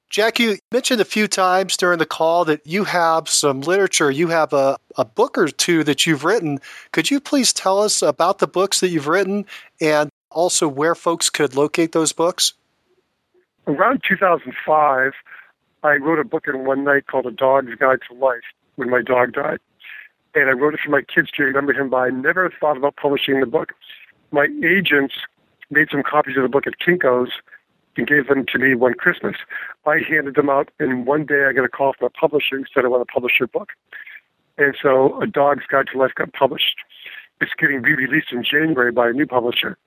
[0.09, 4.11] Jack, you mentioned a few times during the call that you have some literature.
[4.11, 6.59] You have a, a book or two that you've written.
[6.91, 9.45] Could you please tell us about the books that you've written
[9.79, 12.53] and also where folks could locate those books?
[13.67, 15.13] Around 2005,
[15.83, 18.43] I wrote a book in one night called A Dog's Guide to Life
[18.75, 19.59] when my dog died.
[20.35, 22.07] And I wrote it for my kids to remember him by.
[22.07, 23.73] I never thought about publishing the book.
[24.31, 25.15] My agents
[25.69, 27.31] made some copies of the book at Kinko's
[27.97, 29.35] and gave them to me one Christmas.
[29.85, 32.65] I handed them out, and one day I got a call from a publisher who
[32.73, 33.69] said, I want to publish your book.
[34.57, 36.77] And so A Dog's Guide to Life got published.
[37.41, 39.77] It's getting re released in January by a new publisher.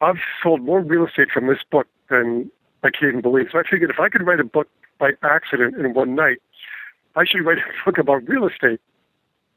[0.00, 2.50] I've sold more real estate from this book than
[2.84, 3.48] I can even believe.
[3.50, 4.68] So I figured if I could write a book
[4.98, 6.38] by accident in one night,
[7.16, 8.80] I should write a book about real estate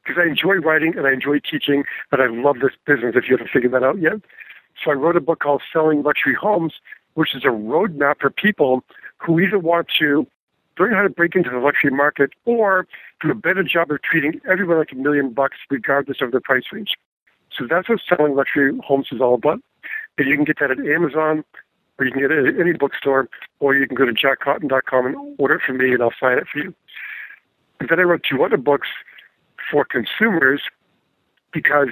[0.03, 3.37] because I enjoy writing and I enjoy teaching, and I love this business if you
[3.37, 4.21] haven't figured that out yet.
[4.83, 6.73] So I wrote a book called Selling Luxury Homes,
[7.13, 8.83] which is a roadmap for people
[9.17, 10.25] who either want to
[10.79, 12.87] learn how to break into the luxury market or
[13.21, 16.63] do a better job of treating everyone like a million bucks regardless of their price
[16.71, 16.95] range.
[17.55, 19.59] So that's what selling luxury homes is all about.
[20.17, 21.43] And you can get that at Amazon,
[22.01, 23.29] or you can get it at any bookstore,
[23.59, 26.47] or you can go to jackcotton.com and order it from me, and I'll sign it
[26.51, 26.73] for you.
[27.79, 28.87] And then I wrote two other books
[29.69, 30.63] for consumers
[31.53, 31.89] because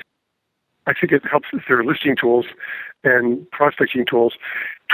[0.87, 2.47] I think it helps with their listing tools
[3.03, 4.33] and prospecting tools.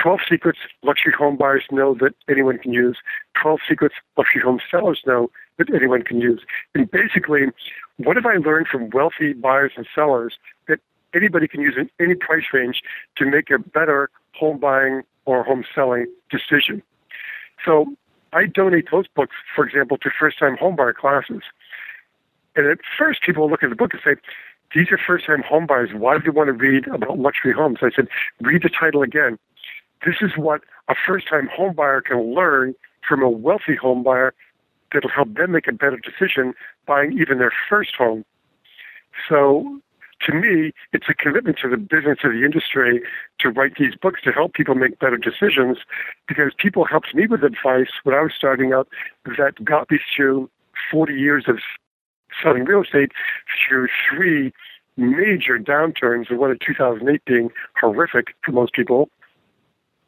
[0.01, 2.97] 12 secrets luxury home buyers know that anyone can use.
[3.41, 6.41] 12 secrets luxury home sellers know that anyone can use.
[6.73, 7.45] And basically,
[7.97, 10.37] what have I learned from wealthy buyers and sellers
[10.67, 10.81] that
[11.13, 12.81] anybody can use in any price range
[13.15, 16.81] to make a better home buying or home selling decision?
[17.63, 17.87] So
[18.33, 21.41] I donate those books, for example, to first time homebuyer classes.
[22.55, 24.15] And at first, people will look at the book and say,
[24.73, 25.93] these are first time homebuyers.
[25.93, 27.77] Why do they want to read about luxury homes?
[27.81, 28.07] I said,
[28.41, 29.37] read the title again.
[30.05, 32.75] This is what a first time homebuyer can learn
[33.07, 34.31] from a wealthy homebuyer
[34.91, 36.53] that'll help them make a better decision
[36.85, 38.25] buying even their first home.
[39.29, 39.81] So
[40.21, 43.01] to me, it's a commitment to the business of the industry
[43.39, 45.77] to write these books to help people make better decisions
[46.27, 48.87] because people helped me with advice when I was starting out
[49.25, 50.49] that got me through
[50.91, 51.59] 40 years of
[52.41, 53.11] selling real estate
[53.67, 54.53] through three
[54.97, 59.09] major downturns, the one in 2008 being horrific for most people.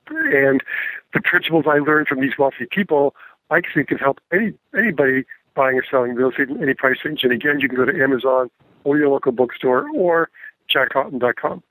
[0.10, 0.64] And
[1.14, 3.14] the principles I learned from these wealthy people,
[3.50, 7.24] I think can help any anybody buying or selling real estate in any price range.
[7.24, 8.50] And again, you can go to Amazon
[8.88, 10.30] or your local bookstore or
[10.74, 11.64] jackcotton.com.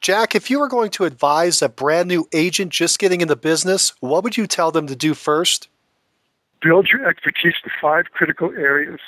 [0.00, 3.36] Jack, if you were going to advise a brand new agent just getting in the
[3.36, 5.68] business, what would you tell them to do first?
[6.60, 9.00] Build your expertise in five critical areas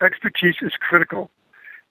[0.00, 1.30] expertise is critical.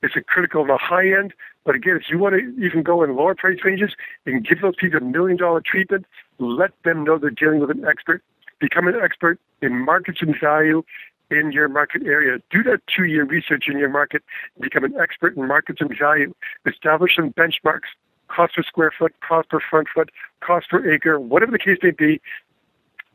[0.01, 1.33] It's a critical in the high end,
[1.65, 3.95] but again, if you want to even go in lower price ranges
[4.25, 6.05] and give those people a million dollar treatment,
[6.39, 8.23] let them know they're dealing with an expert.
[8.59, 10.83] Become an expert in markets and value
[11.29, 12.39] in your market area.
[12.49, 14.23] Do that two year research in your market.
[14.59, 16.33] Become an expert in markets and value.
[16.65, 17.89] Establish some benchmarks
[18.27, 21.91] cost per square foot, cost per front foot, cost per acre, whatever the case may
[21.91, 22.21] be.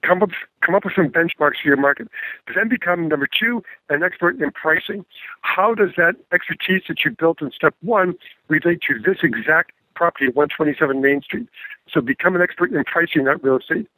[0.02, 0.30] come up
[0.60, 2.08] come up with some benchmarks for your market.
[2.54, 5.04] Then become number two, an expert in pricing.
[5.42, 8.14] How does that expertise that you built in step one
[8.48, 11.48] relate to this exact property at 127 Main Street?
[11.88, 13.88] So become an expert in pricing that real estate.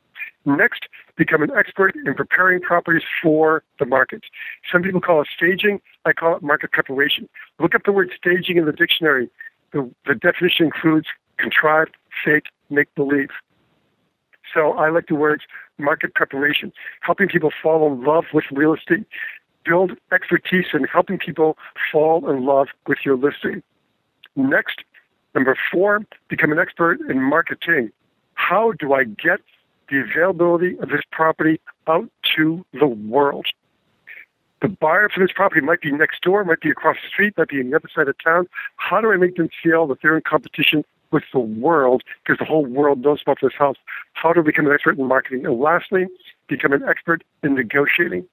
[0.47, 4.25] Next, become an expert in preparing properties for the market.
[4.71, 5.81] Some people call it staging.
[6.05, 7.29] I call it market preparation.
[7.59, 9.31] Look up the word staging in the dictionary.
[9.73, 11.07] The, the definition includes
[11.39, 13.31] contrived, fake, make believe.
[14.53, 15.45] So I like the words
[15.79, 19.07] market preparation, helping people fall in love with real estate,
[19.65, 21.57] build expertise in helping people
[21.91, 23.63] fall in love with your listing.
[24.37, 24.85] Next,
[25.35, 27.91] number four, become an expert in marketing.
[28.35, 29.41] How do I get
[29.89, 33.47] the availability of this property out to the world?
[34.63, 37.49] The buyer for this property might be next door, might be across the street, might
[37.49, 38.49] be on the other side of town.
[38.77, 40.85] How do I make them feel that they're in competition
[41.15, 43.77] with the world because the whole world knows about this house.
[44.13, 45.47] How to become an expert in marketing.
[45.47, 46.09] And lastly,
[46.49, 48.27] become an expert in negotiating.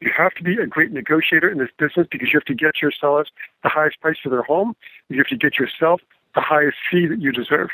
[0.00, 2.82] You have to be a great negotiator in this business because you have to get
[2.82, 3.30] your sellers
[3.62, 4.74] the highest price for their home.
[5.08, 6.00] You have to get yourself
[6.34, 7.70] the highest fee that you deserve.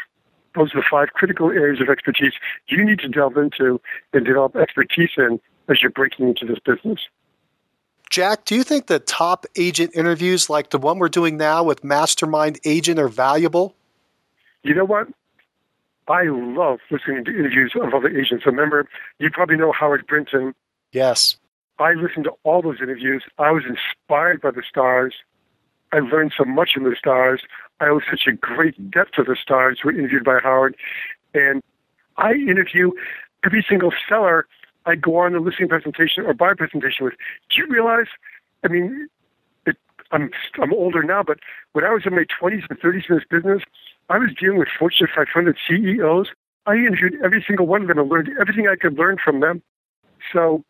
[0.55, 2.33] Those are the five critical areas of expertise
[2.69, 3.81] you need to delve into
[4.13, 7.01] and develop expertise in as you're breaking into this business.
[8.11, 11.83] Jack, do you think that top agent interviews like the one we're doing now with
[11.83, 13.75] Mastermind Agent are valuable?
[14.63, 15.09] You know what?
[16.09, 18.45] I love listening to interviews of other agents.
[18.45, 18.87] Remember,
[19.19, 20.55] you probably know Howard Brinton.
[20.93, 21.37] Yes.
[21.79, 23.25] I listened to all those interviews.
[23.39, 25.15] I was inspired by the stars.
[25.93, 27.43] I learned so much from the stars.
[27.81, 30.77] I owe such a great depth to the stars who were interviewed by Howard.
[31.35, 31.63] And
[32.17, 32.93] I interview
[33.45, 34.47] every single seller
[34.87, 37.15] I go on a listing presentation or buy presentation with.
[37.51, 38.07] Do you realize?
[38.65, 39.09] I mean,
[39.67, 39.77] it,
[40.11, 41.39] I'm I'm older now, but
[41.73, 43.63] when I was in my 20s and 30s in this business,
[44.09, 46.29] I was dealing with Fortune 500 CEOs.
[46.67, 49.63] I interviewed every single one of them and learned everything I could learn from them.
[50.33, 50.65] So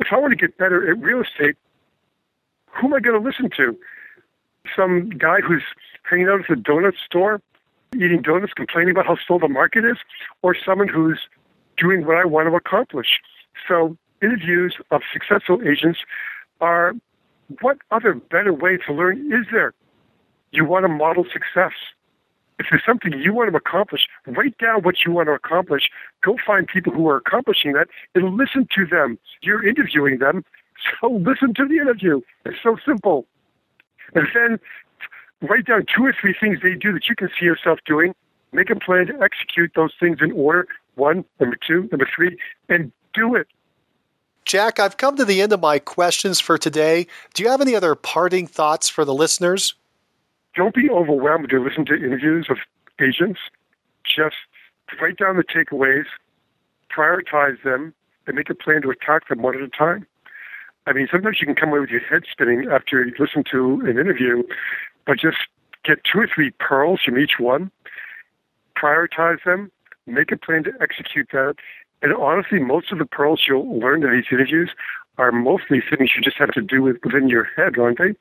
[0.00, 1.56] if I want to get better at real estate,
[2.70, 3.76] who am I going to listen to?
[4.74, 5.62] Some guy who's
[6.02, 7.40] hanging out at the donut store,
[7.94, 9.96] eating donuts, complaining about how slow the market is,
[10.42, 11.20] or someone who's
[11.76, 13.20] doing what I want to accomplish.
[13.68, 16.00] So interviews of successful agents
[16.60, 16.94] are
[17.60, 19.72] what other better way to learn is there?
[20.52, 21.72] You want to model success
[22.58, 25.90] if there's something you want to accomplish, write down what you want to accomplish.
[26.22, 29.18] Go find people who are accomplishing that and listen to them.
[29.42, 30.44] You're interviewing them,
[31.00, 32.20] so listen to the interview.
[32.44, 33.26] It's so simple.
[34.14, 34.60] And then
[35.42, 38.14] write down two or three things they do that you can see yourself doing.
[38.52, 42.38] Make a plan to execute those things in order one, number two, number three,
[42.68, 43.48] and do it.
[44.44, 47.06] Jack, I've come to the end of my questions for today.
[47.34, 49.74] Do you have any other parting thoughts for the listeners?
[50.56, 52.56] don't be overwhelmed to listen to interviews of
[53.00, 53.38] agents.
[54.04, 54.36] Just
[55.00, 56.06] write down the takeaways,
[56.90, 57.94] prioritize them,
[58.26, 60.06] and make a plan to attack them one at a time.
[60.86, 63.80] I mean, sometimes you can come away with your head spinning after you listen to
[63.80, 64.44] an interview,
[65.04, 65.38] but just
[65.84, 67.70] get two or three pearls from each one,
[68.76, 69.70] prioritize them,
[70.06, 71.56] make a plan to execute that.
[72.02, 74.70] And honestly, most of the pearls you'll learn in these interviews
[75.18, 78.14] are mostly things you just have to do within your head, aren't they?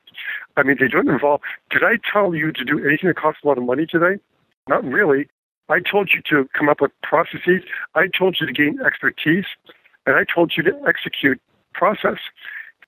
[0.58, 1.42] I mean, they don't involve.
[1.70, 4.20] Did I tell you to do anything that costs a lot of money today?
[4.68, 5.28] Not really.
[5.68, 7.64] I told you to come up with processes.
[7.96, 9.46] I told you to gain expertise,
[10.06, 11.42] and I told you to execute
[11.74, 12.20] process.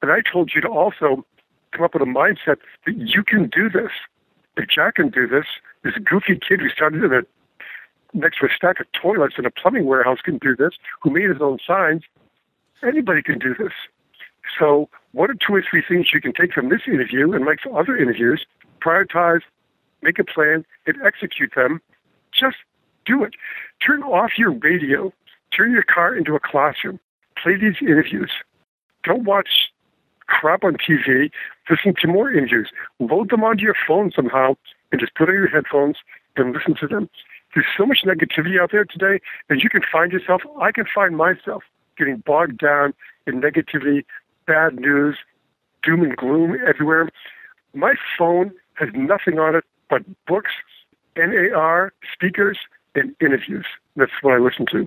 [0.02, 1.26] And I told you to also
[1.72, 3.92] come up with a mindset that you can do this.
[4.56, 5.46] that Jack can do this,
[5.84, 7.22] this goofy kid who started in a,
[8.14, 11.30] next to a stack of toilets in a plumbing warehouse can do this, who made
[11.30, 12.04] his own signs,
[12.84, 13.74] anybody can do this.
[14.58, 17.60] So, what are two or three things you can take from this interview and like
[17.60, 18.46] for other interviews?
[18.82, 19.42] Prioritize,
[20.02, 21.82] make a plan, and execute them.
[22.32, 22.58] Just
[23.06, 23.34] do it.
[23.86, 25.14] Turn off your radio.
[25.56, 27.00] Turn your car into a classroom.
[27.42, 28.32] Play these interviews.
[29.04, 29.72] Don't watch
[30.28, 31.32] crap on TV.
[31.70, 32.72] Listen to more interviews.
[33.00, 34.56] Load them onto your phone somehow
[34.92, 35.98] and just put on your headphones
[36.36, 37.10] and listen to them.
[37.54, 40.42] There's so much negativity out there today, and you can find yourself.
[40.62, 41.64] I can find myself
[41.98, 42.94] getting bogged down
[43.26, 44.06] in negativity,
[44.46, 45.18] bad news,
[45.84, 47.10] doom and gloom everywhere.
[47.74, 50.52] My phone has nothing on it but books,
[51.16, 52.60] NAR, speakers,
[52.96, 53.66] and interviews.
[53.96, 54.86] That's what I listen to.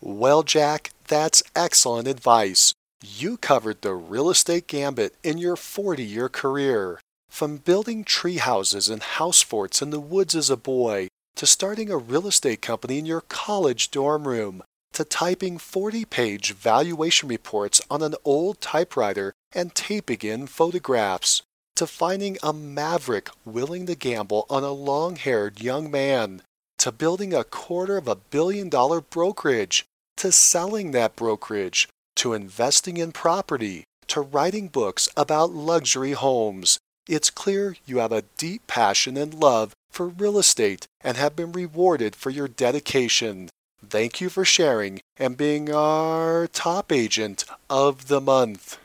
[0.00, 2.74] Well, Jack, that's excellent advice.
[3.02, 7.00] You covered the real estate gambit in your 40 year career.
[7.30, 11.06] From building tree houses and house forts in the woods as a boy,
[11.36, 14.64] to starting a real estate company in your college dorm room,
[14.94, 21.42] to typing 40 page valuation reports on an old typewriter and taping in photographs,
[21.76, 26.42] to finding a maverick willing to gamble on a long haired young man,
[26.78, 29.84] to building a quarter of a billion dollar brokerage.
[30.16, 31.88] to selling that brokerage,
[32.18, 36.78] to investing in property, to writing books about luxury homes.
[37.08, 41.52] It's clear you have a deep passion and love for real estate and have been
[41.52, 43.48] rewarded for your dedication.
[43.86, 48.78] Thank you for sharing and being our top agent of the month.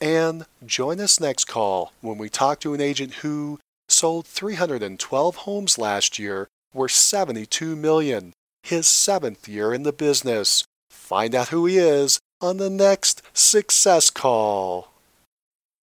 [0.00, 5.78] And join us next call when we talk to an agent who sold 312 homes
[5.78, 8.32] last year worth 72 million,
[8.64, 10.64] his seventh year in the business.
[10.90, 14.92] Find out who he is on the next Success Call.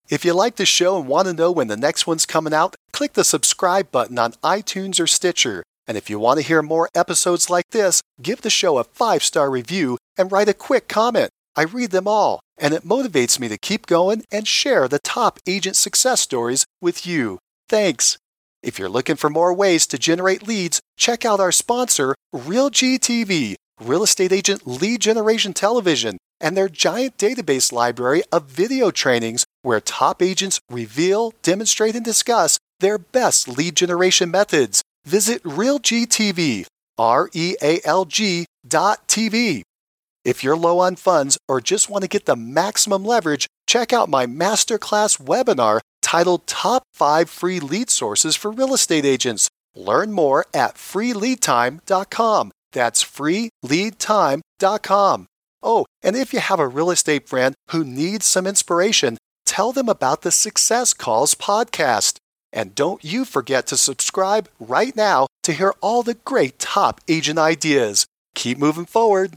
[0.10, 2.76] If you like the show and want to know when the next one's coming out,
[2.92, 5.64] click the subscribe button on iTunes or Stitcher.
[5.88, 9.24] And if you want to hear more episodes like this, give the show a five
[9.24, 11.32] star review and write a quick comment.
[11.56, 15.40] I read them all, and it motivates me to keep going and share the top
[15.48, 17.40] agent success stories with you.
[17.70, 18.18] Thanks.
[18.62, 24.04] If you're looking for more ways to generate leads, check out our sponsor, RealGTV, Real
[24.04, 30.22] Estate Agent Lead Generation Television, and their giant database library of video trainings where top
[30.22, 34.82] agents reveal, demonstrate, and discuss their best lead generation methods.
[35.06, 36.66] Visit RealGTV,
[36.98, 39.62] R E A L G dot TV.
[40.24, 44.10] If you're low on funds or just want to get the maximum leverage, check out
[44.10, 49.48] my masterclass webinar titled Top 5 Free Lead Sources for Real Estate Agents.
[49.76, 52.52] Learn more at freeleadtime.com.
[52.72, 55.28] That's freeleadtime.com.
[55.64, 59.90] Oh, and if you have a real estate friend who needs some inspiration, tell them
[59.90, 62.18] about the Success Calls podcast.
[62.54, 67.40] And don't you forget to subscribe right now to hear all the great top agent
[67.40, 68.06] ideas.
[68.36, 69.36] Keep moving forward.